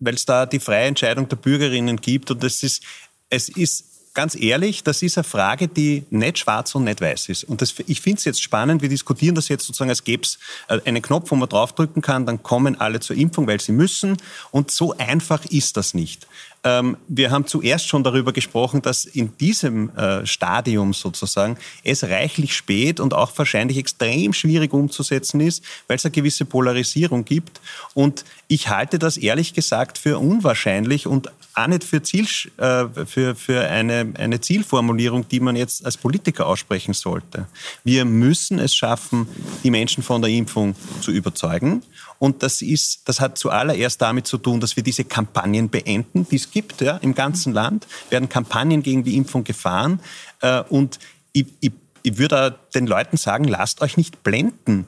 es 0.00 0.24
da 0.24 0.46
die 0.46 0.60
freie 0.60 0.86
Entscheidung 0.86 1.28
der 1.28 1.36
Bürgerinnen 1.36 2.00
gibt 2.00 2.30
und 2.30 2.42
es 2.42 2.62
ist, 2.62 2.82
es 3.28 3.48
ist 3.48 3.84
ganz 4.14 4.34
ehrlich, 4.34 4.82
das 4.82 5.02
ist 5.02 5.16
eine 5.16 5.24
Frage, 5.24 5.68
die 5.68 6.04
nicht 6.10 6.38
schwarz 6.38 6.74
und 6.74 6.84
nicht 6.84 7.00
weiß 7.00 7.28
ist. 7.28 7.44
Und 7.44 7.62
das, 7.62 7.74
ich 7.86 8.00
finde 8.00 8.18
es 8.18 8.24
jetzt 8.24 8.42
spannend, 8.42 8.82
wir 8.82 8.88
diskutieren 8.88 9.34
das 9.34 9.48
jetzt 9.48 9.64
sozusagen, 9.64 9.90
als 9.90 10.02
gäbe 10.02 10.24
es 10.24 10.38
äh, 10.68 10.80
einen 10.86 11.02
Knopf, 11.02 11.30
wo 11.30 11.36
man 11.36 11.48
draufdrücken 11.48 12.02
kann, 12.02 12.26
dann 12.26 12.42
kommen 12.42 12.80
alle 12.80 13.00
zur 13.00 13.16
Impfung, 13.16 13.46
weil 13.46 13.60
sie 13.60 13.72
müssen. 13.72 14.16
Und 14.50 14.70
so 14.70 14.96
einfach 14.96 15.44
ist 15.44 15.76
das 15.76 15.94
nicht. 15.94 16.26
Ähm, 16.68 16.96
wir 17.08 17.30
haben 17.30 17.46
zuerst 17.46 17.88
schon 17.88 18.04
darüber 18.04 18.32
gesprochen, 18.32 18.82
dass 18.82 19.04
in 19.04 19.36
diesem 19.38 19.90
äh, 19.96 20.26
Stadium 20.26 20.92
sozusagen 20.92 21.56
es 21.82 22.04
reichlich 22.04 22.54
spät 22.54 23.00
und 23.00 23.14
auch 23.14 23.32
wahrscheinlich 23.36 23.78
extrem 23.78 24.32
schwierig 24.32 24.72
umzusetzen 24.74 25.40
ist, 25.40 25.62
weil 25.86 25.96
es 25.96 26.04
eine 26.04 26.12
gewisse 26.12 26.44
Polarisierung 26.44 27.24
gibt. 27.24 27.60
Und 27.94 28.24
ich 28.48 28.68
halte 28.68 28.98
das 28.98 29.16
ehrlich 29.16 29.54
gesagt 29.54 29.98
für 29.98 30.18
unwahrscheinlich 30.18 31.06
und 31.06 31.30
auch 31.54 31.66
nicht 31.66 31.84
für, 31.84 32.02
Ziel, 32.02 32.26
äh, 32.58 32.84
für, 33.06 33.34
für 33.34 33.68
eine, 33.68 34.12
eine 34.18 34.40
Zielformulierung, 34.40 35.26
die 35.28 35.40
man 35.40 35.56
jetzt 35.56 35.84
als 35.84 35.96
Politiker 35.96 36.46
aussprechen 36.46 36.94
sollte. 36.94 37.46
Wir 37.82 38.04
müssen 38.04 38.58
es 38.58 38.74
schaffen, 38.74 39.26
die 39.64 39.70
Menschen 39.70 40.02
von 40.02 40.22
der 40.22 40.30
Impfung 40.30 40.74
zu 41.00 41.10
überzeugen. 41.10 41.82
Und 42.18 42.42
das, 42.42 42.62
ist, 42.62 43.02
das 43.04 43.20
hat 43.20 43.38
zuallererst 43.38 44.02
damit 44.02 44.26
zu 44.26 44.38
tun, 44.38 44.60
dass 44.60 44.76
wir 44.76 44.82
diese 44.82 45.04
Kampagnen 45.04 45.68
beenden, 45.70 46.26
die 46.28 46.36
es 46.36 46.50
gibt 46.50 46.80
ja, 46.80 46.96
im 46.98 47.14
ganzen 47.14 47.52
Land, 47.52 47.86
werden 48.10 48.28
Kampagnen 48.28 48.82
gegen 48.82 49.04
die 49.04 49.16
Impfung 49.16 49.44
gefahren. 49.44 50.00
Äh, 50.40 50.62
und 50.68 50.98
ich, 51.32 51.46
ich, 51.60 51.72
ich 52.02 52.18
würde 52.18 52.58
den 52.74 52.86
Leuten 52.86 53.16
sagen, 53.16 53.44
lasst 53.44 53.80
euch 53.82 53.96
nicht 53.96 54.22
blenden. 54.22 54.86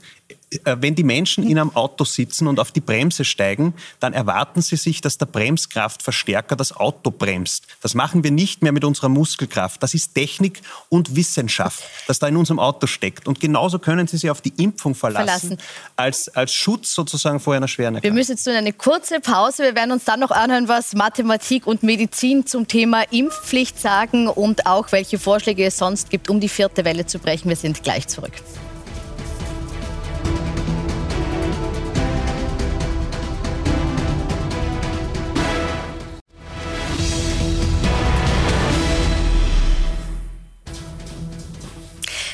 Äh, 0.65 0.77
wenn 0.81 0.97
die 0.97 1.05
Menschen 1.05 1.49
in 1.49 1.59
einem 1.59 1.77
Auto 1.77 2.05
sitzen 2.05 2.49
und 2.49 2.59
auf 2.59 2.73
die 2.73 2.81
Bremse 2.81 3.25
steigen, 3.25 3.75
dann 4.01 4.13
erwarten 4.13 4.63
sie 4.63 4.77
sich, 4.77 5.01
dass 5.01 5.17
der 5.17 5.27
Bremskraftverstärker 5.27 6.57
das 6.57 6.75
Auto 6.77 7.13
bremst. 7.13 7.67
Das 7.81 7.95
machen 7.95 8.25
wir 8.25 8.33
nicht 8.33 8.63
mehr 8.63 8.73
mit 8.73 8.85
unserer 8.85 9.09
Muskelkraft. 9.09 9.81
Das 9.81 9.95
ist 9.95 10.15
Technik 10.15 10.61
und 10.89 11.15
Wissenschaft, 11.15 11.85
das 12.09 12.19
da 12.19 12.27
in 12.27 12.37
unserem 12.37 12.59
Auto 12.59 12.89
steckt. 12.89 13.29
Und 13.29 13.39
genauso 13.39 13.79
können 13.79 14.09
Sie 14.09 14.17
sich 14.17 14.29
auf 14.29 14.41
die 14.41 14.53
Impfung 14.57 14.97
verlassen, 14.97 15.51
verlassen. 15.51 15.59
Als, 15.95 16.29
als 16.31 16.53
Schutz 16.53 16.95
sozusagen 16.95 17.39
vor 17.39 17.55
einer 17.55 17.69
schweren 17.69 17.95
Erkrankung. 17.95 18.17
Wir 18.17 18.21
müssen 18.21 18.33
jetzt 18.33 18.47
nur 18.47 18.57
eine 18.57 18.73
kurze 18.73 19.21
Pause. 19.21 19.63
Wir 19.63 19.77
werden 19.77 19.93
uns 19.93 20.05
dann 20.05 20.19
noch 20.19 20.33
anhören, 20.33 20.67
was 20.67 20.95
Mathematik 20.95 21.69
und 21.69 21.85
Medizin 21.85 22.45
zum 22.45 22.67
Thema 22.67 23.03
Impfpflicht 23.13 23.79
sagen 23.79 24.27
und 24.27 24.67
auch 24.67 24.91
welche 24.91 25.21
Vorschläge 25.21 25.65
es 25.65 25.79
sonst 25.79 26.11
gibt, 26.11 26.29
um 26.29 26.41
die 26.41 26.49
vierte 26.49 26.85
Welle 26.85 27.07
zu 27.07 27.21
brechen. 27.21 27.49
Wir 27.49 27.57
sind 27.57 27.85
gleich 27.85 28.09
zurück. 28.09 28.33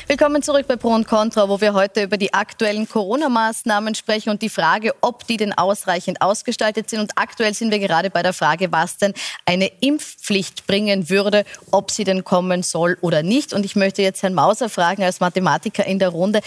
Willkommen 0.09 0.41
zurück 0.41 0.67
bei 0.69 0.77
Pro 0.77 0.95
und 0.95 1.05
Contra, 1.05 1.49
wo 1.49 1.59
wir 1.59 1.73
heute 1.73 2.03
über 2.03 2.15
die 2.15 2.33
aktuellen 2.33 2.87
Corona-Maßnahmen 2.87 3.93
sprechen 3.93 4.29
und 4.29 4.41
die 4.41 4.47
Frage, 4.47 4.95
ob 5.01 5.27
die 5.27 5.35
denn 5.35 5.51
ausreichend 5.51 6.21
ausgestaltet 6.21 6.89
sind. 6.89 7.01
Und 7.01 7.11
aktuell 7.17 7.53
sind 7.53 7.71
wir 7.71 7.79
gerade 7.79 8.09
bei 8.09 8.23
der 8.23 8.31
Frage, 8.31 8.71
was 8.71 8.95
denn 8.95 9.13
eine 9.43 9.69
Impfpflicht 9.81 10.65
bringen 10.65 11.09
würde, 11.09 11.43
ob 11.71 11.91
sie 11.91 12.05
denn 12.05 12.23
kommen 12.23 12.63
soll 12.63 12.97
oder 13.01 13.21
nicht. 13.21 13.51
Und 13.51 13.65
ich 13.65 13.75
möchte 13.75 14.01
jetzt 14.01 14.23
Herrn 14.23 14.33
Mauser 14.33 14.69
fragen, 14.69 15.03
als 15.03 15.19
Mathematiker 15.19 15.85
in 15.85 15.99
der 15.99 16.09
Runde, 16.09 16.39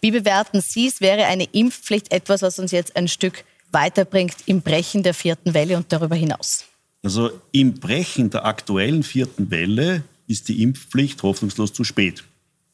wie 0.00 0.12
bewerten 0.12 0.60
Sie 0.60 0.86
es? 0.86 1.00
Wäre 1.00 1.24
eine 1.24 1.48
Impfpflicht 1.50 2.12
etwas, 2.12 2.42
was 2.42 2.60
uns 2.60 2.70
jetzt 2.70 2.94
ein 2.94 3.08
Stück 3.08 3.44
weiterbringt 3.72 4.36
im 4.46 4.62
Brechen 4.62 5.02
der 5.02 5.12
vierten 5.12 5.54
Welle 5.54 5.76
und 5.76 5.92
darüber 5.92 6.14
hinaus? 6.14 6.66
Also 7.02 7.32
im 7.50 7.74
Brechen 7.80 8.30
der 8.30 8.44
aktuellen 8.44 9.02
vierten 9.02 9.50
Welle 9.50 10.04
ist 10.28 10.46
die 10.46 10.62
Impfpflicht 10.62 11.24
hoffnungslos 11.24 11.72
zu 11.72 11.82
spät. 11.82 12.22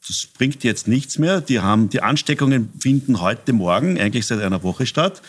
Das 0.07 0.27
bringt 0.27 0.65
jetzt 0.65 0.87
nichts 0.87 1.19
mehr. 1.19 1.41
Die, 1.41 1.61
haben, 1.61 1.89
die 1.89 2.03
Ansteckungen 2.03 2.71
finden 2.79 3.21
heute 3.21 3.53
Morgen, 3.53 3.99
eigentlich 3.99 4.27
seit 4.27 4.41
einer 4.41 4.63
Woche 4.63 4.87
statt. 4.87 5.23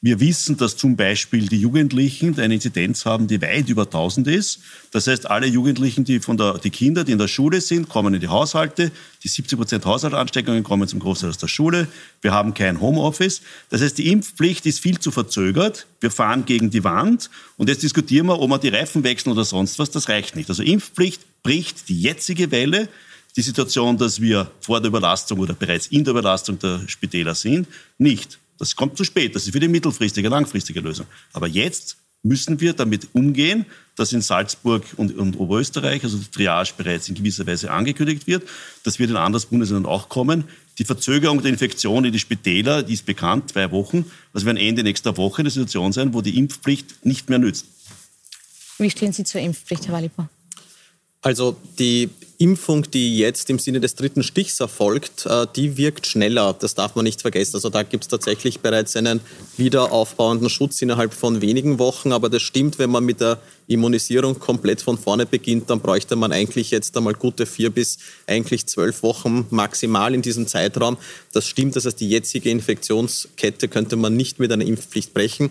Wir 0.00 0.20
wissen, 0.20 0.58
dass 0.58 0.76
zum 0.76 0.96
Beispiel 0.96 1.48
die 1.48 1.58
Jugendlichen 1.58 2.38
eine 2.38 2.52
Inzidenz 2.52 3.06
haben, 3.06 3.26
die 3.26 3.40
weit 3.40 3.70
über 3.70 3.84
1000 3.84 4.28
ist. 4.28 4.60
Das 4.90 5.06
heißt, 5.06 5.30
alle 5.30 5.46
Jugendlichen, 5.46 6.04
die 6.04 6.20
von 6.20 6.36
der, 6.36 6.58
die 6.58 6.68
Kinder, 6.68 7.04
die 7.04 7.12
in 7.12 7.18
der 7.18 7.26
Schule 7.26 7.62
sind, 7.62 7.88
kommen 7.88 8.12
in 8.12 8.20
die 8.20 8.28
Haushalte. 8.28 8.92
Die 9.22 9.28
70 9.28 9.56
Prozent 9.56 9.86
Haushaltsansteckungen 9.86 10.62
kommen 10.62 10.86
zum 10.88 11.00
Großteil 11.00 11.30
aus 11.30 11.38
der 11.38 11.48
Schule. 11.48 11.88
Wir 12.20 12.32
haben 12.32 12.52
kein 12.52 12.82
Homeoffice. 12.82 13.40
Das 13.70 13.80
heißt, 13.80 13.96
die 13.96 14.08
Impfpflicht 14.08 14.66
ist 14.66 14.80
viel 14.80 14.98
zu 14.98 15.10
verzögert. 15.10 15.86
Wir 16.00 16.10
fahren 16.10 16.44
gegen 16.44 16.68
die 16.68 16.84
Wand. 16.84 17.30
Und 17.56 17.70
jetzt 17.70 17.82
diskutieren 17.82 18.26
wir, 18.26 18.40
ob 18.40 18.50
wir 18.50 18.58
die 18.58 18.68
Reifen 18.68 19.04
wechseln 19.04 19.32
oder 19.32 19.46
sonst 19.46 19.78
was. 19.78 19.90
Das 19.90 20.10
reicht 20.10 20.36
nicht. 20.36 20.50
Also 20.50 20.62
Impfpflicht 20.62 21.22
bricht 21.42 21.88
die 21.88 21.98
jetzige 21.98 22.50
Welle 22.50 22.90
die 23.36 23.42
Situation, 23.42 23.98
dass 23.98 24.20
wir 24.20 24.50
vor 24.60 24.80
der 24.80 24.88
Überlastung 24.88 25.40
oder 25.40 25.54
bereits 25.54 25.88
in 25.88 26.04
der 26.04 26.12
Überlastung 26.12 26.58
der 26.58 26.82
Spitäler 26.86 27.34
sind, 27.34 27.66
nicht. 27.98 28.38
Das 28.58 28.76
kommt 28.76 28.96
zu 28.96 29.04
spät. 29.04 29.34
Das 29.34 29.44
ist 29.44 29.52
für 29.52 29.60
die 29.60 29.68
mittelfristige, 29.68 30.28
langfristige 30.28 30.80
Lösung. 30.80 31.06
Aber 31.32 31.48
jetzt 31.48 31.96
müssen 32.22 32.60
wir 32.60 32.72
damit 32.72 33.08
umgehen, 33.12 33.66
dass 33.96 34.12
in 34.12 34.22
Salzburg 34.22 34.84
und, 34.96 35.16
und 35.16 35.38
Oberösterreich, 35.38 36.02
also 36.04 36.16
die 36.16 36.30
Triage 36.30 36.72
bereits 36.76 37.08
in 37.08 37.14
gewisser 37.14 37.46
Weise 37.46 37.70
angekündigt 37.70 38.26
wird. 38.26 38.48
Das 38.82 38.98
wird 38.98 39.10
in 39.10 39.16
anderen 39.16 39.46
Bundesländern 39.48 39.90
auch 39.90 40.08
kommen. 40.08 40.44
Die 40.78 40.84
Verzögerung 40.84 41.42
der 41.42 41.50
Infektion 41.50 42.04
in 42.04 42.12
die 42.12 42.18
Spitäler, 42.18 42.82
die 42.82 42.94
ist 42.94 43.06
bekannt, 43.06 43.50
zwei 43.50 43.70
Wochen. 43.70 44.10
Also 44.32 44.46
werden 44.46 44.56
Ende 44.56 44.82
nächster 44.82 45.16
Woche 45.16 45.40
eine 45.40 45.50
Situation 45.50 45.92
sein, 45.92 46.14
wo 46.14 46.22
die 46.22 46.38
Impfpflicht 46.38 47.04
nicht 47.04 47.28
mehr 47.28 47.38
nützt. 47.38 47.66
Wie 48.78 48.90
stehen 48.90 49.12
Sie 49.12 49.24
zur 49.24 49.40
Impfpflicht, 49.40 49.86
Herr 49.86 49.94
Walliper? 49.94 50.28
Also 51.24 51.56
die 51.78 52.10
Impfung, 52.36 52.82
die 52.90 53.16
jetzt 53.16 53.48
im 53.48 53.58
Sinne 53.58 53.80
des 53.80 53.94
dritten 53.94 54.22
Stichs 54.22 54.60
erfolgt, 54.60 55.24
äh, 55.24 55.46
die 55.56 55.78
wirkt 55.78 56.06
schneller. 56.06 56.52
Das 56.52 56.74
darf 56.74 56.96
man 56.96 57.04
nicht 57.04 57.22
vergessen. 57.22 57.56
Also 57.56 57.70
da 57.70 57.82
gibt 57.82 58.04
es 58.04 58.08
tatsächlich 58.08 58.60
bereits 58.60 58.94
einen 58.94 59.20
wiederaufbauenden 59.56 60.50
Schutz 60.50 60.82
innerhalb 60.82 61.14
von 61.14 61.40
wenigen 61.40 61.78
Wochen. 61.78 62.12
Aber 62.12 62.28
das 62.28 62.42
stimmt, 62.42 62.78
wenn 62.78 62.90
man 62.90 63.04
mit 63.04 63.22
der 63.22 63.38
Immunisierung 63.68 64.38
komplett 64.38 64.82
von 64.82 64.98
vorne 64.98 65.24
beginnt, 65.24 65.70
dann 65.70 65.80
bräuchte 65.80 66.14
man 66.14 66.30
eigentlich 66.30 66.70
jetzt 66.70 66.94
einmal 66.94 67.14
gute 67.14 67.46
vier 67.46 67.70
bis 67.70 67.96
eigentlich 68.26 68.66
zwölf 68.66 69.02
Wochen 69.02 69.46
maximal 69.48 70.12
in 70.12 70.20
diesem 70.20 70.46
Zeitraum. 70.46 70.98
Das 71.32 71.46
stimmt, 71.46 71.74
das 71.74 71.86
heißt, 71.86 72.00
die 72.00 72.10
jetzige 72.10 72.50
Infektionskette 72.50 73.68
könnte 73.68 73.96
man 73.96 74.14
nicht 74.14 74.40
mit 74.40 74.52
einer 74.52 74.66
Impfpflicht 74.66 75.14
brechen. 75.14 75.50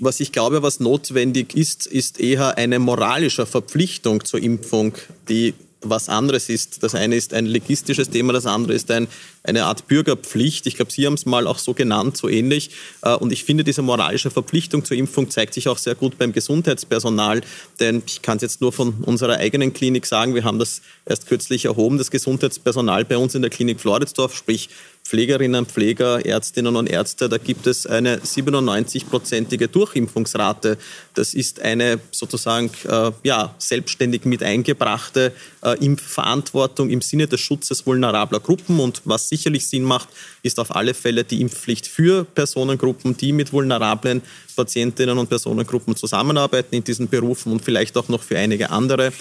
Was 0.00 0.20
ich 0.20 0.30
glaube, 0.30 0.62
was 0.62 0.78
notwendig 0.78 1.54
ist, 1.54 1.86
ist 1.86 2.20
eher 2.20 2.56
eine 2.56 2.78
moralische 2.78 3.46
Verpflichtung 3.46 4.24
zur 4.24 4.40
Impfung, 4.40 4.94
die 5.28 5.54
was 5.80 6.08
anderes 6.08 6.48
ist. 6.48 6.82
Das 6.82 6.94
eine 6.94 7.16
ist 7.16 7.32
ein 7.34 7.46
legistisches 7.46 8.10
Thema, 8.10 8.32
das 8.32 8.46
andere 8.46 8.74
ist 8.74 8.90
ein, 8.90 9.06
eine 9.44 9.64
Art 9.64 9.86
Bürgerpflicht. 9.86 10.66
Ich 10.66 10.76
glaube, 10.76 10.90
Sie 10.90 11.06
haben 11.06 11.14
es 11.14 11.24
mal 11.24 11.46
auch 11.46 11.58
so 11.58 11.74
genannt, 11.74 12.16
so 12.16 12.28
ähnlich. 12.28 12.70
Äh, 13.02 13.14
und 13.14 13.32
ich 13.32 13.44
finde, 13.44 13.64
diese 13.64 13.82
moralische 13.82 14.30
Verpflichtung 14.30 14.84
zur 14.84 14.96
Impfung 14.96 15.30
zeigt 15.30 15.54
sich 15.54 15.68
auch 15.68 15.78
sehr 15.78 15.94
gut 15.94 16.18
beim 16.18 16.32
Gesundheitspersonal. 16.32 17.42
Denn 17.80 18.02
ich 18.06 18.22
kann 18.22 18.36
es 18.36 18.42
jetzt 18.42 18.60
nur 18.60 18.72
von 18.72 18.94
unserer 19.04 19.36
eigenen 19.36 19.72
Klinik 19.72 20.06
sagen, 20.06 20.34
wir 20.34 20.44
haben 20.44 20.58
das 20.58 20.82
erst 21.06 21.26
kürzlich 21.26 21.66
erhoben, 21.66 21.98
das 21.98 22.10
Gesundheitspersonal 22.10 23.04
bei 23.04 23.16
uns 23.16 23.34
in 23.34 23.42
der 23.42 23.50
Klinik 23.50 23.80
Floridsdorf, 23.80 24.34
sprich 24.34 24.68
Pflegerinnen, 25.08 25.64
Pfleger, 25.64 26.26
Ärztinnen 26.26 26.76
und 26.76 26.86
Ärzte, 26.86 27.30
da 27.30 27.38
gibt 27.38 27.66
es 27.66 27.86
eine 27.86 28.18
97-prozentige 28.18 29.66
Durchimpfungsrate. 29.66 30.76
Das 31.14 31.32
ist 31.32 31.62
eine 31.62 31.98
sozusagen 32.10 32.70
äh, 32.86 33.12
ja, 33.22 33.54
selbstständig 33.56 34.26
mit 34.26 34.42
eingebrachte 34.42 35.32
äh, 35.62 35.82
Impfverantwortung 35.82 36.90
im 36.90 37.00
Sinne 37.00 37.26
des 37.26 37.40
Schutzes 37.40 37.86
vulnerabler 37.86 38.40
Gruppen. 38.40 38.80
Und 38.80 39.00
was 39.06 39.30
sicherlich 39.30 39.66
Sinn 39.66 39.84
macht, 39.84 40.10
ist 40.42 40.60
auf 40.60 40.76
alle 40.76 40.92
Fälle 40.92 41.24
die 41.24 41.40
Impfpflicht 41.40 41.86
für 41.86 42.24
Personengruppen, 42.24 43.16
die 43.16 43.32
mit 43.32 43.50
vulnerablen 43.50 44.20
Patientinnen 44.56 45.16
und 45.16 45.30
Personengruppen 45.30 45.96
zusammenarbeiten 45.96 46.74
in 46.74 46.84
diesen 46.84 47.08
Berufen 47.08 47.50
und 47.50 47.64
vielleicht 47.64 47.96
auch 47.96 48.08
noch 48.08 48.22
für 48.22 48.36
einige 48.36 48.68
andere. 48.68 49.14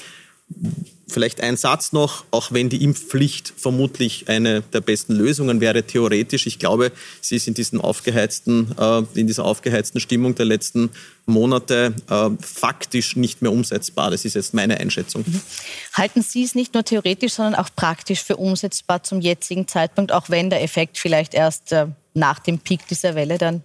Vielleicht 1.09 1.41
ein 1.41 1.57
Satz 1.57 1.93
noch, 1.93 2.25
auch 2.31 2.51
wenn 2.51 2.69
die 2.69 2.83
Impfpflicht 2.83 3.53
vermutlich 3.55 4.29
eine 4.29 4.61
der 4.61 4.81
besten 4.81 5.13
Lösungen 5.13 5.61
wäre, 5.61 5.83
theoretisch. 5.83 6.47
Ich 6.47 6.59
glaube, 6.59 6.91
sie 7.21 7.37
ist 7.37 7.47
in, 7.47 7.53
diesen 7.53 7.79
aufgeheizten, 7.79 8.75
äh, 8.77 9.03
in 9.15 9.27
dieser 9.27 9.45
aufgeheizten 9.45 9.99
Stimmung 9.99 10.35
der 10.35 10.45
letzten 10.45 10.89
Monate 11.25 11.93
äh, 12.09 12.29
faktisch 12.41 13.15
nicht 13.15 13.41
mehr 13.41 13.51
umsetzbar. 13.51 14.11
Das 14.11 14.25
ist 14.25 14.35
jetzt 14.35 14.53
meine 14.53 14.79
Einschätzung. 14.79 15.23
Mhm. 15.25 15.41
Halten 15.93 16.21
Sie 16.21 16.43
es 16.43 16.55
nicht 16.55 16.73
nur 16.73 16.83
theoretisch, 16.83 17.33
sondern 17.33 17.55
auch 17.55 17.69
praktisch 17.75 18.23
für 18.23 18.37
umsetzbar 18.37 19.03
zum 19.03 19.21
jetzigen 19.21 19.67
Zeitpunkt, 19.67 20.11
auch 20.11 20.29
wenn 20.29 20.49
der 20.49 20.61
Effekt 20.61 20.97
vielleicht 20.97 21.33
erst 21.33 21.71
äh, 21.71 21.87
nach 22.13 22.39
dem 22.39 22.59
Peak 22.59 22.87
dieser 22.87 23.15
Welle 23.15 23.37
dann 23.37 23.63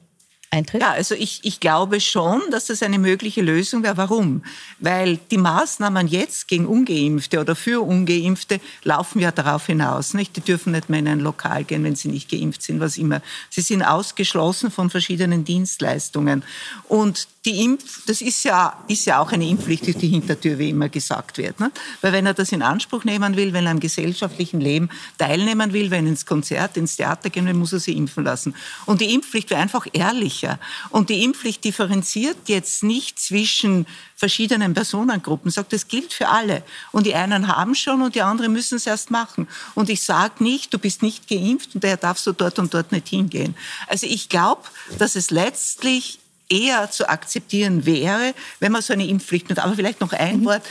eintritt? 0.52 0.82
Ja, 0.82 0.92
also 0.92 1.14
ich, 1.14 1.40
ich 1.42 1.60
glaube 1.60 2.00
schon, 2.00 2.42
dass 2.50 2.66
das 2.66 2.82
eine 2.82 2.98
mögliche 2.98 3.42
Lösung 3.42 3.82
wäre. 3.82 3.96
Warum? 3.96 4.44
Weil 4.78 5.18
die 5.30 5.38
Maßnahmen 5.38 6.06
jetzt 6.06 6.48
gegen 6.48 6.66
Ungeimpfte 6.66 7.40
oder 7.40 7.56
für 7.56 7.84
Ungeimpfte 7.84 8.60
laufen 8.84 9.20
ja 9.20 9.32
darauf 9.32 9.66
hinaus. 9.66 10.14
Nicht? 10.14 10.36
Die 10.36 10.40
dürfen 10.40 10.72
nicht 10.72 10.90
mehr 10.90 11.00
in 11.00 11.08
ein 11.08 11.20
Lokal 11.20 11.64
gehen, 11.64 11.84
wenn 11.84 11.96
sie 11.96 12.08
nicht 12.08 12.30
geimpft 12.30 12.62
sind, 12.62 12.80
was 12.80 12.98
immer. 12.98 13.22
Sie 13.50 13.62
sind 13.62 13.82
ausgeschlossen 13.82 14.70
von 14.70 14.90
verschiedenen 14.90 15.44
Dienstleistungen. 15.44 16.44
Und 16.88 17.28
die 17.44 17.64
Impf, 17.64 18.06
das 18.06 18.20
ist 18.20 18.44
ja, 18.44 18.84
ist 18.86 19.04
ja 19.04 19.18
auch 19.18 19.32
eine 19.32 19.48
Impfpflicht 19.48 19.84
durch 19.86 19.96
die 19.96 20.08
Hintertür, 20.08 20.58
wie 20.58 20.70
immer 20.70 20.88
gesagt 20.88 21.38
wird. 21.38 21.58
Ne? 21.58 21.72
Weil 22.00 22.12
wenn 22.12 22.24
er 22.24 22.34
das 22.34 22.52
in 22.52 22.62
Anspruch 22.62 23.02
nehmen 23.02 23.34
will, 23.34 23.52
wenn 23.52 23.66
er 23.66 23.72
am 23.72 23.80
gesellschaftlichen 23.80 24.60
Leben 24.60 24.90
teilnehmen 25.18 25.72
will, 25.72 25.90
wenn 25.90 26.06
er 26.06 26.10
ins 26.10 26.24
Konzert, 26.24 26.76
ins 26.76 26.96
Theater 26.96 27.30
gehen 27.30 27.46
will, 27.46 27.54
muss 27.54 27.72
er 27.72 27.80
sich 27.80 27.96
impfen 27.96 28.22
lassen. 28.22 28.54
Und 28.86 29.00
die 29.00 29.12
Impfpflicht 29.12 29.50
wäre 29.50 29.60
einfach 29.60 29.88
ehrlicher. 29.92 30.60
Und 30.90 31.10
die 31.10 31.24
Impfpflicht 31.24 31.64
differenziert 31.64 32.36
jetzt 32.46 32.84
nicht 32.84 33.18
zwischen 33.18 33.86
verschiedenen 34.14 34.72
Personengruppen, 34.72 35.50
sagt, 35.50 35.72
das 35.72 35.88
gilt 35.88 36.12
für 36.12 36.28
alle. 36.28 36.62
Und 36.92 37.06
die 37.06 37.14
einen 37.16 37.48
haben 37.48 37.74
schon 37.74 38.02
und 38.02 38.14
die 38.14 38.22
anderen 38.22 38.52
müssen 38.52 38.76
es 38.76 38.86
erst 38.86 39.10
machen. 39.10 39.48
Und 39.74 39.90
ich 39.90 40.04
sage 40.04 40.44
nicht, 40.44 40.72
du 40.72 40.78
bist 40.78 41.02
nicht 41.02 41.26
geimpft 41.26 41.74
und 41.74 41.82
daher 41.82 41.96
darfst 41.96 42.24
du 42.28 42.32
dort 42.32 42.60
und 42.60 42.72
dort 42.72 42.92
nicht 42.92 43.08
hingehen. 43.08 43.56
Also 43.88 44.06
ich 44.06 44.28
glaube, 44.28 44.62
dass 44.98 45.16
es 45.16 45.32
letztlich 45.32 46.20
eher 46.52 46.90
zu 46.90 47.08
akzeptieren 47.08 47.86
wäre, 47.86 48.34
wenn 48.60 48.72
man 48.72 48.82
so 48.82 48.92
eine 48.92 49.06
Impfpflicht 49.06 49.50
hat. 49.50 49.58
Aber 49.58 49.74
vielleicht 49.74 50.00
noch 50.00 50.12
ein 50.12 50.40
mhm. 50.40 50.44
Wort. 50.44 50.62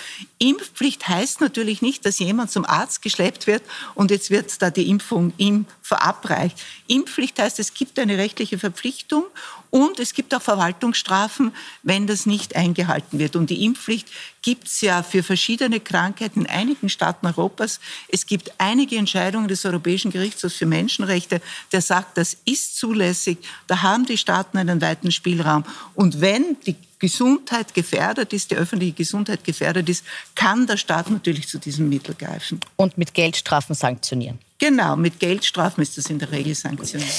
Impfpflicht 0.41 1.07
heißt 1.07 1.39
natürlich 1.39 1.83
nicht, 1.83 2.03
dass 2.03 2.17
jemand 2.17 2.49
zum 2.49 2.65
Arzt 2.65 3.03
geschleppt 3.03 3.45
wird 3.45 3.61
und 3.93 4.09
jetzt 4.09 4.31
wird 4.31 4.59
da 4.63 4.71
die 4.71 4.89
Impfung 4.89 5.33
ihm 5.37 5.67
verabreicht. 5.83 6.59
Impfpflicht 6.87 7.37
heißt, 7.37 7.59
es 7.59 7.75
gibt 7.75 7.99
eine 7.99 8.17
rechtliche 8.17 8.57
Verpflichtung 8.57 9.25
und 9.69 9.99
es 9.99 10.15
gibt 10.15 10.33
auch 10.33 10.41
Verwaltungsstrafen, 10.41 11.53
wenn 11.83 12.07
das 12.07 12.25
nicht 12.25 12.55
eingehalten 12.55 13.19
wird. 13.19 13.35
Und 13.35 13.51
die 13.51 13.63
Impfpflicht 13.63 14.07
gibt 14.41 14.65
es 14.65 14.81
ja 14.81 15.03
für 15.03 15.21
verschiedene 15.21 15.79
Krankheiten 15.79 16.41
in 16.41 16.47
einigen 16.47 16.89
Staaten 16.89 17.27
Europas. 17.27 17.79
Es 18.07 18.25
gibt 18.25 18.51
einige 18.57 18.97
Entscheidungen 18.97 19.47
des 19.47 19.63
Europäischen 19.63 20.09
Gerichtshofs 20.09 20.55
für 20.55 20.65
Menschenrechte, 20.65 21.39
der 21.71 21.81
sagt, 21.81 22.17
das 22.17 22.35
ist 22.45 22.77
zulässig. 22.77 23.37
Da 23.67 23.83
haben 23.83 24.07
die 24.07 24.17
Staaten 24.17 24.57
einen 24.57 24.81
weiten 24.81 25.11
Spielraum. 25.11 25.65
Und 25.93 26.19
wenn 26.19 26.57
die 26.65 26.75
Gesundheit 27.01 27.73
gefährdet 27.73 28.31
ist, 28.31 28.51
die 28.51 28.55
öffentliche 28.55 28.93
Gesundheit 28.93 29.43
gefährdet 29.43 29.89
ist, 29.89 30.05
kann 30.35 30.67
der 30.67 30.77
Staat 30.77 31.09
natürlich 31.09 31.47
zu 31.47 31.57
diesem 31.57 31.89
Mittel 31.89 32.13
greifen. 32.13 32.59
Und 32.75 32.97
mit 32.97 33.15
Geldstrafen 33.15 33.73
sanktionieren. 33.73 34.37
Genau, 34.63 34.95
mit 34.95 35.19
Geldstrafen 35.19 35.81
ist 35.81 35.97
das 35.97 36.05
in 36.11 36.19
der 36.19 36.31
Regel 36.31 36.53
sanktioniert. 36.53 37.09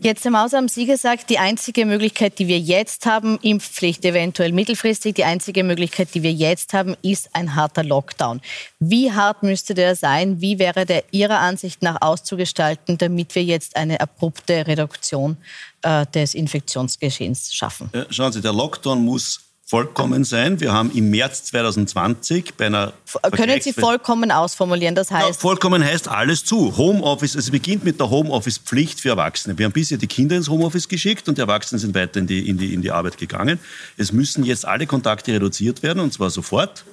Jetzt 0.00 0.24
im 0.26 0.38
Haus 0.38 0.52
haben 0.52 0.68
Sie 0.68 0.86
gesagt, 0.86 1.28
die 1.28 1.40
einzige 1.40 1.86
Möglichkeit, 1.86 2.38
die 2.38 2.46
wir 2.46 2.60
jetzt 2.60 3.04
haben, 3.04 3.36
Impfpflicht 3.42 4.04
eventuell 4.04 4.52
mittelfristig, 4.52 5.16
die 5.16 5.24
einzige 5.24 5.64
Möglichkeit, 5.64 6.14
die 6.14 6.22
wir 6.22 6.32
jetzt 6.32 6.72
haben, 6.72 6.94
ist 7.02 7.30
ein 7.32 7.56
harter 7.56 7.82
Lockdown. 7.82 8.40
Wie 8.78 9.10
hart 9.10 9.42
müsste 9.42 9.74
der 9.74 9.96
sein? 9.96 10.40
Wie 10.40 10.60
wäre 10.60 10.86
der 10.86 11.02
Ihrer 11.10 11.40
Ansicht 11.40 11.82
nach 11.82 12.00
auszugestalten, 12.00 12.96
damit 12.96 13.34
wir 13.34 13.42
jetzt 13.42 13.74
eine 13.74 14.00
abrupte 14.00 14.64
Reduktion 14.64 15.36
äh, 15.82 16.06
des 16.06 16.34
Infektionsgeschehens 16.34 17.52
schaffen? 17.52 17.90
schauen 18.10 18.30
Sie, 18.30 18.40
der 18.40 18.52
Lockdown 18.52 19.04
muss 19.04 19.43
vollkommen 19.66 20.24
sein. 20.24 20.60
Wir 20.60 20.72
haben 20.72 20.90
im 20.92 21.10
März 21.10 21.44
2020 21.44 22.54
bei 22.56 22.66
einer... 22.66 22.92
Können 23.32 23.60
Sie 23.62 23.72
vollkommen 23.72 24.30
ausformulieren? 24.30 24.94
Das 24.94 25.10
heißt... 25.10 25.26
Ja, 25.26 25.32
vollkommen 25.32 25.82
heißt 25.82 26.08
alles 26.08 26.44
zu. 26.44 26.76
Homeoffice, 26.76 27.34
also 27.34 27.46
es 27.46 27.50
beginnt 27.50 27.82
mit 27.82 27.98
der 27.98 28.10
Homeoffice-Pflicht 28.10 29.00
für 29.00 29.10
Erwachsene. 29.10 29.56
Wir 29.56 29.64
haben 29.64 29.72
bisher 29.72 29.96
die 29.96 30.06
Kinder 30.06 30.36
ins 30.36 30.48
Homeoffice 30.48 30.88
geschickt 30.88 31.28
und 31.28 31.38
die 31.38 31.42
Erwachsenen 31.42 31.78
sind 31.78 31.94
weiter 31.94 32.20
in 32.20 32.26
die, 32.26 32.46
in 32.46 32.58
die, 32.58 32.74
in 32.74 32.82
die 32.82 32.90
Arbeit 32.90 33.16
gegangen. 33.16 33.58
Es 33.96 34.12
müssen 34.12 34.44
jetzt 34.44 34.66
alle 34.66 34.86
Kontakte 34.86 35.32
reduziert 35.32 35.82
werden 35.82 36.00
und 36.00 36.12
zwar 36.12 36.28
sofort. 36.28 36.84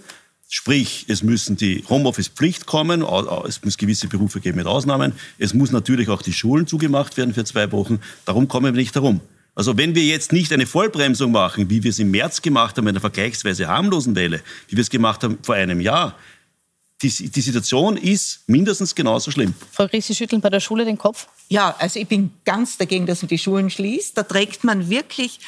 Sprich, 0.48 1.06
es 1.08 1.24
müssen 1.24 1.56
die 1.58 1.84
Homeoffice-Pflicht 1.90 2.66
kommen, 2.66 3.06
es 3.48 3.64
muss 3.64 3.78
gewisse 3.78 4.08
Berufe 4.08 4.42
geben 4.42 4.58
mit 4.58 4.68
Ausnahmen. 4.68 5.14
Es 5.38 5.54
muss 5.54 5.72
natürlich 5.72 6.10
auch 6.10 6.22
die 6.22 6.34
Schulen 6.34 6.68
zugemacht 6.68 7.16
werden 7.16 7.34
für 7.34 7.46
zwei 7.46 7.72
Wochen. 7.72 8.02
Darum 8.26 8.50
kommen 8.50 8.74
wir 8.74 8.82
nicht 8.82 8.96
herum. 8.96 9.22
Also 9.54 9.78
wenn 9.78 9.96
wir 9.96 10.04
jetzt 10.04 10.32
nicht 10.32 10.54
eine 10.54 10.66
Vollbremsung 10.66 11.32
machen, 11.32 11.70
wie 11.70 11.84
wir 11.84 11.92
es 11.92 12.00
im 12.00 12.12
März 12.12 12.42
gemacht 12.42 12.78
haben, 12.78 12.86
in 12.86 12.92
einer 12.92 13.02
vergleichsweise 13.02 13.68
harmlosen 13.68 14.16
Welle, 14.16 14.42
wie 14.70 14.78
wir 14.78 14.82
es 14.82 14.90
gemacht 14.90 15.24
haben 15.24 15.40
vor 15.42 15.56
einem 15.56 15.82
Jahr, 15.82 16.16
die, 17.02 17.10
die 17.10 17.42
Situation 17.42 17.98
ist 17.98 18.48
mindestens 18.48 18.94
genauso 18.94 19.32
schlimm. 19.32 19.54
Frau 19.72 19.86
Ries, 19.86 20.08
Sie 20.08 20.16
schütteln 20.16 20.42
bei 20.42 20.50
der 20.50 20.60
Schule 20.60 20.86
den 20.86 20.98
Kopf? 20.98 21.28
Ja, 21.50 21.76
also 21.80 22.00
ich 22.00 22.08
bin 22.08 22.32
ganz 22.46 22.78
dagegen, 22.78 23.06
dass 23.06 23.22
man 23.22 23.30
die 23.30 23.40
Schulen 23.40 23.70
schließt. 23.70 24.18
Da 24.18 24.24
trägt 24.24 24.64
man 24.64 24.90
wirklich 24.90 25.40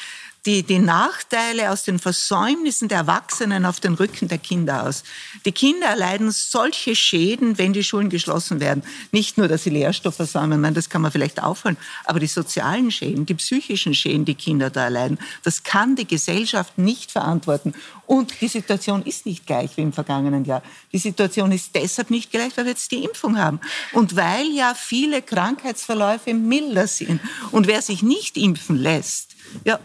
die, 0.46 0.62
die 0.62 0.78
Nachteile 0.78 1.70
aus 1.70 1.84
den 1.84 1.98
Versäumnissen 1.98 2.88
der 2.88 2.98
Erwachsenen 2.98 3.64
auf 3.64 3.80
den 3.80 3.94
Rücken 3.94 4.28
der 4.28 4.38
Kinder 4.38 4.86
aus. 4.86 5.02
Die 5.46 5.52
Kinder 5.52 5.86
erleiden 5.86 6.30
solche 6.32 6.94
Schäden, 6.94 7.56
wenn 7.56 7.72
die 7.72 7.82
Schulen 7.82 8.10
geschlossen 8.10 8.60
werden. 8.60 8.82
Nicht 9.10 9.38
nur, 9.38 9.48
dass 9.48 9.64
sie 9.64 9.70
Lehrstoff 9.70 10.16
versäumen, 10.16 10.60
meine, 10.60 10.74
das 10.74 10.90
kann 10.90 11.02
man 11.02 11.12
vielleicht 11.12 11.42
aufholen, 11.42 11.78
aber 12.04 12.20
die 12.20 12.26
sozialen 12.26 12.90
Schäden, 12.90 13.24
die 13.24 13.34
psychischen 13.34 13.94
Schäden, 13.94 14.24
die 14.24 14.34
Kinder 14.34 14.68
da 14.68 14.84
erleiden, 14.84 15.18
das 15.42 15.62
kann 15.62 15.96
die 15.96 16.06
Gesellschaft 16.06 16.76
nicht 16.78 17.10
verantworten. 17.10 17.74
Und 18.06 18.40
die 18.42 18.48
Situation 18.48 19.02
ist 19.02 19.24
nicht 19.24 19.46
gleich 19.46 19.76
wie 19.76 19.82
im 19.82 19.94
vergangenen 19.94 20.44
Jahr. 20.44 20.62
Die 20.92 20.98
Situation 20.98 21.52
ist 21.52 21.74
deshalb 21.74 22.10
nicht 22.10 22.30
gleich, 22.30 22.54
weil 22.56 22.66
wir 22.66 22.72
jetzt 22.72 22.92
die 22.92 23.02
Impfung 23.02 23.38
haben. 23.38 23.60
Und 23.92 24.14
weil 24.14 24.46
ja 24.48 24.74
viele 24.74 25.22
Krankheitsverläufe 25.22 26.34
milder 26.34 26.86
sind. 26.86 27.20
Und 27.50 27.66
wer 27.66 27.80
sich 27.80 28.02
nicht 28.02 28.36
impfen 28.36 28.76
lässt, 28.76 29.36
ja, 29.64 29.80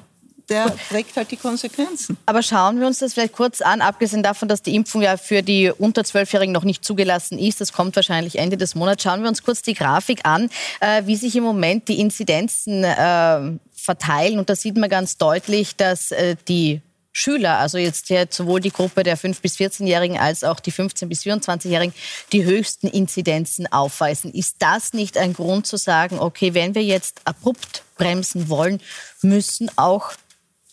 der 0.50 0.76
trägt 0.89 1.16
halt 1.16 1.32
die 1.32 1.38
Konsequenzen. 1.38 2.18
Aber 2.26 2.41
schauen 2.41 2.80
wir 2.80 2.88
uns 2.88 3.00
das 3.00 3.14
vielleicht 3.14 3.34
kurz 3.34 3.62
an, 3.62 3.82
abgesehen 3.82 4.24
davon, 4.24 4.47
dass 4.47 4.62
die 4.62 4.76
Impfung 4.76 5.02
ja 5.02 5.18
für 5.18 5.41
die 5.41 5.72
unter 5.72 6.02
12-Jährigen 6.02 6.52
noch 6.52 6.64
nicht 6.64 6.84
zugelassen 6.84 7.38
ist. 7.38 7.62
Das 7.62 7.74
kommt 7.74 7.95
wahrscheinlich 7.95 8.38
Ende 8.38 8.58
des 8.58 8.76
Monats. 8.76 9.04
Schauen 9.04 9.22
wir 9.22 9.30
uns 9.30 9.43
kurz 9.43 9.62
die 9.62 9.74
Grafik 9.74 10.26
an, 10.26 10.50
äh, 10.80 11.04
wie 11.06 11.16
sich 11.16 11.36
im 11.36 11.43
Moment 11.43 11.88
die 11.88 12.00
Inzidenzen 12.00 12.84
äh, 12.84 13.52
verteilen. 13.74 14.39
Und 14.39 14.50
da 14.50 14.56
sieht 14.56 14.78
man 14.78 14.89
ganz 14.89 15.18
deutlich, 15.18 15.76
dass 15.76 16.12
äh, 16.12 16.36
die 16.47 16.82
Schüler, 17.12 17.58
also 17.58 17.78
jetzt, 17.78 18.12
sowohl 18.30 18.60
die 18.62 18.72
Gruppe 18.72 19.04
der 19.04 19.18
5- 19.18 19.41
bis 19.41 19.58
14-Jährigen 19.58 20.18
als 20.18 20.43
auch 20.43 20.60
die 20.60 20.72
15- 20.72 21.08
bis 21.08 21.24
24-Jährigen, 21.24 21.93
die 22.32 22.45
höchsten 22.45 22.88
Inzidenzen 22.88 23.72
aufweisen. 23.72 24.32
Ist 24.32 24.58
das 24.60 24.93
nicht 24.93 25.18
ein 25.18 25.34
Grund 25.34 25.66
zu 25.66 25.78
sagen, 25.78 26.20
okay, 26.20 26.54
wenn 26.54 26.76
wir 26.76 26.84
jetzt 26.84 27.22
abrupt 27.26 27.84
bremsen 27.97 28.47
wollen, 28.47 28.80
müssen 29.22 29.70
auch 29.76 30.14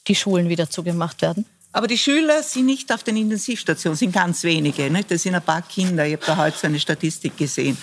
die 0.08 0.14
Schulen 0.14 0.48
wieder 0.48 0.70
zugemacht 0.70 1.22
werden? 1.22 1.44
Aber 1.72 1.88
die 1.88 1.98
Schüler 1.98 2.42
sind 2.42 2.66
nicht 2.66 2.90
auf 2.90 3.02
den 3.02 3.18
Intensivstationen, 3.18 3.96
sind 3.96 4.12
ganz 4.12 4.42
wenige. 4.44 4.90
Ne? 4.90 5.04
Das 5.06 5.22
sind 5.22 5.34
ein 5.34 5.42
paar 5.42 5.60
Kinder. 5.60 6.06
Ich 6.06 6.14
habe 6.14 6.24
da 6.24 6.36
heute 6.38 6.56
so 6.56 6.66
eine 6.66 6.80
Statistik 6.80 7.36
gesehen. 7.36 7.76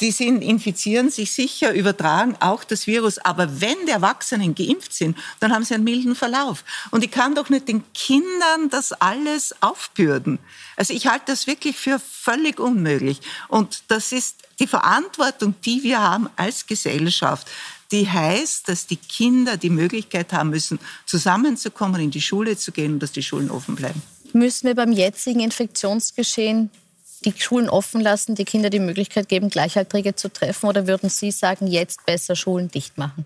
Die 0.00 0.10
sind, 0.10 0.42
infizieren 0.42 1.08
sich 1.08 1.32
sicher, 1.32 1.72
übertragen 1.72 2.36
auch 2.40 2.64
das 2.64 2.86
Virus. 2.86 3.18
Aber 3.18 3.60
wenn 3.60 3.76
die 3.86 3.92
Erwachsenen 3.92 4.54
geimpft 4.54 4.92
sind, 4.92 5.16
dann 5.40 5.54
haben 5.54 5.64
sie 5.64 5.74
einen 5.74 5.84
milden 5.84 6.16
Verlauf. 6.16 6.64
Und 6.90 7.04
ich 7.04 7.10
kann 7.10 7.34
doch 7.34 7.48
nicht 7.48 7.68
den 7.68 7.84
Kindern 7.94 8.68
das 8.70 8.92
alles 8.92 9.54
aufbürden. 9.62 10.40
Also 10.76 10.92
ich 10.92 11.06
halte 11.06 11.26
das 11.28 11.46
wirklich 11.46 11.76
für 11.76 12.00
völlig 12.00 12.58
unmöglich. 12.60 13.20
Und 13.48 13.84
das 13.88 14.12
ist 14.12 14.36
die 14.58 14.66
Verantwortung, 14.66 15.54
die 15.64 15.82
wir 15.82 16.00
haben 16.02 16.28
als 16.36 16.66
Gesellschaft 16.66 17.46
die 17.94 18.08
heißt, 18.08 18.68
dass 18.68 18.88
die 18.88 18.96
Kinder 18.96 19.56
die 19.56 19.70
Möglichkeit 19.70 20.32
haben 20.32 20.50
müssen, 20.50 20.80
zusammenzukommen, 21.06 22.00
in 22.00 22.10
die 22.10 22.20
Schule 22.20 22.56
zu 22.56 22.72
gehen 22.72 22.94
und 22.94 23.00
dass 23.00 23.12
die 23.12 23.22
Schulen 23.22 23.52
offen 23.52 23.76
bleiben. 23.76 24.02
Müssen 24.32 24.66
wir 24.66 24.74
beim 24.74 24.90
jetzigen 24.90 25.38
Infektionsgeschehen 25.38 26.70
die 27.24 27.32
Schulen 27.38 27.68
offen 27.68 28.00
lassen, 28.00 28.34
die 28.34 28.44
Kinder 28.44 28.68
die 28.68 28.80
Möglichkeit 28.80 29.28
geben, 29.28 29.48
Gleichaltrige 29.48 30.16
zu 30.16 30.28
treffen? 30.28 30.66
Oder 30.66 30.88
würden 30.88 31.08
Sie 31.08 31.30
sagen, 31.30 31.68
jetzt 31.68 32.04
besser 32.04 32.34
Schulen 32.34 32.68
dicht 32.68 32.98
machen? 32.98 33.24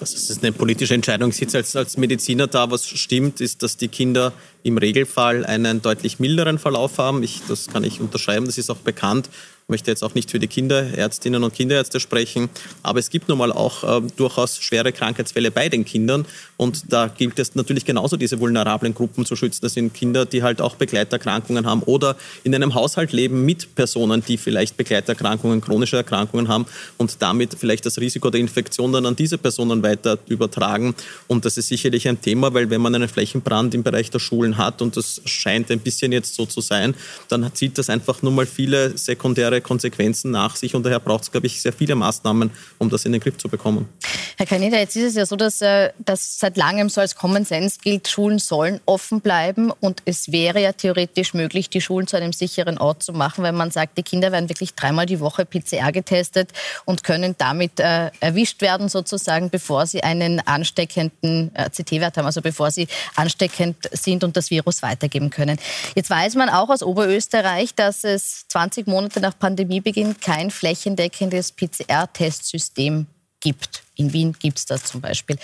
Das 0.00 0.14
ist 0.14 0.42
eine 0.42 0.50
politische 0.50 0.94
Entscheidung. 0.94 1.30
Ich 1.30 1.36
sitze 1.36 1.58
als, 1.58 1.76
als 1.76 1.96
Mediziner 1.96 2.48
da. 2.48 2.68
Was 2.72 2.88
stimmt, 2.88 3.40
ist, 3.40 3.62
dass 3.62 3.76
die 3.76 3.86
Kinder 3.86 4.32
im 4.62 4.78
Regelfall 4.78 5.44
einen 5.44 5.82
deutlich 5.82 6.18
milderen 6.18 6.58
Verlauf 6.58 6.98
haben. 6.98 7.22
Ich, 7.22 7.42
das 7.48 7.68
kann 7.68 7.84
ich 7.84 8.00
unterschreiben, 8.00 8.46
das 8.46 8.58
ist 8.58 8.70
auch 8.70 8.76
bekannt 8.76 9.28
möchte 9.68 9.90
jetzt 9.90 10.02
auch 10.02 10.14
nicht 10.14 10.30
für 10.30 10.38
die 10.38 10.48
Kinderärztinnen 10.48 11.42
und 11.42 11.54
Kinderärzte 11.54 11.98
sprechen, 12.00 12.50
aber 12.82 12.98
es 12.98 13.10
gibt 13.10 13.28
nun 13.28 13.38
mal 13.38 13.52
auch 13.52 13.84
äh, 13.84 14.06
durchaus 14.16 14.58
schwere 14.58 14.92
Krankheitsfälle 14.92 15.50
bei 15.50 15.68
den 15.68 15.84
Kindern 15.84 16.26
und 16.56 16.92
da 16.92 17.08
gilt 17.08 17.38
es 17.38 17.54
natürlich 17.54 17.84
genauso, 17.84 18.16
diese 18.16 18.38
vulnerablen 18.38 18.94
Gruppen 18.94 19.24
zu 19.24 19.34
schützen. 19.34 19.60
Das 19.62 19.74
sind 19.74 19.94
Kinder, 19.94 20.26
die 20.26 20.42
halt 20.42 20.60
auch 20.60 20.76
Begleiterkrankungen 20.76 21.66
haben 21.66 21.82
oder 21.84 22.16
in 22.44 22.54
einem 22.54 22.74
Haushalt 22.74 23.12
leben 23.12 23.44
mit 23.44 23.74
Personen, 23.74 24.22
die 24.26 24.36
vielleicht 24.36 24.76
Begleiterkrankungen, 24.76 25.60
chronische 25.60 25.96
Erkrankungen 25.96 26.48
haben 26.48 26.66
und 26.98 27.16
damit 27.20 27.56
vielleicht 27.58 27.86
das 27.86 27.98
Risiko 27.98 28.30
der 28.30 28.40
Infektion 28.40 28.92
dann 28.92 29.06
an 29.06 29.16
diese 29.16 29.38
Personen 29.38 29.82
weiter 29.82 30.18
übertragen. 30.26 30.94
Und 31.28 31.44
das 31.44 31.56
ist 31.56 31.68
sicherlich 31.68 32.08
ein 32.08 32.20
Thema, 32.20 32.52
weil 32.52 32.68
wenn 32.68 32.80
man 32.80 32.94
einen 32.94 33.08
Flächenbrand 33.08 33.74
im 33.74 33.82
Bereich 33.82 34.10
der 34.10 34.18
Schulen 34.18 34.51
Nebenwirkungen 34.52 34.58
hat, 34.58 34.82
und 34.82 34.96
das 34.96 35.20
scheint 35.24 35.70
ein 35.70 35.80
bisschen 35.80 36.12
jetzt 36.12 36.34
so 36.34 36.46
zu 36.46 36.60
sein, 36.60 36.94
dann 37.28 37.54
zieht 37.54 37.78
das 37.78 37.90
einfach 37.90 38.22
nur 38.22 38.32
mal 38.32 38.46
viele 38.46 38.96
sekundäre 38.96 39.60
Konsequenzen 39.60 40.30
nach 40.30 40.56
sich 40.56 40.74
und 40.74 40.84
daher 40.84 41.00
braucht 41.00 41.24
es, 41.24 41.30
glaube 41.30 41.46
ich, 41.46 41.60
sehr 41.60 41.72
viele 41.72 41.94
Maßnahmen, 41.94 42.50
um 42.78 42.90
das 42.90 43.04
in 43.04 43.12
den 43.12 43.20
Griff 43.20 43.38
zu 43.38 43.48
bekommen. 43.48 43.88
Herr 44.36 44.46
Kaneda, 44.46 44.78
jetzt 44.78 44.96
ist 44.96 45.10
es 45.10 45.14
ja 45.14 45.26
so, 45.26 45.36
dass 45.36 45.60
äh, 45.60 45.90
das 45.98 46.38
seit 46.38 46.56
langem 46.56 46.88
so 46.88 47.00
als 47.00 47.14
Common 47.14 47.44
Sense 47.44 47.78
gilt, 47.82 48.08
Schulen 48.08 48.38
sollen 48.38 48.80
offen 48.86 49.20
bleiben 49.20 49.70
und 49.70 50.02
es 50.04 50.32
wäre 50.32 50.60
ja 50.60 50.72
theoretisch 50.72 51.34
möglich, 51.34 51.68
die 51.70 51.80
Schulen 51.80 52.06
zu 52.06 52.16
einem 52.16 52.32
sicheren 52.32 52.78
Ort 52.78 53.02
zu 53.02 53.12
machen, 53.12 53.44
weil 53.44 53.52
man 53.52 53.70
sagt, 53.70 53.98
die 53.98 54.02
Kinder 54.02 54.32
werden 54.32 54.48
wirklich 54.48 54.74
dreimal 54.74 55.06
die 55.06 55.20
Woche 55.20 55.44
PCR 55.44 55.92
getestet 55.92 56.50
und 56.84 57.04
können 57.04 57.34
damit 57.38 57.78
äh, 57.78 58.10
erwischt 58.20 58.62
werden 58.62 58.88
sozusagen, 58.88 59.50
bevor 59.50 59.86
sie 59.86 60.02
einen 60.02 60.40
ansteckenden 60.40 61.54
äh, 61.54 61.70
CT-Wert 61.70 62.16
haben, 62.16 62.26
also 62.26 62.42
bevor 62.42 62.70
sie 62.70 62.88
ansteckend 63.14 63.76
sind 63.92 64.24
und 64.24 64.36
das 64.36 64.41
Virus 64.50 64.82
weitergeben 64.82 65.30
können. 65.30 65.58
Jetzt 65.94 66.10
weiß 66.10 66.34
man 66.34 66.48
auch 66.48 66.68
aus 66.68 66.82
Oberösterreich, 66.82 67.74
dass 67.74 68.04
es 68.04 68.46
20 68.48 68.86
Monate 68.86 69.20
nach 69.20 69.38
Pandemiebeginn 69.38 70.18
kein 70.20 70.50
flächendeckendes 70.50 71.52
PCR-Testsystem 71.52 73.06
gibt. 73.40 73.82
In 73.96 74.12
Wien 74.12 74.32
gibt 74.38 74.58
es 74.58 74.66
das 74.66 74.84
zum 74.84 75.00
Beispiel, 75.00 75.36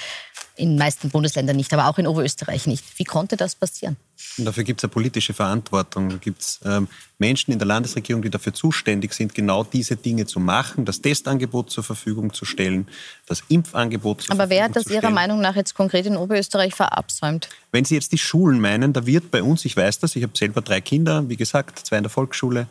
in 0.58 0.70
den 0.70 0.78
meisten 0.78 1.10
Bundesländern 1.10 1.56
nicht, 1.56 1.72
aber 1.72 1.86
auch 1.88 1.98
in 1.98 2.06
Oberösterreich 2.06 2.66
nicht. 2.66 2.84
Wie 2.98 3.04
konnte 3.04 3.36
das 3.36 3.54
passieren? 3.54 3.96
Und 4.36 4.44
dafür 4.44 4.64
gibt 4.64 4.80
es 4.80 4.84
eine 4.84 4.90
politische 4.90 5.32
Verantwortung. 5.32 6.10
Da 6.10 6.16
gibt 6.16 6.40
es 6.40 6.60
ähm, 6.64 6.88
Menschen 7.18 7.52
in 7.52 7.58
der 7.58 7.66
Landesregierung, 7.66 8.22
die 8.22 8.30
dafür 8.30 8.52
zuständig 8.52 9.12
sind, 9.12 9.34
genau 9.34 9.64
diese 9.64 9.96
Dinge 9.96 10.26
zu 10.26 10.40
machen, 10.40 10.84
das 10.84 11.00
Testangebot 11.00 11.70
zur 11.70 11.84
Verfügung 11.84 12.32
zu 12.32 12.44
stellen, 12.44 12.88
das 13.26 13.42
Impfangebot 13.48 14.22
zur 14.22 14.32
Aber 14.32 14.48
Verfügung 14.48 14.56
wer 14.56 14.64
hat 14.64 14.76
das 14.76 14.82
zu 14.84 14.88
stellen. 14.90 15.02
Ihrer 15.02 15.12
Meinung 15.12 15.40
nach 15.40 15.56
jetzt 15.56 15.74
konkret 15.74 16.06
in 16.06 16.16
Oberösterreich 16.16 16.74
verabsäumt? 16.74 17.48
Wenn 17.72 17.84
Sie 17.84 17.94
jetzt 17.94 18.12
die 18.12 18.18
Schulen 18.18 18.60
meinen, 18.60 18.92
da 18.92 19.06
wird 19.06 19.30
bei 19.30 19.42
uns, 19.42 19.64
ich 19.64 19.76
weiß 19.76 20.00
das, 20.00 20.16
ich 20.16 20.22
habe 20.22 20.36
selber 20.36 20.60
drei 20.60 20.80
Kinder, 20.80 21.28
wie 21.28 21.36
gesagt, 21.36 21.86
zwei 21.86 21.98
in 21.98 22.02
der 22.02 22.10
Volksschule, 22.10 22.66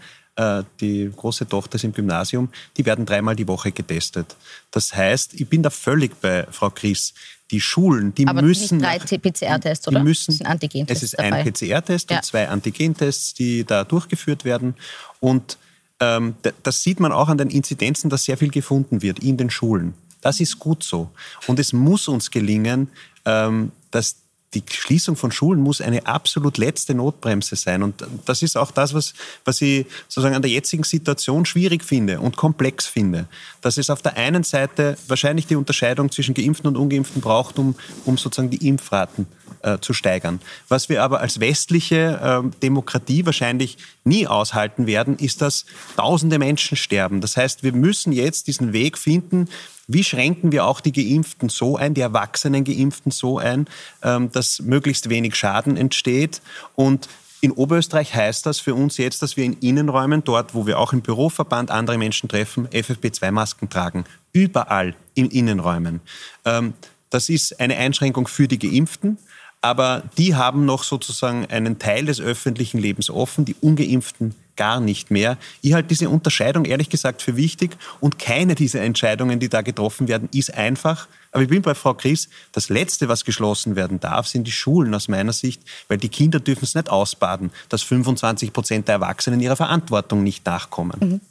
die 0.80 1.12
große 1.16 1.48
Tochter 1.48 1.76
ist 1.76 1.84
im 1.84 1.94
Gymnasium, 1.94 2.50
die 2.78 2.86
werden 2.86 3.06
dreimal 3.06 3.36
die 3.36 3.48
Woche 3.48 3.72
getestet. 3.72 4.36
Das 4.72 4.94
heißt, 4.96 5.34
ich 5.34 5.48
bin 5.50 5.64
da 5.64 5.70
völlig 5.70 6.20
bei 6.22 6.46
Frau 6.52 6.70
Chris. 6.70 7.14
Die 7.50 7.62
Schulen, 7.62 8.14
die 8.14 8.28
Aber 8.28 8.42
müssen. 8.42 8.78
nicht 8.78 8.86
drei 8.86 9.00
PCR-Tests, 9.00 9.88
oder? 9.88 10.04
Müssen, 10.04 10.32
Es 10.32 10.38
sind 10.40 10.48
Antigentests 10.48 11.02
Es 11.04 11.14
ist 11.14 11.18
dabei. 11.20 11.32
ein 11.44 11.54
PCR-Test 11.54 12.12
Ja. 12.12 12.18
und 12.18 12.26
zwei 12.26 12.50
Antigentests, 12.50 13.34
die 13.36 13.64
da 13.64 13.86
durchgeführt 13.86 14.44
werden. 14.44 14.76
Und 15.22 15.58
ähm, 16.02 16.36
das 16.64 16.84
sieht 16.84 17.00
man 17.00 17.12
auch 17.14 17.30
an 17.30 17.38
den 17.38 17.50
Inzidenzen, 17.50 18.10
dass 18.10 18.26
sehr 18.26 18.38
viel 18.38 18.50
gefunden 18.52 19.02
wird 19.02 19.20
in 19.20 19.38
den 19.38 19.50
Schulen. 19.50 19.94
Das 20.22 20.40
ist 20.42 20.60
gut 20.60 20.84
so. 20.84 21.10
Und 21.48 21.58
es 21.58 21.72
muss 21.74 22.08
uns 22.10 22.30
gelingen, 22.32 22.90
ähm, 23.26 23.72
dass 23.92 24.18
die 24.54 24.64
Schließung 24.70 25.18
von 25.18 25.32
Schulen 25.32 25.60
muss 25.60 25.82
eine 25.82 26.06
absolut 26.06 26.58
letzte 26.58 26.94
Notbremse 26.94 27.58
sein. 27.58 27.84
Und 27.84 28.06
das 28.26 28.42
ist 28.42 28.56
auch 28.56 28.72
das, 28.72 28.94
was, 28.94 29.14
was 29.44 29.62
ich 29.62 29.86
sozusagen 30.08 30.36
an 30.36 30.42
der 30.42 30.52
jetzigen 30.52 30.84
Situation 30.84 31.46
schwierig 31.46 31.84
finde 31.84 32.22
und 32.22 32.38
komplex 32.38 32.88
finde. 32.88 33.28
Dass 33.62 33.78
es 33.78 33.90
auf 33.90 34.02
der 34.02 34.16
einen 34.16 34.44
Seite 34.44 34.98
wahrscheinlich 35.08 35.48
die 35.48 35.58
Unterscheidung 35.58 36.12
zwischen 36.12 36.34
Geimpften 36.34 36.68
und 36.68 36.78
Ungeimpften 36.78 37.22
braucht, 37.22 37.60
um, 37.60 37.76
um 38.06 38.18
sozusagen 38.18 38.50
die 38.50 38.66
Impfraten 38.66 39.28
äh, 39.64 39.80
zu 39.80 39.92
steigern. 39.94 40.40
Was 40.70 40.88
wir 40.88 41.04
aber 41.04 41.20
als 41.20 41.42
westliche 41.42 42.20
ähm, 42.24 42.52
Demokratie 42.64 43.26
wahrscheinlich 43.26 43.78
nie 44.06 44.28
aushalten 44.28 44.88
werden, 44.88 45.18
ist, 45.18 45.42
dass 45.42 45.66
tausende 45.98 46.40
Menschen 46.40 46.78
sterben. 46.78 47.20
Das 47.20 47.36
heißt, 47.36 47.64
wir 47.64 47.74
müssen 47.74 48.14
jetzt 48.14 48.48
diesen 48.48 48.72
Weg 48.72 48.98
finden, 48.98 49.50
wie 49.88 50.04
schränken 50.04 50.52
wir 50.52 50.66
auch 50.66 50.82
die 50.82 50.92
Geimpften 50.92 51.50
so 51.50 51.78
ein, 51.78 51.94
die 51.94 52.02
erwachsenen 52.02 52.64
Geimpften 52.64 53.12
so 53.12 53.40
ein, 53.40 53.68
ähm, 54.04 54.32
dass 54.32 54.62
möglichst 54.62 55.10
wenig 55.10 55.36
Schaden 55.36 55.78
entsteht? 55.78 56.42
Und 56.76 57.08
in 57.40 57.52
Oberösterreich 57.52 58.14
heißt 58.14 58.46
das 58.46 58.60
für 58.60 58.76
uns 58.76 58.98
jetzt, 58.98 59.22
dass 59.22 59.38
wir 59.38 59.46
in 59.46 59.54
Innenräumen, 59.60 60.24
dort 60.24 60.54
wo 60.54 60.66
wir 60.66 60.80
auch 60.80 60.92
im 60.92 61.02
Büroverband 61.02 61.72
andere 61.72 61.98
Menschen 61.98 62.28
treffen, 62.28 62.68
FFP2-Masken 62.68 63.70
tragen. 63.70 64.06
Überall 64.34 64.96
in 65.14 65.30
Innenräumen. 65.30 66.02
Ähm, 66.46 66.74
das 67.10 67.30
ist 67.30 67.60
eine 67.60 67.78
Einschränkung 67.78 68.28
für 68.28 68.48
die 68.48 68.60
Geimpften. 68.60 69.18
Aber 69.62 70.04
die 70.18 70.36
haben 70.36 70.66
noch 70.66 70.84
sozusagen 70.84 71.46
einen 71.48 71.80
Teil 71.80 72.06
des 72.06 72.22
öffentlichen 72.22 72.78
Lebens 72.78 73.10
offen, 73.10 73.46
die 73.46 73.56
ungeimpften 73.60 74.36
gar 74.58 74.80
nicht 74.80 75.12
mehr. 75.12 75.38
Ich 75.62 75.74
halte 75.74 75.90
diese 75.90 76.10
Unterscheidung 76.10 76.66
ehrlich 76.66 76.90
gesagt 76.90 77.22
für 77.22 77.38
wichtig 77.38 77.78
und 78.00 78.20
keine 78.20 78.56
dieser 78.56 78.82
Entscheidungen, 78.82 79.40
die 79.40 79.50
da 79.50 79.62
getroffen 79.62 80.08
werden, 80.08 80.28
ist 80.34 80.54
einfach. 80.54 81.08
Aber 81.32 81.44
ich 81.44 81.50
bin 81.50 81.62
bei 81.62 81.76
Frau 81.76 81.94
Chris, 81.94 82.30
das 82.52 82.70
Letzte, 82.70 83.08
was 83.08 83.24
geschlossen 83.24 83.76
werden 83.76 84.00
darf, 84.00 84.28
sind 84.28 84.48
die 84.48 84.52
Schulen 84.52 84.94
aus 84.94 85.08
meiner 85.08 85.34
Sicht, 85.34 85.62
weil 85.88 85.98
die 85.98 86.10
Kinder 86.10 86.40
dürfen 86.40 86.66
es 86.66 86.76
nicht 86.76 86.90
ausbaden, 86.90 87.52
dass 87.70 87.84
25 87.84 88.52
Prozent 88.54 88.88
der 88.88 88.96
Erwachsenen 88.96 89.40
ihrer 89.40 89.56
Verantwortung 89.56 90.24
nicht 90.24 90.46
nachkommen. 90.46 91.22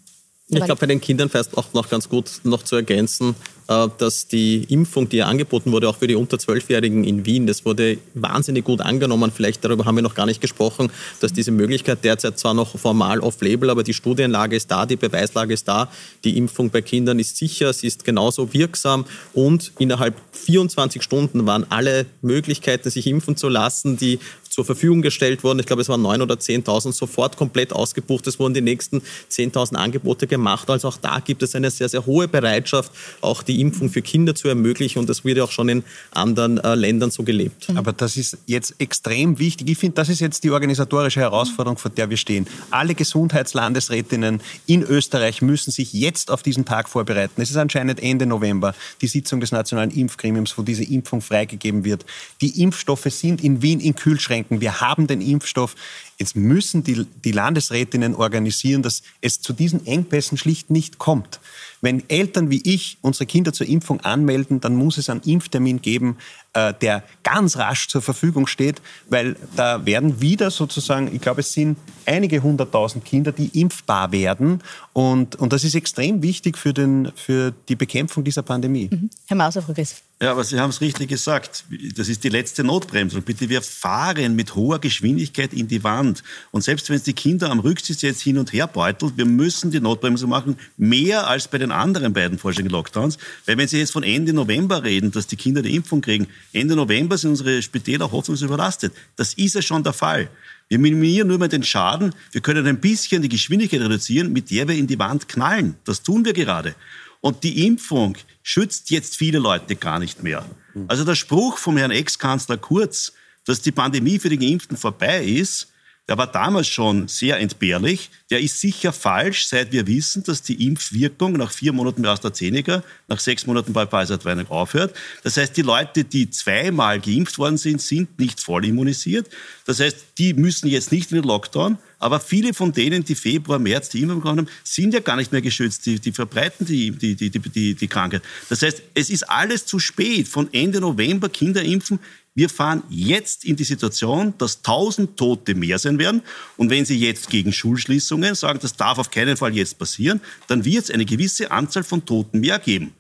Ich 0.48 0.62
glaube, 0.62 0.76
bei 0.76 0.86
den 0.86 1.00
Kindern 1.00 1.28
fast 1.28 1.58
auch 1.58 1.72
noch 1.72 1.88
ganz 1.88 2.08
gut 2.08 2.30
noch 2.44 2.62
zu 2.62 2.76
ergänzen, 2.76 3.34
äh, 3.66 3.88
dass 3.98 4.28
die 4.28 4.62
Impfung, 4.68 5.08
die 5.08 5.16
ja 5.16 5.26
angeboten 5.26 5.72
wurde, 5.72 5.88
auch 5.88 5.96
für 5.96 6.06
die 6.06 6.14
unter 6.14 6.36
12-Jährigen 6.36 7.02
in 7.02 7.26
Wien, 7.26 7.48
das 7.48 7.64
wurde 7.64 7.98
wahnsinnig 8.14 8.64
gut 8.64 8.80
angenommen. 8.80 9.32
Vielleicht 9.34 9.64
darüber 9.64 9.86
haben 9.86 9.96
wir 9.96 10.02
noch 10.02 10.14
gar 10.14 10.26
nicht 10.26 10.40
gesprochen, 10.40 10.92
dass 11.20 11.32
diese 11.32 11.50
Möglichkeit 11.50 12.04
derzeit 12.04 12.38
zwar 12.38 12.54
noch 12.54 12.78
formal 12.78 13.18
off-label, 13.18 13.70
aber 13.70 13.82
die 13.82 13.92
Studienlage 13.92 14.54
ist 14.54 14.70
da, 14.70 14.86
die 14.86 14.94
Beweislage 14.94 15.52
ist 15.52 15.66
da. 15.66 15.90
Die 16.22 16.38
Impfung 16.38 16.70
bei 16.70 16.80
Kindern 16.80 17.18
ist 17.18 17.36
sicher, 17.36 17.72
sie 17.72 17.88
ist 17.88 18.04
genauso 18.04 18.54
wirksam 18.54 19.04
und 19.34 19.72
innerhalb 19.80 20.14
24 20.30 21.02
Stunden 21.02 21.44
waren 21.46 21.66
alle 21.70 22.06
Möglichkeiten, 22.22 22.88
sich 22.88 23.08
impfen 23.08 23.36
zu 23.36 23.48
lassen, 23.48 23.96
die 23.96 24.20
zur 24.56 24.64
Verfügung 24.64 25.02
gestellt 25.02 25.44
wurden. 25.44 25.58
Ich 25.58 25.66
glaube, 25.66 25.82
es 25.82 25.90
waren 25.90 26.00
9.000 26.00 26.22
oder 26.22 26.34
10.000 26.36 26.92
sofort 26.92 27.36
komplett 27.36 27.74
ausgebucht. 27.74 28.26
Es 28.26 28.38
wurden 28.38 28.54
die 28.54 28.62
nächsten 28.62 29.02
10.000 29.30 29.74
Angebote 29.74 30.26
gemacht. 30.26 30.70
Also 30.70 30.88
auch 30.88 30.96
da 30.96 31.20
gibt 31.20 31.42
es 31.42 31.54
eine 31.54 31.70
sehr, 31.70 31.90
sehr 31.90 32.06
hohe 32.06 32.26
Bereitschaft, 32.26 32.90
auch 33.20 33.42
die 33.42 33.60
Impfung 33.60 33.90
für 33.90 34.00
Kinder 34.00 34.34
zu 34.34 34.48
ermöglichen. 34.48 35.00
Und 35.00 35.10
das 35.10 35.26
wird 35.26 35.36
ja 35.36 35.44
auch 35.44 35.50
schon 35.50 35.68
in 35.68 35.84
anderen 36.10 36.56
äh, 36.56 36.74
Ländern 36.74 37.10
so 37.10 37.22
gelebt. 37.22 37.68
Aber 37.74 37.92
das 37.92 38.16
ist 38.16 38.38
jetzt 38.46 38.76
extrem 38.78 39.38
wichtig. 39.38 39.68
Ich 39.68 39.76
finde, 39.76 39.96
das 39.96 40.08
ist 40.08 40.20
jetzt 40.20 40.42
die 40.42 40.50
organisatorische 40.50 41.20
Herausforderung, 41.20 41.76
vor 41.76 41.90
der 41.90 42.08
wir 42.08 42.16
stehen. 42.16 42.46
Alle 42.70 42.94
Gesundheitslandesrätinnen 42.94 44.40
in 44.66 44.82
Österreich 44.82 45.42
müssen 45.42 45.70
sich 45.70 45.92
jetzt 45.92 46.30
auf 46.30 46.42
diesen 46.42 46.64
Tag 46.64 46.88
vorbereiten. 46.88 47.42
Es 47.42 47.50
ist 47.50 47.58
anscheinend 47.58 48.02
Ende 48.02 48.24
November 48.24 48.74
die 49.02 49.06
Sitzung 49.06 49.40
des 49.40 49.52
Nationalen 49.52 49.90
Impfgremiums, 49.90 50.56
wo 50.56 50.62
diese 50.62 50.84
Impfung 50.84 51.20
freigegeben 51.20 51.84
wird. 51.84 52.06
Die 52.40 52.62
Impfstoffe 52.62 53.04
sind 53.10 53.44
in 53.44 53.60
Wien 53.60 53.80
in 53.80 53.94
Kühlschränken. 53.94 54.45
Wir 54.48 54.80
haben 54.80 55.06
den 55.06 55.20
Impfstoff. 55.20 55.74
Jetzt 56.18 56.36
müssen 56.36 56.82
die, 56.82 57.06
die 57.24 57.32
Landesrätinnen 57.32 58.14
organisieren, 58.14 58.82
dass 58.82 59.02
es 59.20 59.40
zu 59.40 59.52
diesen 59.52 59.86
Engpässen 59.86 60.38
schlicht 60.38 60.70
nicht 60.70 60.98
kommt. 60.98 61.40
Wenn 61.82 62.08
Eltern 62.08 62.50
wie 62.50 62.62
ich 62.64 62.96
unsere 63.02 63.26
Kinder 63.26 63.52
zur 63.52 63.66
Impfung 63.66 64.00
anmelden, 64.00 64.60
dann 64.60 64.74
muss 64.76 64.96
es 64.96 65.10
einen 65.10 65.20
Impftermin 65.20 65.82
geben, 65.82 66.16
äh, 66.54 66.72
der 66.80 67.04
ganz 67.22 67.58
rasch 67.58 67.88
zur 67.88 68.00
Verfügung 68.00 68.46
steht, 68.46 68.80
weil 69.10 69.36
da 69.56 69.84
werden 69.84 70.20
wieder 70.20 70.50
sozusagen, 70.50 71.14
ich 71.14 71.20
glaube, 71.20 71.42
es 71.42 71.52
sind 71.52 71.76
einige 72.06 72.42
hunderttausend 72.42 73.04
Kinder, 73.04 73.30
die 73.30 73.60
impfbar 73.60 74.10
werden. 74.10 74.62
Und, 74.94 75.36
und 75.36 75.52
das 75.52 75.64
ist 75.64 75.74
extrem 75.74 76.22
wichtig 76.22 76.56
für, 76.56 76.72
den, 76.72 77.12
für 77.14 77.52
die 77.68 77.76
Bekämpfung 77.76 78.24
dieser 78.24 78.42
Pandemie. 78.42 78.88
Herr 79.26 79.36
Mauser, 79.36 79.60
Frau 79.60 79.74
Chris. 79.74 79.96
Ja, 80.20 80.30
aber 80.30 80.44
Sie 80.44 80.58
haben 80.58 80.70
es 80.70 80.80
richtig 80.80 81.10
gesagt. 81.10 81.66
Das 81.94 82.08
ist 82.08 82.24
die 82.24 82.30
letzte 82.30 82.64
Notbremsung. 82.64 83.20
Bitte, 83.20 83.50
wir 83.50 83.60
fahren 83.60 84.34
mit 84.34 84.54
hoher 84.54 84.78
Geschwindigkeit 84.78 85.52
in 85.52 85.68
die 85.68 85.84
Wand. 86.06 86.22
Und 86.50 86.62
selbst 86.62 86.88
wenn 86.88 86.96
es 86.96 87.02
die 87.02 87.12
Kinder 87.12 87.50
am 87.50 87.60
Rücksitz 87.60 88.02
jetzt 88.02 88.22
hin 88.22 88.38
und 88.38 88.52
her 88.52 88.66
beutelt, 88.66 89.16
wir 89.16 89.24
müssen 89.24 89.70
die 89.70 89.80
Notbremsung 89.80 90.30
machen, 90.30 90.56
mehr 90.76 91.26
als 91.26 91.48
bei 91.48 91.58
den 91.58 91.72
anderen 91.72 92.12
beiden 92.12 92.38
vorschlägigen 92.38 92.72
Lockdowns. 92.72 93.18
Weil 93.44 93.58
wenn 93.58 93.68
Sie 93.68 93.78
jetzt 93.78 93.92
von 93.92 94.02
Ende 94.02 94.32
November 94.32 94.84
reden, 94.84 95.10
dass 95.10 95.26
die 95.26 95.36
Kinder 95.36 95.62
die 95.62 95.74
Impfung 95.74 96.00
kriegen, 96.00 96.28
Ende 96.52 96.76
November 96.76 97.18
sind 97.18 97.30
unsere 97.30 97.62
Spitäler 97.62 98.10
hoffnungslos 98.10 98.42
überlastet. 98.48 98.92
Das 99.16 99.34
ist 99.34 99.54
ja 99.54 99.62
schon 99.62 99.82
der 99.82 99.92
Fall. 99.92 100.28
Wir 100.68 100.78
minimieren 100.78 101.28
nur 101.28 101.38
mal 101.38 101.48
den 101.48 101.62
Schaden. 101.62 102.12
Wir 102.32 102.40
können 102.40 102.66
ein 102.66 102.80
bisschen 102.80 103.22
die 103.22 103.28
Geschwindigkeit 103.28 103.80
reduzieren, 103.80 104.32
mit 104.32 104.50
der 104.50 104.66
wir 104.66 104.74
in 104.74 104.86
die 104.86 104.98
Wand 104.98 105.28
knallen. 105.28 105.76
Das 105.84 106.02
tun 106.02 106.24
wir 106.24 106.32
gerade. 106.32 106.74
Und 107.20 107.44
die 107.44 107.66
Impfung 107.66 108.16
schützt 108.42 108.90
jetzt 108.90 109.16
viele 109.16 109.38
Leute 109.38 109.76
gar 109.76 109.98
nicht 109.98 110.22
mehr. 110.22 110.44
Also 110.88 111.04
der 111.04 111.14
Spruch 111.14 111.58
vom 111.58 111.76
Herrn 111.76 111.90
Ex-Kanzler 111.90 112.58
Kurz, 112.58 113.12
dass 113.46 113.62
die 113.62 113.72
Pandemie 113.72 114.18
für 114.18 114.28
die 114.28 114.38
Geimpften 114.38 114.76
vorbei 114.76 115.24
ist, 115.24 115.68
der 116.08 116.16
war 116.18 116.28
damals 116.28 116.68
schon 116.68 117.08
sehr 117.08 117.38
entbehrlich. 117.38 118.10
Der 118.30 118.40
ist 118.40 118.60
sicher 118.60 118.92
falsch, 118.92 119.46
seit 119.46 119.72
wir 119.72 119.86
wissen, 119.88 120.22
dass 120.22 120.42
die 120.42 120.64
Impfwirkung 120.66 121.32
nach 121.32 121.50
vier 121.50 121.72
Monaten 121.72 122.02
bei 122.02 122.10
AstraZeneca, 122.10 122.84
nach 123.08 123.18
sechs 123.18 123.46
Monaten 123.46 123.72
bei 123.72 123.86
Pfizer-BioNTech 123.86 124.50
aufhört. 124.50 124.94
Das 125.24 125.36
heißt, 125.36 125.56
die 125.56 125.62
Leute, 125.62 126.04
die 126.04 126.30
zweimal 126.30 127.00
geimpft 127.00 127.38
worden 127.38 127.56
sind, 127.56 127.82
sind 127.82 128.18
nicht 128.20 128.40
voll 128.40 128.64
immunisiert. 128.66 129.28
Das 129.64 129.80
heißt, 129.80 129.96
die 130.18 130.34
müssen 130.34 130.68
jetzt 130.68 130.92
nicht 130.92 131.10
in 131.10 131.16
den 131.16 131.24
Lockdown. 131.24 131.78
Aber 131.98 132.20
viele 132.20 132.52
von 132.52 132.72
denen, 132.72 133.04
die 133.04 133.14
Februar, 133.14 133.58
März 133.58 133.88
die 133.88 134.02
Impfung 134.02 134.20
bekommen 134.20 134.40
haben, 134.40 134.48
sind 134.62 134.92
ja 134.94 135.00
gar 135.00 135.16
nicht 135.16 135.32
mehr 135.32 135.40
geschützt. 135.40 135.86
Die, 135.86 135.98
die 135.98 136.12
verbreiten 136.12 136.66
die, 136.66 136.90
die, 136.90 137.16
die, 137.16 137.30
die, 137.30 137.74
die 137.74 137.88
Krankheit. 137.88 138.22
Das 138.48 138.62
heißt, 138.62 138.82
es 138.94 139.10
ist 139.10 139.28
alles 139.28 139.66
zu 139.66 139.78
spät. 139.78 140.28
Von 140.28 140.52
Ende 140.52 140.80
November 140.80 141.28
Kinder 141.28 141.62
impfen 141.62 141.98
Wir 142.36 142.50
fahren 142.50 142.82
jetzt 142.90 143.46
in 143.46 143.56
die 143.56 143.64
Situation, 143.64 144.34
dass 144.36 144.58
1000 144.58 145.16
Tote 145.16 145.54
mehr 145.54 145.78
sein 145.78 145.98
werden. 145.98 146.20
Und 146.58 146.68
wenn 146.68 146.84
Sie 146.84 146.98
jetzt 146.98 147.30
gegen 147.30 147.50
Schulschließungen 147.50 148.34
sagen, 148.34 148.58
das 148.60 148.76
darf 148.76 148.98
auf 148.98 149.10
keinen 149.10 149.38
Fall 149.38 149.56
jetzt 149.56 149.78
passieren, 149.78 150.20
dann 150.46 150.66
wird 150.66 150.84
es 150.84 150.90
eine 150.90 151.06
gewisse 151.06 151.50
Anzahl 151.50 151.82
von 151.82 152.04
Toten 152.04 152.40
mehr 152.40 152.58
geben. 152.58 152.92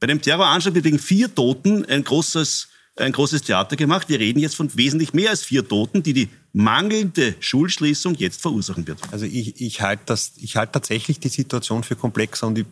Bei 0.00 0.06
dem 0.06 0.20
Terroranschlag 0.20 0.74
wird 0.74 0.84
wegen 0.84 0.98
vier 0.98 1.34
Toten 1.34 1.86
ein 1.86 2.04
großes, 2.04 2.68
ein 2.96 3.12
großes 3.12 3.42
Theater 3.42 3.76
gemacht. 3.76 4.08
Wir 4.08 4.20
reden 4.20 4.38
jetzt 4.38 4.54
von 4.54 4.74
wesentlich 4.76 5.12
mehr 5.12 5.30
als 5.30 5.42
vier 5.42 5.66
Toten, 5.66 6.02
die 6.02 6.12
die 6.12 6.28
mangelnde 6.52 7.34
Schulschließung 7.40 8.14
jetzt 8.14 8.40
verursachen 8.40 8.86
wird. 8.86 9.00
Also 9.10 9.26
ich, 9.26 9.60
ich 9.60 9.80
halte 9.80 10.16
halt 10.54 10.72
tatsächlich 10.72 11.18
die 11.18 11.28
Situation 11.28 11.82
für 11.82 11.96
komplexer 11.96 12.46
und 12.46 12.58
ich, 12.58 12.66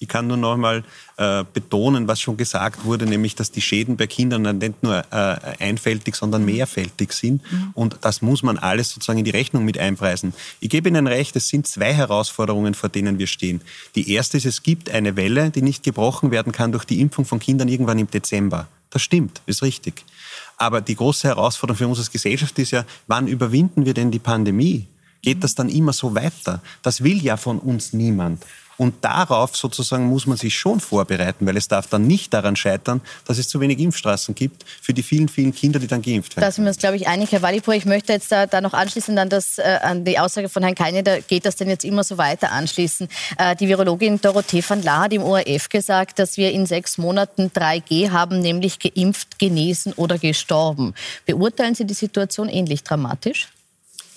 ich 0.00 0.08
kann 0.08 0.26
nur 0.26 0.36
noch 0.36 0.54
einmal 0.54 0.82
äh, 1.16 1.44
betonen, 1.52 2.08
was 2.08 2.20
schon 2.20 2.36
gesagt 2.36 2.84
wurde, 2.84 3.06
nämlich, 3.06 3.36
dass 3.36 3.52
die 3.52 3.60
Schäden 3.60 3.96
bei 3.96 4.08
Kindern 4.08 4.58
nicht 4.58 4.82
nur 4.82 5.04
äh, 5.12 5.36
einfältig, 5.60 6.16
sondern 6.16 6.44
mehrfältig 6.44 7.12
sind. 7.12 7.40
Mhm. 7.52 7.70
Und 7.74 7.98
das 8.00 8.20
muss 8.20 8.42
man 8.42 8.58
alles 8.58 8.90
sozusagen 8.90 9.20
in 9.20 9.24
die 9.24 9.30
Rechnung 9.30 9.64
mit 9.64 9.78
einpreisen. 9.78 10.34
Ich 10.58 10.70
gebe 10.70 10.88
Ihnen 10.88 11.06
recht, 11.06 11.36
es 11.36 11.46
sind 11.46 11.68
zwei 11.68 11.92
Herausforderungen, 11.92 12.74
vor 12.74 12.88
denen 12.88 13.20
wir 13.20 13.28
stehen. 13.28 13.60
Die 13.94 14.10
erste 14.12 14.38
ist, 14.38 14.46
es 14.46 14.64
gibt 14.64 14.90
eine 14.90 15.14
Welle, 15.14 15.50
die 15.50 15.62
nicht 15.62 15.84
gebrochen 15.84 16.32
werden 16.32 16.50
kann 16.50 16.72
durch 16.72 16.84
die 16.84 17.00
Impfung 17.00 17.24
von 17.24 17.38
Kindern 17.38 17.68
irgendwann 17.68 18.00
im 18.00 18.10
Dezember. 18.10 18.66
Das 18.92 19.02
stimmt, 19.02 19.40
ist 19.46 19.62
richtig. 19.62 20.04
Aber 20.58 20.80
die 20.80 20.94
große 20.94 21.26
Herausforderung 21.26 21.78
für 21.78 21.88
uns 21.88 21.98
als 21.98 22.10
Gesellschaft 22.10 22.58
ist 22.58 22.70
ja, 22.70 22.84
wann 23.06 23.26
überwinden 23.26 23.86
wir 23.86 23.94
denn 23.94 24.10
die 24.10 24.18
Pandemie? 24.18 24.86
Geht 25.22 25.42
das 25.42 25.54
dann 25.54 25.68
immer 25.68 25.92
so 25.92 26.14
weiter? 26.14 26.62
Das 26.82 27.02
will 27.02 27.22
ja 27.22 27.36
von 27.36 27.58
uns 27.58 27.92
niemand. 27.92 28.44
Und 28.82 28.96
darauf 29.04 29.56
sozusagen 29.56 30.06
muss 30.06 30.26
man 30.26 30.36
sich 30.36 30.58
schon 30.58 30.80
vorbereiten, 30.80 31.46
weil 31.46 31.56
es 31.56 31.68
darf 31.68 31.86
dann 31.86 32.08
nicht 32.08 32.34
daran 32.34 32.56
scheitern, 32.56 33.00
dass 33.24 33.38
es 33.38 33.46
zu 33.46 33.60
wenig 33.60 33.78
Impfstraßen 33.78 34.34
gibt 34.34 34.64
für 34.80 34.92
die 34.92 35.04
vielen, 35.04 35.28
vielen 35.28 35.54
Kinder, 35.54 35.78
die 35.78 35.86
dann 35.86 36.02
geimpft 36.02 36.34
werden. 36.34 36.44
Da 36.44 36.50
sind 36.50 36.64
wir 36.64 36.70
uns, 36.70 36.78
glaube 36.78 36.96
ich, 36.96 37.06
einig, 37.06 37.30
Herr 37.30 37.42
Walipur. 37.42 37.74
Ich 37.74 37.84
möchte 37.84 38.12
jetzt 38.12 38.32
da, 38.32 38.46
da 38.46 38.60
noch 38.60 38.72
anschließen 38.72 39.16
an, 39.16 39.28
das, 39.28 39.58
äh, 39.58 39.78
an 39.82 40.04
die 40.04 40.18
Aussage 40.18 40.48
von 40.48 40.64
Herrn 40.64 40.74
Keine, 40.74 41.04
da 41.04 41.20
geht 41.20 41.46
das 41.46 41.54
denn 41.54 41.68
jetzt 41.68 41.84
immer 41.84 42.02
so 42.02 42.18
weiter 42.18 42.50
anschließen. 42.50 43.06
Äh, 43.38 43.54
die 43.54 43.68
Virologin 43.68 44.20
Dorothee 44.20 44.64
van 44.66 44.82
Laar 44.82 45.04
hat 45.04 45.12
im 45.12 45.22
ORF 45.22 45.68
gesagt, 45.68 46.18
dass 46.18 46.36
wir 46.36 46.50
in 46.50 46.66
sechs 46.66 46.98
Monaten 46.98 47.52
3G 47.54 48.10
haben, 48.10 48.40
nämlich 48.40 48.80
geimpft, 48.80 49.38
genesen 49.38 49.92
oder 49.92 50.18
gestorben. 50.18 50.94
Beurteilen 51.24 51.76
Sie 51.76 51.84
die 51.84 51.94
Situation 51.94 52.48
ähnlich 52.48 52.82
dramatisch? 52.82 53.46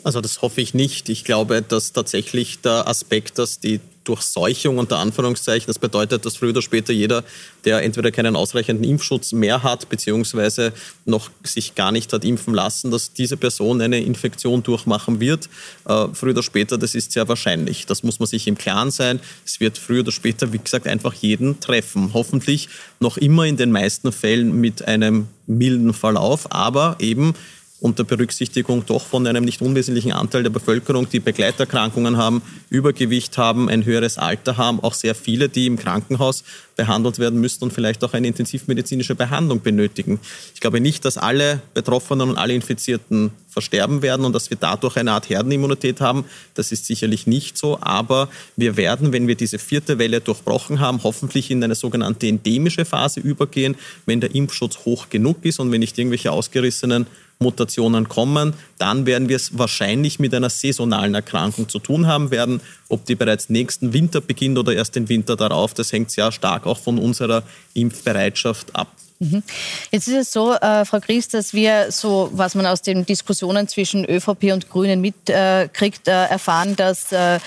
Also 0.04 0.22
das 0.22 0.42
hoffe 0.42 0.62
ich 0.62 0.74
nicht. 0.74 1.10
Ich 1.10 1.24
glaube, 1.24 1.62
dass 1.62 1.94
tatsächlich 1.94 2.62
der 2.62 2.88
Aspekt, 2.88 3.38
dass 3.38 3.60
die 3.60 3.80
Durchseuchung 4.06 4.78
unter 4.78 4.98
Anführungszeichen, 5.00 5.68
das 5.68 5.80
bedeutet, 5.80 6.26
dass 6.26 6.38
früher 6.38 6.52
oder 6.52 6.62
später 6.62 6.94
jeder, 6.94 7.24
der 7.66 7.84
entweder 7.84 8.12
keinen 8.12 8.36
ausreichenden 8.36 8.90
Impfschutz 8.90 9.34
mehr 9.34 9.64
hat, 9.64 9.90
beziehungsweise 9.90 10.72
noch 11.06 11.30
sich 11.44 11.76
gar 11.76 11.92
nicht 11.92 12.14
hat 12.14 12.24
impfen 12.24 12.54
lassen, 12.54 12.92
dass 12.92 13.14
diese 13.14 13.36
Person 13.36 13.82
eine 13.82 14.00
Infektion 14.00 14.64
durchmachen 14.64 15.20
wird. 15.20 15.50
Äh, 15.86 16.08
früher 16.14 16.32
oder 16.32 16.44
später, 16.44 16.78
das 16.78 16.96
ist 16.96 17.12
sehr 17.12 17.28
wahrscheinlich. 17.28 17.86
Das 17.86 18.04
muss 18.04 18.20
man 18.20 18.28
sich 18.28 18.48
im 18.48 18.58
Klaren 18.58 18.92
sein. 18.92 19.20
Es 19.46 19.60
wird 19.60 19.78
früher 19.78 20.02
oder 20.02 20.12
später, 20.12 20.54
wie 20.54 20.60
gesagt, 20.60 20.88
einfach 20.88 21.14
jeden 21.14 21.60
treffen. 21.60 22.12
Hoffentlich 22.14 22.70
noch 23.00 23.18
immer 23.18 23.46
in 23.46 23.58
den 23.58 23.72
meisten 23.72 24.12
Fällen 24.12 24.60
mit 24.60 24.88
einem 24.88 25.28
milden 25.48 25.94
Verlauf, 25.94 26.52
aber 26.52 26.98
eben 27.00 27.36
unter 27.82 28.04
Berücksichtigung 28.04 28.86
doch 28.86 29.06
von 29.06 29.28
einem 29.28 29.44
nicht 29.44 29.62
unwesentlichen 29.62 30.14
Anteil 30.14 30.44
der 30.44 30.50
Bevölkerung, 30.50 31.10
die 31.10 31.20
Begleiterkrankungen 31.20 32.18
haben, 32.18 32.42
Übergewicht 32.70 33.38
haben, 33.38 33.70
ein 33.70 33.84
höheres 33.84 34.18
Alter 34.18 34.58
haben, 34.58 34.80
auch 34.80 34.94
sehr 34.94 35.14
viele, 35.14 35.50
die 35.50 35.68
im 35.68 35.78
Krankenhaus 35.78 36.44
behandelt 36.76 37.20
werden 37.20 37.40
müssen 37.40 37.64
und 37.66 37.74
vielleicht 37.74 38.04
auch 38.04 38.14
eine 38.14 38.28
intensivmedizinische 38.28 39.16
Behandlung 39.16 39.62
benötigen. 39.62 40.20
Ich 40.54 40.62
glaube 40.62 40.80
nicht, 40.80 41.06
dass 41.06 41.18
alle 41.18 41.62
Betroffenen 41.74 42.30
und 42.30 42.38
alle 42.38 42.54
Infizierten 42.54 43.32
versterben 43.50 44.02
werden 44.02 44.26
und 44.26 44.34
dass 44.34 44.50
wir 44.50 44.58
dadurch 44.60 44.98
eine 44.98 45.14
Art 45.14 45.30
Herdenimmunität 45.30 46.02
haben. 46.02 46.26
Das 46.56 46.72
ist 46.72 46.86
sicherlich 46.86 47.28
nicht 47.28 47.58
so, 47.58 47.78
aber 47.82 48.30
wir 48.58 48.78
werden, 48.78 49.14
wenn 49.14 49.28
wir 49.28 49.36
diese 49.36 49.60
vierte 49.60 49.98
Welle 49.98 50.22
durchbrochen 50.22 50.80
haben, 50.80 51.02
hoffentlich 51.04 51.52
in 51.52 51.64
eine 51.64 51.76
sogenannte 51.76 52.28
endemische 52.28 52.84
Phase 52.84 53.22
übergehen, 53.22 53.76
wenn 54.06 54.20
der 54.20 54.36
Impfschutz 54.36 54.80
hoch 54.86 55.10
genug 55.10 55.38
ist 55.44 55.60
und 55.60 55.72
wenn 55.72 55.80
nicht 55.80 55.98
irgendwelche 55.98 56.32
ausgerissenen 56.32 57.08
Mutationen 57.40 58.08
kommen, 58.08 58.54
dann 58.78 59.06
werden 59.06 59.30
wir 59.30 59.36
es 59.36 59.58
wahrscheinlich 59.58 60.20
mit 60.20 60.34
einer 60.34 60.50
saisonalen 60.50 61.16
Erkrankung 61.16 61.70
zu 61.70 61.80
tun 61.80 62.08
haben 62.08 62.32
werden. 62.32 62.62
Ob 62.90 63.06
die 63.06 63.16
bereits 63.16 63.50
nächsten 63.50 63.94
Winter 63.94 64.22
beginnt 64.22 64.58
oder 64.58 64.74
erst 64.74 64.96
den 64.96 65.10
Winter 65.10 65.36
darauf, 65.36 65.74
das 65.74 65.92
hängt 65.92 66.12
sehr 66.12 66.32
stark 66.32 66.66
auch 66.66 66.78
von 66.78 66.98
unserer 66.98 67.44
Impfbereitschaft 67.74 68.76
ab. 68.76 68.88
Mhm. 69.20 69.44
Jetzt 69.92 70.08
ist 70.08 70.16
es 70.16 70.32
so, 70.32 70.54
äh, 70.54 70.84
Frau 70.84 71.00
Gries, 71.00 71.30
dass 71.30 71.54
wir 71.54 71.92
so, 71.92 72.30
was 72.34 72.56
man 72.56 72.66
aus 72.66 72.82
den 72.82 73.06
Diskussionen 73.06 73.68
zwischen 73.68 74.06
ÖVP 74.06 74.52
und 74.52 74.70
Grünen 74.70 75.00
mitkriegt, 75.02 76.08
äh, 76.08 76.26
äh, 76.26 76.30
erfahren, 76.30 76.76
dass 76.76 77.12
äh, 77.12 77.40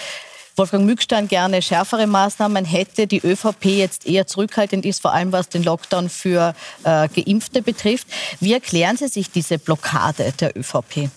Wolfgang 0.59 0.84
Mückstein 0.84 1.28
gerne 1.28 1.62
schärfere 1.62 2.09
Maßnahmen 2.09 2.64
hätte, 2.64 3.06
die 3.06 3.24
ÖVP 3.24 3.66
jetzt 3.66 4.06
eher 4.06 4.26
zurückhaltend 4.26 4.84
ist, 4.84 5.00
vor 5.00 5.12
allem 5.12 5.30
was 5.30 5.48
den 5.48 5.62
Lockdown 5.62 6.09
für 6.09 6.52
äh, 6.82 7.09
Geimpfte 7.09 7.62
betrifft. 7.62 8.09
Wie 8.40 8.52
erklären 8.52 8.96
Sie 8.96 9.06
sich 9.06 9.30
diese 9.30 9.59
Blockade 9.59 10.32
der 10.40 10.56
ÖVP? 10.59 11.11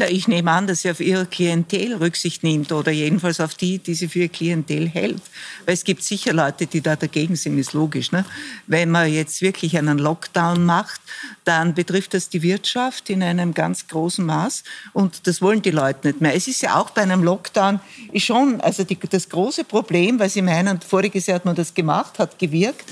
Na, 0.00 0.08
ich 0.08 0.28
nehme 0.28 0.52
an, 0.52 0.68
dass 0.68 0.82
sie 0.82 0.90
auf 0.92 1.00
ihre 1.00 1.26
Klientel 1.26 1.92
Rücksicht 1.96 2.44
nimmt 2.44 2.70
oder 2.70 2.92
jedenfalls 2.92 3.40
auf 3.40 3.54
die, 3.54 3.80
die 3.80 3.94
sie 3.94 4.06
für 4.06 4.20
ihr 4.20 4.28
Klientel 4.28 4.88
hält. 4.88 5.20
Weil 5.66 5.74
es 5.74 5.82
gibt 5.82 6.04
sicher 6.04 6.32
Leute, 6.32 6.68
die 6.68 6.80
da 6.80 6.94
dagegen 6.94 7.34
sind, 7.34 7.58
ist 7.58 7.72
logisch. 7.72 8.12
Ne? 8.12 8.24
Wenn 8.68 8.92
man 8.92 9.12
jetzt 9.12 9.42
wirklich 9.42 9.76
einen 9.76 9.98
Lockdown 9.98 10.64
macht, 10.64 11.00
dann 11.44 11.74
betrifft 11.74 12.14
das 12.14 12.28
die 12.28 12.42
Wirtschaft 12.42 13.10
in 13.10 13.24
einem 13.24 13.54
ganz 13.54 13.88
großen 13.88 14.24
Maß 14.24 14.62
und 14.92 15.26
das 15.26 15.42
wollen 15.42 15.62
die 15.62 15.72
Leute 15.72 16.06
nicht 16.06 16.20
mehr. 16.20 16.32
Es 16.32 16.46
ist 16.46 16.62
ja 16.62 16.76
auch 16.76 16.90
bei 16.90 17.02
einem 17.02 17.24
Lockdown 17.24 17.80
ist 18.12 18.24
schon, 18.24 18.60
also 18.60 18.84
die, 18.84 18.96
das 19.00 19.28
große 19.28 19.64
Problem, 19.64 20.20
weil 20.20 20.28
Sie 20.28 20.42
meinen, 20.42 20.80
voriges 20.80 21.26
Jahr 21.26 21.36
hat 21.36 21.44
man 21.44 21.56
das 21.56 21.74
gemacht, 21.74 22.20
hat 22.20 22.38
gewirkt, 22.38 22.84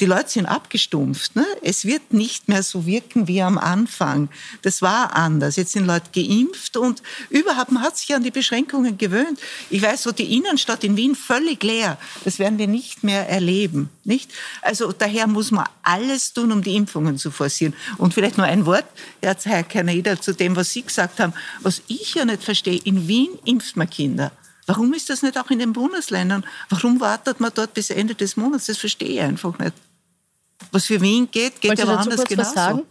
die 0.00 0.06
Leute 0.06 0.30
sind 0.30 0.46
abgestumpft. 0.46 1.36
Ne? 1.36 1.46
Es 1.62 1.84
wird 1.84 2.12
nicht 2.12 2.48
mehr 2.48 2.62
so 2.62 2.86
wirken 2.86 3.28
wie 3.28 3.42
am 3.42 3.58
Anfang. 3.58 4.30
Das 4.62 4.80
war 4.80 5.14
anders. 5.14 5.56
Jetzt 5.56 5.72
sind 5.72 5.86
Leute 5.86 6.10
geimpft 6.14 6.76
und 6.78 7.02
überhaupt, 7.28 7.70
man 7.70 7.82
hat 7.82 7.98
sich 7.98 8.14
an 8.14 8.22
die 8.22 8.30
Beschränkungen 8.30 8.96
gewöhnt. 8.96 9.38
Ich 9.68 9.82
weiß, 9.82 10.02
so 10.02 10.12
die 10.12 10.36
Innenstadt 10.36 10.84
in 10.84 10.96
Wien 10.96 11.14
völlig 11.14 11.62
leer. 11.62 11.98
Das 12.24 12.38
werden 12.38 12.58
wir 12.58 12.66
nicht 12.66 13.04
mehr 13.04 13.28
erleben. 13.28 13.90
Nicht? 14.04 14.32
Also 14.62 14.92
daher 14.92 15.26
muss 15.26 15.50
man 15.50 15.66
alles 15.82 16.32
tun, 16.32 16.50
um 16.50 16.62
die 16.62 16.76
Impfungen 16.76 17.18
zu 17.18 17.30
forcieren. 17.30 17.74
Und 17.98 18.14
vielleicht 18.14 18.38
nur 18.38 18.46
ein 18.46 18.64
Wort, 18.64 18.86
Herr 19.20 19.64
Kaneda, 19.64 20.20
zu 20.20 20.32
dem, 20.32 20.56
was 20.56 20.70
Sie 20.70 20.82
gesagt 20.82 21.20
haben. 21.20 21.34
Was 21.60 21.82
ich 21.88 22.14
ja 22.14 22.24
nicht 22.24 22.42
verstehe, 22.42 22.80
in 22.84 23.06
Wien 23.06 23.30
impft 23.44 23.76
man 23.76 23.90
Kinder. 23.90 24.32
Warum 24.66 24.94
ist 24.94 25.10
das 25.10 25.22
nicht 25.22 25.36
auch 25.36 25.50
in 25.50 25.58
den 25.58 25.72
Bundesländern? 25.72 26.44
Warum 26.68 27.00
wartet 27.00 27.40
man 27.40 27.50
dort 27.54 27.74
bis 27.74 27.90
Ende 27.90 28.14
des 28.14 28.36
Monats? 28.36 28.66
Das 28.66 28.78
verstehe 28.78 29.08
ich 29.08 29.20
einfach 29.20 29.58
nicht. 29.58 29.74
Was 30.72 30.84
für 30.84 31.00
Wien 31.00 31.28
geht, 31.30 31.60
geht 31.60 31.70
Wollt 31.70 31.78
ja 31.78 31.86
woanders 31.86 32.24
genauso. 32.24 32.54
Sagen? 32.54 32.82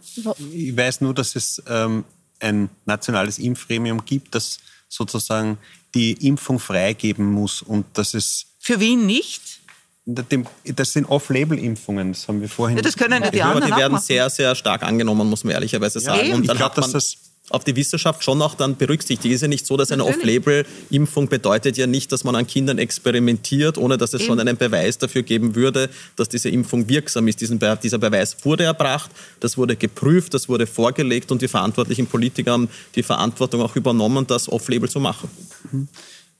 Ich 0.52 0.76
weiß 0.76 1.00
nur, 1.00 1.14
dass 1.14 1.36
es 1.36 1.62
ähm, 1.66 2.04
ein 2.40 2.68
nationales 2.84 3.38
Impfgremium 3.38 4.04
gibt, 4.04 4.34
das 4.34 4.58
sozusagen 4.88 5.58
die 5.94 6.12
Impfung 6.26 6.58
freigeben 6.58 7.30
muss 7.30 7.62
und 7.62 7.86
dass 7.94 8.14
es 8.14 8.46
für 8.58 8.80
Wien 8.80 9.06
nicht. 9.06 9.60
Das 10.06 10.92
sind 10.92 11.04
Off-Label-Impfungen, 11.06 12.12
das 12.12 12.26
haben 12.26 12.40
wir 12.40 12.48
vorhin. 12.48 12.78
Ja, 12.78 12.82
das 12.82 12.96
können 12.96 13.22
ja 13.22 13.30
die 13.30 13.42
anderen 13.42 13.70
Die 13.70 13.76
werden 13.76 13.98
sehr, 13.98 14.28
sehr 14.28 14.54
stark 14.54 14.82
angenommen, 14.82 15.28
muss 15.28 15.44
man 15.44 15.52
ehrlicherweise 15.54 16.00
sagen. 16.00 16.28
Ja, 16.28 16.34
und 16.34 16.48
dann 16.48 16.56
ich 16.56 16.58
glaube, 16.58 16.74
dass 16.74 16.90
das 16.92 17.29
auf 17.50 17.64
die 17.64 17.76
Wissenschaft 17.76 18.24
schon 18.24 18.40
auch 18.40 18.54
dann 18.54 18.76
berücksichtigt. 18.76 19.32
Es 19.32 19.36
ist 19.36 19.42
ja 19.42 19.48
nicht 19.48 19.66
so, 19.66 19.76
dass 19.76 19.92
eine 19.92 20.04
Off-Label-Impfung 20.04 21.28
bedeutet 21.28 21.76
ja 21.76 21.86
nicht, 21.86 22.10
dass 22.12 22.24
man 22.24 22.34
an 22.36 22.46
Kindern 22.46 22.78
experimentiert, 22.78 23.76
ohne 23.76 23.98
dass 23.98 24.14
es 24.14 24.20
Eben. 24.20 24.28
schon 24.28 24.40
einen 24.40 24.56
Beweis 24.56 24.98
dafür 24.98 25.22
geben 25.22 25.54
würde, 25.54 25.90
dass 26.16 26.28
diese 26.28 26.48
Impfung 26.48 26.88
wirksam 26.88 27.28
ist. 27.28 27.40
Diesen, 27.40 27.60
dieser 27.82 27.98
Beweis 27.98 28.36
wurde 28.44 28.64
erbracht, 28.64 29.10
das 29.40 29.58
wurde 29.58 29.76
geprüft, 29.76 30.32
das 30.32 30.48
wurde 30.48 30.66
vorgelegt 30.66 31.30
und 31.32 31.42
die 31.42 31.48
verantwortlichen 31.48 32.06
Politiker 32.06 32.52
haben 32.52 32.68
die 32.94 33.02
Verantwortung 33.02 33.60
auch 33.62 33.76
übernommen, 33.76 34.26
das 34.26 34.48
Off-Label 34.48 34.88
zu 34.88 35.00
machen. 35.00 35.28
Mhm. 35.72 35.88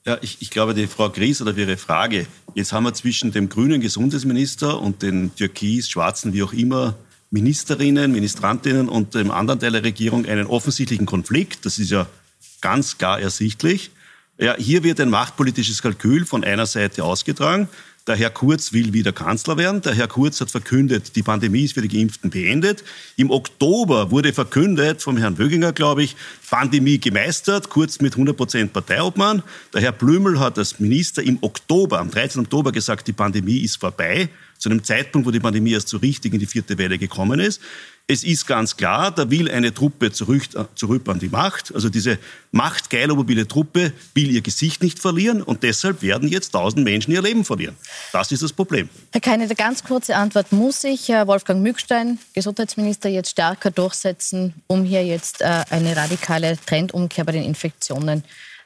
Ja, 0.06 0.16
ich, 0.22 0.38
ich, 0.40 0.48
glaube, 0.48 0.72
die 0.72 0.86
Frau 0.86 1.11
Gries 1.11 1.42
oder 1.42 1.54
Ihre 1.54 1.76
Frage, 1.76 2.26
jetzt 2.54 2.72
haben 2.72 2.84
wir 2.84 2.94
zwischen 2.94 3.32
dem 3.32 3.50
grünen 3.50 3.82
Gesundheitsminister 3.82 4.80
und 4.80 5.02
den 5.02 5.34
türkis, 5.34 5.90
schwarzen, 5.90 6.32
wie 6.32 6.42
auch 6.42 6.54
immer, 6.54 6.96
Ministerinnen, 7.31 8.11
Ministrantinnen 8.11 8.89
und 8.89 9.14
dem 9.14 9.31
anderen 9.31 9.61
Teil 9.61 9.72
der 9.72 9.85
Regierung 9.85 10.26
einen 10.26 10.47
offensichtlichen 10.47 11.07
Konflikt. 11.07 11.64
Das 11.64 11.78
ist 11.78 11.91
ja 11.91 12.07
ganz 12.61 12.99
klar 12.99 13.20
ersichtlich. 13.20 13.93
Ja, 14.39 14.57
hier 14.57 14.83
wird 14.83 15.01
ein 15.01 15.11
machtpolitisches 15.11 15.81
Kalkül 15.81 16.24
von 16.24 16.43
einer 16.43 16.66
Seite 16.66 17.05
ausgetragen. 17.05 17.68
Der 18.07 18.16
Herr 18.16 18.31
Kurz 18.31 18.72
will 18.72 18.93
wieder 18.93 19.12
Kanzler 19.12 19.59
werden. 19.59 19.83
Der 19.83 19.95
Herr 19.95 20.09
Kurz 20.09 20.41
hat 20.41 20.51
verkündet, 20.51 21.14
die 21.14 21.22
Pandemie 21.22 21.64
ist 21.64 21.74
für 21.74 21.83
die 21.83 21.89
Geimpften 21.97 22.31
beendet. 22.31 22.83
Im 23.16 23.31
Oktober 23.31 24.11
wurde 24.11 24.33
verkündet 24.33 25.03
vom 25.03 25.16
Herrn 25.16 25.39
Wöginger, 25.39 25.72
glaube 25.72 26.03
ich, 26.03 26.16
Pandemie 26.49 26.99
gemeistert, 26.99 27.68
Kurz 27.68 28.01
mit 28.01 28.14
100 28.14 28.37
Prozent 28.37 28.72
Parteiobmann. 28.72 29.43
Der 29.74 29.83
Herr 29.83 29.93
Blümel 29.93 30.41
hat 30.41 30.59
als 30.59 30.81
Minister 30.81 31.22
im 31.22 31.39
Oktober, 31.43 32.01
am 32.01 32.11
13. 32.11 32.41
Oktober 32.41 32.72
gesagt, 32.72 33.07
die 33.07 33.12
Pandemie 33.12 33.59
ist 33.59 33.76
vorbei. 33.76 34.31
Zu 34.61 34.68
einem 34.68 34.84
Zeitpunkt, 34.84 35.26
wo 35.26 35.32
die 35.32 35.40
Pandemie 35.40 35.72
erst 35.72 35.88
so 35.88 35.96
richtig 35.96 36.34
in 36.34 36.38
die 36.38 36.46
vierte 36.46 36.78
Welle 36.78 36.98
gekommen 36.98 37.40
ist. 37.40 37.61
Es 38.06 38.24
ist 38.24 38.46
ganz 38.46 38.76
klar, 38.76 39.11
da 39.11 39.30
will 39.30 39.50
eine 39.50 39.72
Truppe 39.72 40.12
zurück, 40.12 40.42
zurück 40.74 41.08
an 41.08 41.18
die 41.18 41.28
Macht. 41.28 41.72
Also 41.74 41.88
diese 41.88 42.18
machtgeile 42.50 43.14
mobile 43.14 43.46
Truppe 43.46 43.92
will 44.14 44.30
ihr 44.30 44.42
Gesicht 44.42 44.82
nicht 44.82 44.98
verlieren 44.98 45.42
und 45.42 45.62
deshalb 45.62 46.02
werden 46.02 46.28
jetzt 46.28 46.50
tausend 46.50 46.84
Menschen 46.84 47.12
ihr 47.12 47.22
Leben 47.22 47.44
verlieren. 47.44 47.76
Das 48.12 48.32
ist 48.32 48.42
das 48.42 48.52
Problem. 48.52 48.88
Herr 49.12 49.20
Keine, 49.20 49.44
eine 49.44 49.54
ganz 49.54 49.82
kurze 49.82 50.16
Antwort. 50.16 50.52
Muss 50.52 50.82
sich 50.82 51.08
Wolfgang 51.08 51.62
Mückstein, 51.62 52.18
Gesundheitsminister, 52.34 53.08
jetzt 53.08 53.30
stärker 53.30 53.70
durchsetzen, 53.70 54.54
um 54.66 54.84
hier 54.84 55.04
jetzt 55.04 55.40
äh, 55.40 55.64
eine 55.70 55.96
radikale 55.96 56.58
Trendumkehr 56.66 57.24
bei 57.24 57.32
den 57.32 57.44
Infektionen 57.44 58.24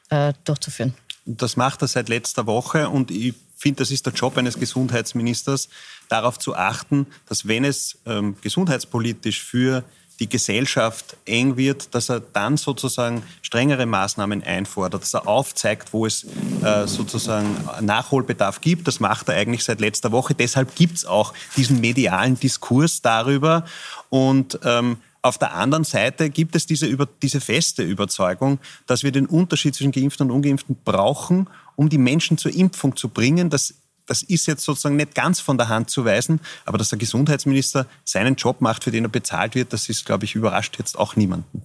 äh, 0.09 0.33
durchzuführen? 0.45 0.95
Das 1.27 1.57
macht 1.57 1.83
er 1.83 1.89
seit 1.89 2.09
letzter 2.09 2.47
Woche 2.47 2.89
und 2.89 3.11
ich 3.11 3.35
finde, 3.57 3.79
das 3.79 3.91
ist 3.91 4.07
der 4.07 4.13
Job 4.13 4.37
eines 4.37 4.59
Gesundheitsministers, 4.59 5.69
darauf 6.09 6.39
zu 6.39 6.55
achten, 6.55 7.07
dass 7.29 7.49
wenn 7.49 7.65
es 7.65 7.99
ähm, 8.07 8.37
gesundheitspolitisch 8.41 9.43
für 9.43 9.85
die 10.21 10.29
Gesellschaft 10.29 11.17
eng 11.25 11.57
wird, 11.57 11.95
dass 11.95 12.09
er 12.09 12.21
dann 12.21 12.57
sozusagen 12.57 13.23
strengere 13.43 13.87
Maßnahmen 13.87 14.45
einfordert, 14.45 15.03
dass 15.03 15.15
er 15.15 15.27
aufzeigt, 15.27 15.93
wo 15.93 16.07
es 16.07 16.25
äh, 16.63 16.87
sozusagen 16.87 17.69
Nachholbedarf 17.81 18.61
gibt. 18.61 18.87
Das 18.87 19.01
macht 19.01 19.29
er 19.29 19.35
eigentlich 19.35 19.65
seit 19.65 19.81
letzter 19.81 20.13
Woche. 20.13 20.35
Deshalb 20.35 20.77
gibt 20.77 20.99
es 20.99 21.05
auch 21.05 21.35
diesen 21.57 21.81
medialen 21.81 22.39
Diskurs 22.39 23.03
darüber. 23.03 23.65
Und 24.09 24.61
ähm, 24.63 24.99
auf 25.25 25.39
der 25.39 25.55
anderen 25.55 25.85
Seite 25.85 26.29
gibt 26.29 26.55
es 26.55 26.67
diese, 26.67 26.87
über, 26.87 27.09
diese 27.23 27.41
feste 27.41 27.83
Überzeugung, 27.83 28.59
dass 28.87 29.03
wir 29.05 29.11
den 29.11 29.27
Unterschied 29.27 29.75
zwischen 29.75 29.91
Geimpften 29.91 30.31
und 30.31 30.37
Ungeimpften 30.37 30.77
brauchen, 30.85 31.49
um 31.77 31.89
die 31.89 31.99
Menschen 31.99 32.37
zur 32.37 32.53
Impfung 32.53 32.95
zu 32.97 33.09
bringen. 33.09 33.49
Das 33.49 33.75
das 34.07 34.23
ist 34.23 34.45
jetzt 34.45 34.65
sozusagen 34.65 34.97
nicht 34.97 35.15
ganz 35.15 35.41
von 35.41 35.57
der 35.57 35.71
Hand 35.71 35.89
zu 35.89 36.05
weisen, 36.05 36.41
aber 36.67 36.77
dass 36.77 36.91
der 36.91 36.99
Gesundheitsminister 36.99 37.87
seinen 38.05 38.35
Job 38.35 38.61
macht, 38.61 38.85
für 38.85 38.91
den 38.91 39.07
er 39.07 39.09
bezahlt 39.09 39.55
wird, 39.55 39.73
das 39.73 39.89
ist, 39.89 40.05
glaube 40.05 40.27
ich, 40.27 40.35
überrascht 40.35 40.77
jetzt 40.79 40.99
auch 40.99 41.17
niemanden. 41.17 41.63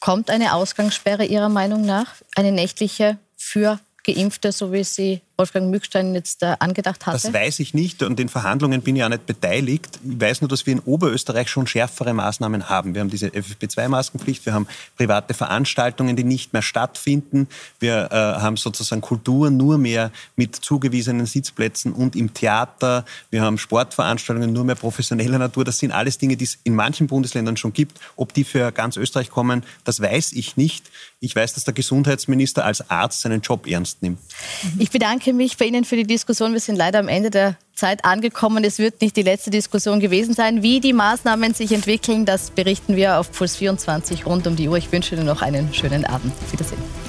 Kommt 0.00 0.28
eine 0.28 0.52
Ausgangssperre 0.52 1.24
Ihrer 1.24 1.48
Meinung 1.48 1.86
nach, 1.86 2.14
eine 2.34 2.52
nächtliche 2.52 3.18
für 3.38 3.80
Geimpfte, 4.06 4.52
so 4.52 4.72
wie 4.72 4.84
sie 4.84 5.20
Wolfgang 5.36 5.70
Mückstein 5.70 6.14
jetzt 6.14 6.42
äh, 6.42 6.56
angedacht 6.58 7.04
hatte? 7.06 7.20
Das 7.20 7.32
weiß 7.32 7.58
ich 7.58 7.74
nicht 7.74 8.02
und 8.02 8.18
den 8.18 8.28
Verhandlungen 8.28 8.80
bin 8.80 8.96
ich 8.96 9.04
auch 9.04 9.08
nicht 9.08 9.26
beteiligt. 9.26 9.98
Ich 10.02 10.20
weiß 10.20 10.40
nur, 10.40 10.48
dass 10.48 10.64
wir 10.64 10.72
in 10.72 10.80
Oberösterreich 10.80 11.48
schon 11.48 11.66
schärfere 11.66 12.14
Maßnahmen 12.14 12.68
haben. 12.68 12.94
Wir 12.94 13.00
haben 13.00 13.10
diese 13.10 13.28
FFP2-Maskenpflicht, 13.28 14.46
wir 14.46 14.54
haben 14.54 14.66
private 14.96 15.34
Veranstaltungen, 15.34 16.16
die 16.16 16.24
nicht 16.24 16.52
mehr 16.52 16.62
stattfinden. 16.62 17.48
Wir 17.80 18.08
äh, 18.10 18.14
haben 18.14 18.56
sozusagen 18.56 19.02
Kultur 19.02 19.50
nur 19.50 19.76
mehr 19.76 20.10
mit 20.36 20.56
zugewiesenen 20.56 21.26
Sitzplätzen 21.26 21.92
und 21.92 22.16
im 22.16 22.32
Theater. 22.32 23.04
Wir 23.30 23.42
haben 23.42 23.58
Sportveranstaltungen 23.58 24.52
nur 24.52 24.64
mehr 24.64 24.76
professioneller 24.76 25.38
Natur. 25.38 25.64
Das 25.64 25.78
sind 25.78 25.92
alles 25.92 26.18
Dinge, 26.18 26.36
die 26.36 26.44
es 26.44 26.58
in 26.64 26.74
manchen 26.74 27.08
Bundesländern 27.08 27.56
schon 27.56 27.72
gibt. 27.72 27.98
Ob 28.16 28.32
die 28.32 28.44
für 28.44 28.72
ganz 28.72 28.96
Österreich 28.96 29.30
kommen, 29.30 29.64
das 29.84 30.00
weiß 30.00 30.32
ich 30.32 30.56
nicht. 30.56 30.90
Ich 31.26 31.36
weiß, 31.36 31.54
dass 31.54 31.64
der 31.64 31.74
Gesundheitsminister 31.74 32.64
als 32.64 32.88
Arzt 32.90 33.22
seinen 33.22 33.40
Job 33.40 33.66
ernst 33.66 34.02
nimmt. 34.02 34.18
Ich 34.78 34.90
bedanke 34.90 35.26
bedanke 35.26 35.32
mich 35.32 35.56
bei 35.56 35.66
Ihnen 35.66 35.84
für 35.84 35.96
die 35.96 36.06
Diskussion. 36.06 36.52
Wir 36.52 36.60
sind 36.60 36.76
leider 36.76 36.98
am 36.98 37.08
Ende 37.08 37.30
der 37.30 37.56
Zeit 37.74 38.04
angekommen. 38.04 38.64
Es 38.64 38.78
wird 38.78 39.00
nicht 39.00 39.16
die 39.16 39.22
letzte 39.22 39.50
Diskussion 39.50 40.00
gewesen 40.00 40.34
sein. 40.34 40.62
Wie 40.62 40.80
die 40.80 40.92
Maßnahmen 40.92 41.54
sich 41.54 41.72
entwickeln, 41.72 42.24
das 42.24 42.50
berichten 42.50 42.96
wir 42.96 43.18
auf 43.18 43.32
Puls 43.32 43.56
24 43.56 44.26
rund 44.26 44.46
um 44.46 44.56
die 44.56 44.68
Uhr. 44.68 44.76
Ich 44.76 44.90
wünsche 44.92 45.14
Ihnen 45.14 45.26
noch 45.26 45.42
einen 45.42 45.72
schönen 45.72 46.04
Abend. 46.04 46.32
Auf 46.42 46.52
Wiedersehen. 46.52 47.05